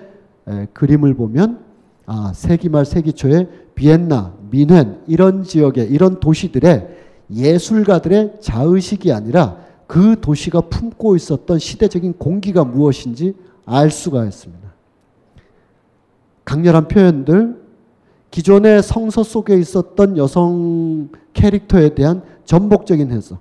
에, 0.48 0.66
그림을 0.72 1.14
보면 1.14 1.58
아, 2.06 2.32
세기 2.34 2.68
말 2.68 2.84
세기 2.84 3.12
초에 3.12 3.48
비엔나, 3.74 4.34
민헨 4.50 5.02
이런 5.06 5.42
지역의 5.42 5.90
이런 5.90 6.20
도시들의 6.20 6.88
예술가들의 7.32 8.34
자의식이 8.40 9.12
아니라 9.12 9.56
그 9.86 10.20
도시가 10.20 10.62
품고 10.62 11.16
있었던 11.16 11.58
시대적인 11.58 12.14
공기가 12.14 12.64
무엇인지 12.64 13.34
알 13.64 13.90
수가 13.90 14.24
있습니다. 14.24 14.64
강렬한 16.44 16.88
표현들, 16.88 17.62
기존의 18.30 18.82
성서 18.82 19.22
속에 19.22 19.56
있었던 19.56 20.18
여성 20.18 21.08
캐릭터에 21.32 21.94
대한 21.94 22.22
전복적인 22.44 23.10
해석. 23.12 23.38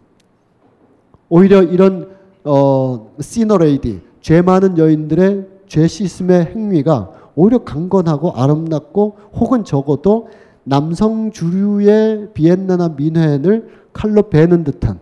오히려 1.30 1.64
이런 1.64 2.12
어, 2.44 3.14
시너레이디, 3.20 4.02
죄 4.22 4.42
많은 4.42 4.78
여인들의 4.78 5.48
죄 5.68 5.88
씻음의 5.88 6.54
행위가 6.56 7.23
오히려 7.36 7.64
강건하고 7.64 8.32
아름답고 8.32 9.18
혹은 9.34 9.64
적어도 9.64 10.28
남성 10.64 11.32
주류의 11.32 12.30
비엔나나 12.34 12.90
민회를 12.98 13.70
칼로 13.92 14.24
베는 14.30 14.64
듯한 14.64 15.00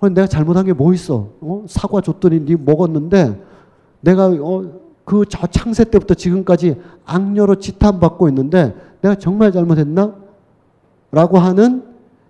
어, 0.00 0.08
내가 0.08 0.26
잘못한 0.26 0.64
게 0.66 0.72
뭐 0.72 0.92
있어? 0.92 1.30
어? 1.40 1.64
사과 1.66 2.00
줬더니 2.00 2.44
네 2.44 2.56
먹었는데 2.56 3.40
내가 4.00 4.26
어, 4.26 4.64
그 5.04 5.24
저 5.28 5.46
창세 5.46 5.84
때부터 5.84 6.14
지금까지 6.14 6.76
악녀로 7.04 7.56
지탄받고 7.56 8.28
있는데 8.28 8.74
내가 9.00 9.14
정말 9.14 9.52
잘못했나? 9.52 10.14
라고 11.12 11.38
하는 11.38 11.84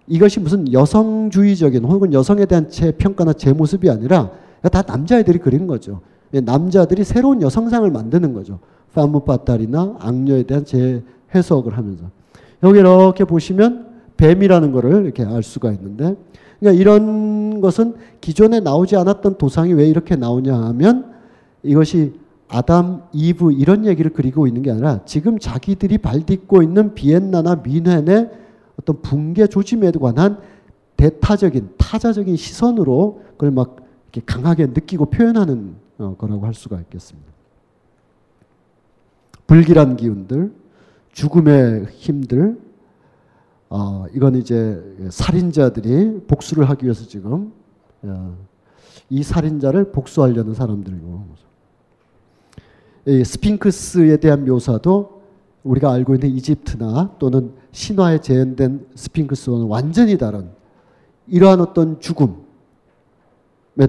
이것이 0.06 0.38
무슨 0.40 0.72
여성주의적인 0.72 1.84
혹은 1.84 2.12
여성에 2.12 2.44
대한 2.46 2.68
제 2.70 2.92
평가나 2.92 3.32
제 3.32 3.52
모습이 3.52 3.90
아니라 3.90 4.30
다 4.70 4.82
남자애들이 4.82 5.38
그린 5.38 5.66
거죠. 5.66 6.00
예, 6.34 6.40
남자들이 6.40 7.04
새로운 7.04 7.42
여성상을 7.42 7.90
만드는 7.90 8.32
거죠. 8.32 8.58
파무 8.94 9.20
파탈이나 9.20 9.96
악녀에 10.00 10.44
대한 10.44 10.64
제 10.64 11.02
해석을 11.34 11.76
하면서 11.76 12.04
여기 12.62 12.78
이렇게 12.78 13.24
보시면 13.24 13.86
뱀이라는 14.16 14.72
거를 14.72 15.04
이렇게 15.04 15.22
알 15.22 15.42
수가 15.42 15.70
있는데 15.72 16.16
그러니까 16.58 16.80
이런 16.80 17.60
것은 17.60 17.94
기존에 18.22 18.60
나오지 18.60 18.96
않았던 18.96 19.36
도상이 19.36 19.74
왜 19.74 19.86
이렇게 19.86 20.16
나오냐 20.16 20.56
하면 20.56 21.12
이것이 21.62 22.14
아담, 22.48 23.02
이브 23.12 23.52
이런 23.52 23.84
얘기를 23.84 24.12
그리고 24.12 24.46
있는 24.46 24.62
게 24.62 24.70
아니라 24.70 25.00
지금 25.04 25.38
자기들이 25.38 25.98
발딛고 25.98 26.62
있는 26.62 26.94
비엔나나 26.94 27.56
민헨의 27.56 28.30
어떤 28.80 29.02
붕괴 29.02 29.46
조짐에 29.46 29.90
관한 30.00 30.38
대타적인 30.96 31.70
타자적인 31.76 32.36
시선으로 32.36 33.20
그걸 33.32 33.50
막 33.50 33.76
이렇게 34.12 34.22
강하게 34.24 34.66
느끼고 34.66 35.06
표현하는 35.06 35.74
어, 35.74 35.85
거라고 35.96 36.46
할 36.46 36.54
수가 36.54 36.80
있겠습니다. 36.80 37.32
불길한 39.46 39.96
기운들, 39.96 40.52
죽음의 41.12 41.86
힘들, 41.86 42.58
어, 43.68 44.06
이건 44.14 44.36
이제 44.36 44.82
살인자들이 45.10 46.26
복수를 46.26 46.68
하기 46.70 46.84
위해서 46.84 47.06
지금 47.06 47.52
어, 48.02 48.36
이 49.08 49.22
살인자를 49.22 49.92
복수하려는 49.92 50.54
사람들이고 50.54 51.26
이 53.06 53.24
스핑크스에 53.24 54.16
대한 54.18 54.44
묘사도 54.44 55.22
우리가 55.62 55.92
알고 55.92 56.14
있는 56.14 56.30
이집트나 56.30 57.16
또는 57.18 57.52
신화에 57.72 58.18
재현된 58.20 58.86
스핑크스와는 58.94 59.66
완전히 59.66 60.16
다른 60.16 60.50
이러한 61.26 61.60
어떤 61.60 62.00
죽음에 62.00 62.34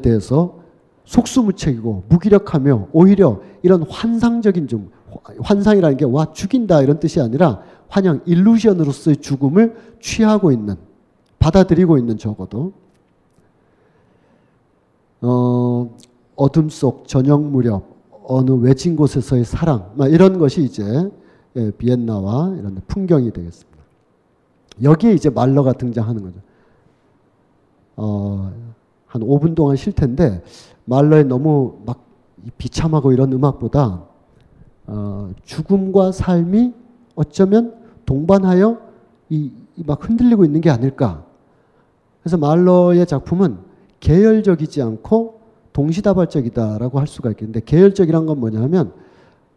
대해서 0.02 0.60
속수무책이고 1.08 2.04
무기력하며 2.10 2.90
오히려 2.92 3.42
이런 3.64 3.84
환상적인 3.84 4.68
좀 4.68 4.92
환상이라는 5.42 5.98
게 5.98 6.06
와 6.06 6.32
죽인다 6.34 6.82
이런 6.82 7.00
뜻이 7.00 7.22
아니라 7.22 7.62
환영 7.88 8.22
일루전으로서의 8.26 9.18
죽음을 9.18 9.76
취하고 10.02 10.52
있는 10.52 10.76
받아들이고 11.40 11.98
있는 11.98 12.18
적어도 12.18 12.74
어, 15.22 15.96
어둠 16.36 16.70
속 16.70 17.08
저녁 17.08 17.42
무렵 17.42 17.84
어느 18.26 18.52
외진 18.52 18.96
곳에서의 18.98 19.46
사랑 19.46 19.94
막 19.96 20.12
이런 20.12 20.38
것이 20.38 20.62
이제 20.62 20.84
예, 21.56 21.72
비엔나와 21.72 22.56
이런 22.60 22.82
풍경이 22.88 23.32
되겠습니다. 23.32 23.78
여기에 24.84 25.14
이제 25.14 25.30
말러가 25.30 25.72
등장하는 25.74 26.22
거죠. 26.22 26.40
어, 27.96 28.52
한 29.08 29.22
5분 29.22 29.56
동안 29.56 29.76
쉴 29.78 29.94
텐데 29.94 30.44
말러의 30.88 31.26
너무 31.26 31.80
막 31.86 32.06
비참하고 32.58 33.12
이런 33.12 33.32
음악보다 33.34 34.04
어, 34.88 35.32
죽음과 35.44 36.14
삶이 36.14 36.74
어쩌면 37.16 37.76
동반하여 38.06 38.80
이막 39.30 40.10
흔들리고 40.10 40.46
있는 40.46 40.62
게 40.62 40.70
아닐까. 40.70 41.26
그래서 42.22 42.38
말러의 42.38 43.06
작품은 43.06 43.58
계열적이지 44.00 44.82
않고 44.82 45.42
동시다발적이다라고 45.74 47.00
할 47.00 47.08
수가 47.08 47.32
있겠는데 47.32 47.62
계열적이란 47.66 48.26
건 48.26 48.40
뭐냐면 48.40 48.94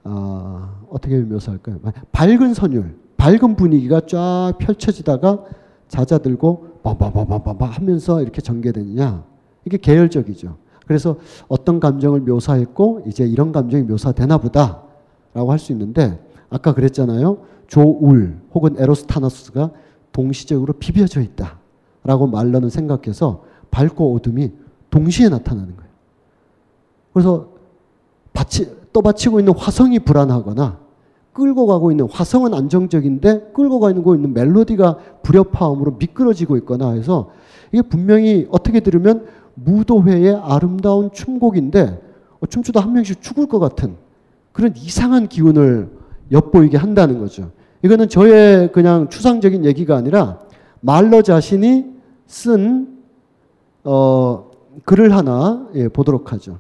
어, 0.03 0.85
어떻게 0.91 1.19
묘사할까요? 1.21 1.79
밝은 2.11 2.55
선율, 2.55 2.97
밝은 3.17 3.55
분위기가 3.55 4.01
쫙 4.01 4.55
펼쳐지다가 4.59 5.45
잦아들고 5.89 6.81
빠바바바바바 6.83 7.67
하면서 7.67 8.21
이렇게 8.21 8.41
전개되느냐 8.41 9.25
이게 9.65 9.77
계열적이죠. 9.77 10.57
그래서 10.91 11.15
어떤 11.47 11.79
감정을 11.79 12.19
묘사했고 12.23 13.05
이제 13.07 13.25
이런 13.25 13.53
감정이 13.53 13.85
묘사되나 13.85 14.39
보다라고 14.39 15.53
할 15.53 15.61
수 15.61 15.71
있는데 15.71 16.19
아까 16.51 16.75
그랬잖아요. 16.75 17.39
조울 17.69 18.41
혹은 18.53 18.75
에로스타나스가 18.77 19.71
동시적으로 20.11 20.73
비벼져 20.73 21.21
있다라고 21.21 22.27
말러는 22.27 22.71
생각해서 22.71 23.45
밝고 23.71 24.17
어둠이 24.17 24.51
동시에 24.91 25.29
나타나는 25.29 25.77
거예요. 25.77 25.91
그래서 27.13 27.51
받치, 28.33 28.75
떠받치고 28.93 29.39
있는 29.39 29.55
화성이 29.57 30.01
불안하거나 30.01 30.81
끌고 31.33 31.67
가고 31.67 31.93
있는 31.93 32.09
화성은 32.11 32.53
안정적인데 32.53 33.53
끌고 33.55 33.79
가고 33.79 34.17
있는 34.17 34.35
멜로디가 34.35 34.99
불협화음으로 35.23 35.93
미끄러지고 36.01 36.57
있거나 36.57 36.91
해서 36.95 37.31
이게 37.71 37.81
분명히 37.83 38.49
어떻게 38.51 38.81
들으면 38.81 39.27
무도회의 39.55 40.35
아름다운 40.43 41.11
춤곡인데 41.13 42.01
어, 42.41 42.47
춤추다 42.47 42.81
한 42.81 42.93
명씩 42.93 43.23
죽을 43.23 43.47
것 43.47 43.59
같은 43.59 43.97
그런 44.53 44.75
이상한 44.77 45.29
기운을 45.29 45.91
엿보이게 46.33 46.77
한다는 46.77 47.19
거죠. 47.19 47.51
이거는 47.83 48.09
저의 48.09 48.73
그냥 48.73 49.09
추상적인 49.09 49.65
얘기가 49.65 49.97
아니라 49.97 50.41
말러 50.81 51.23
자신이 51.23 51.87
쓴 52.27 52.99
어, 53.85 54.51
글을 54.85 55.15
하나 55.15 55.67
예, 55.75 55.89
보도록 55.89 56.33
하죠. 56.33 56.59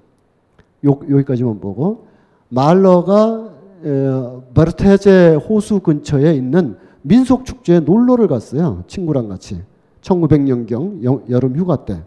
요, 0.86 0.98
여기까지만 1.10 1.60
보고 1.60 2.06
말러가 2.48 3.50
에, 3.84 4.52
버르테제 4.54 5.34
호수 5.34 5.80
근처에 5.80 6.34
있는 6.34 6.76
민속 7.02 7.44
축제에 7.44 7.80
놀러를 7.80 8.28
갔어요. 8.28 8.84
친구랑 8.86 9.28
같이 9.28 9.62
1900년경 10.02 11.30
여름 11.30 11.56
휴가 11.56 11.84
때 11.84 12.02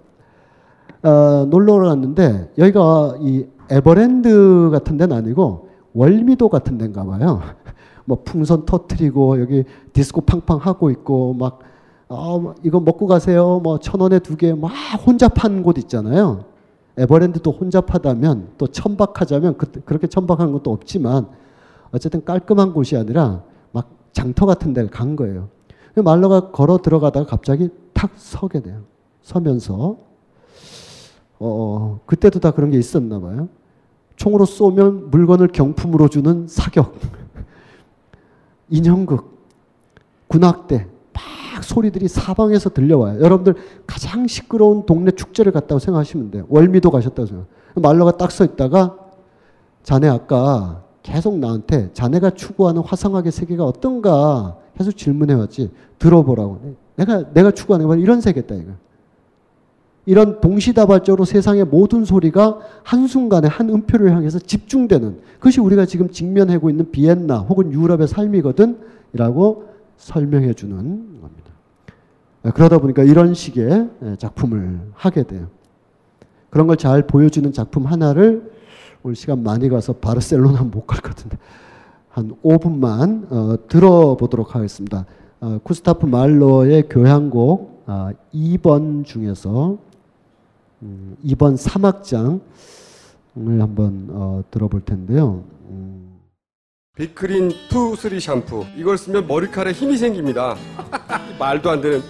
어, 1.03 1.45
놀러를 1.49 1.87
갔는데 1.89 2.51
여기가 2.57 3.17
이 3.21 3.45
에버랜드 3.69 4.69
같은 4.71 4.97
데는 4.97 5.15
아니고 5.15 5.69
월미도 5.93 6.49
같은 6.49 6.77
데인가 6.77 7.03
봐요. 7.05 7.41
뭐 8.05 8.19
풍선 8.23 8.65
터트리고 8.65 9.39
여기 9.41 9.63
디스코 9.93 10.21
팡팡 10.21 10.57
하고 10.57 10.89
있고 10.91 11.33
막 11.33 11.59
어, 12.09 12.53
이거 12.63 12.79
먹고 12.79 13.07
가세요. 13.07 13.59
뭐 13.63 13.77
천 13.79 13.99
원에 14.01 14.19
두 14.19 14.37
개막 14.37 14.71
파는 15.35 15.63
곳 15.63 15.77
있잖아요. 15.77 16.45
에버랜드도 16.97 17.51
혼자 17.51 17.81
파다면 17.81 18.49
또 18.57 18.67
천박하자면 18.67 19.57
그, 19.57 19.71
그렇게 19.83 20.07
천박한 20.07 20.51
것도 20.51 20.71
없지만 20.71 21.27
어쨌든 21.91 22.23
깔끔한 22.23 22.73
곳이 22.73 22.95
아니라 22.95 23.43
막 23.71 23.89
장터 24.11 24.45
같은 24.45 24.73
데를 24.73 24.89
간 24.89 25.15
거예요. 25.15 25.49
말러가 25.95 26.51
걸어 26.51 26.77
들어가다가 26.77 27.25
갑자기 27.25 27.69
탁 27.93 28.11
서게 28.15 28.61
돼요. 28.61 28.81
서면서 29.21 29.97
어, 31.45 31.99
그때도 32.05 32.39
다 32.39 32.51
그런 32.51 32.71
게 32.71 32.77
있었나 32.77 33.19
봐요. 33.19 33.49
총으로 34.15 34.45
쏘면 34.45 35.09
물건을 35.11 35.47
경품으로 35.49 36.07
주는 36.07 36.47
사격, 36.47 36.95
인형극, 38.69 39.31
군악대, 40.27 40.87
막 41.13 41.63
소리들이 41.63 42.07
사방에서 42.07 42.69
들려와요. 42.69 43.19
여러분들 43.21 43.55
가장 43.85 44.27
시끄러운 44.27 44.85
동네 44.85 45.11
축제를 45.11 45.51
갔다고 45.51 45.79
생각하시면 45.79 46.31
돼요. 46.31 46.45
월미도 46.49 46.91
가셨다고 46.91 47.25
생각. 47.25 47.47
말로가 47.75 48.17
딱 48.17 48.31
서 48.31 48.45
있다가 48.45 48.97
자네 49.83 50.07
아까 50.07 50.83
계속 51.01 51.37
나한테 51.37 51.91
자네가 51.93 52.31
추구하는 52.31 52.81
화성학의 52.83 53.31
세계가 53.31 53.65
어떤가 53.65 54.57
계속 54.77 54.93
질문해 54.95 55.33
왔지. 55.33 55.71
들어보라고. 55.99 56.75
내가 56.95 57.33
내가 57.33 57.51
추구하는 57.51 57.87
건 57.87 57.99
이런 57.99 58.21
세계다 58.21 58.55
이거. 58.55 58.71
이런 60.05 60.41
동시다발적으로 60.41 61.23
세상의 61.25 61.65
모든 61.65 62.03
소리가 62.03 62.59
한순간에 62.83 63.47
한 63.47 63.69
음표를 63.69 64.11
향해서 64.13 64.39
집중되는 64.39 65.19
그것이 65.35 65.61
우리가 65.61 65.85
지금 65.85 66.09
직면하고 66.09 66.69
있는 66.69 66.91
비엔나 66.91 67.39
혹은 67.39 67.71
유럽의 67.71 68.07
삶이거든 68.07 68.77
이라고 69.13 69.65
설명해 69.97 70.53
주는 70.55 70.77
겁니다. 71.21 71.51
네, 72.43 72.51
그러다 72.53 72.79
보니까 72.79 73.03
이런 73.03 73.33
식의 73.33 73.89
네, 73.99 74.15
작품을 74.17 74.81
하게 74.93 75.23
돼요. 75.23 75.47
그런 76.49 76.67
걸 76.67 76.75
잘 76.75 77.07
보여주는 77.07 77.49
작품 77.53 77.85
하나를 77.85 78.51
오늘 79.03 79.15
시간 79.15 79.41
많이 79.43 79.69
가서 79.69 79.93
바르셀로나 79.93 80.63
못 80.63 80.85
갈 80.85 81.01
것 81.01 81.03
같은데 81.15 81.37
한 82.09 82.35
5분만 82.43 83.31
어, 83.31 83.55
들어보도록 83.69 84.53
하겠습니다. 84.55 85.05
어, 85.39 85.59
쿠스타프 85.63 86.05
말로의 86.05 86.89
교향곡 86.89 87.83
어, 87.87 88.09
2번 88.33 89.05
중에서 89.05 89.77
음, 90.83 91.15
2번 91.25 91.55
3악장을 91.57 92.39
한번 93.59 94.07
어, 94.11 94.43
들어볼 94.51 94.81
텐데요. 94.81 95.43
음. 95.69 96.19
비크린 96.95 97.49
2, 97.49 97.95
3 97.97 98.19
샴푸. 98.19 98.65
이걸 98.77 98.97
쓰면 98.97 99.25
머리카락에 99.27 99.73
힘이 99.73 99.97
생깁니다. 99.97 100.55
말도 101.39 101.71
안 101.71 101.81
되는. 101.81 102.01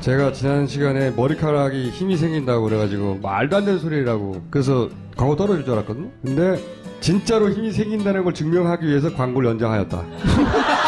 제가 0.00 0.32
지난 0.32 0.66
시간에 0.66 1.10
머리카락이 1.10 1.90
힘이 1.90 2.16
생긴다고 2.16 2.64
그래가지고 2.64 3.18
말도 3.20 3.56
안 3.56 3.64
되는 3.66 3.78
소리라고 3.78 4.40
그래서 4.48 4.88
광고 5.16 5.36
떨어질 5.36 5.64
줄 5.64 5.74
알았거든요. 5.74 6.08
근데 6.24 6.58
진짜로 7.00 7.50
힘이 7.50 7.70
생긴다는 7.72 8.24
걸 8.24 8.32
증명하기 8.32 8.86
위해서 8.86 9.12
광고를 9.14 9.50
연장하였다 9.50 10.02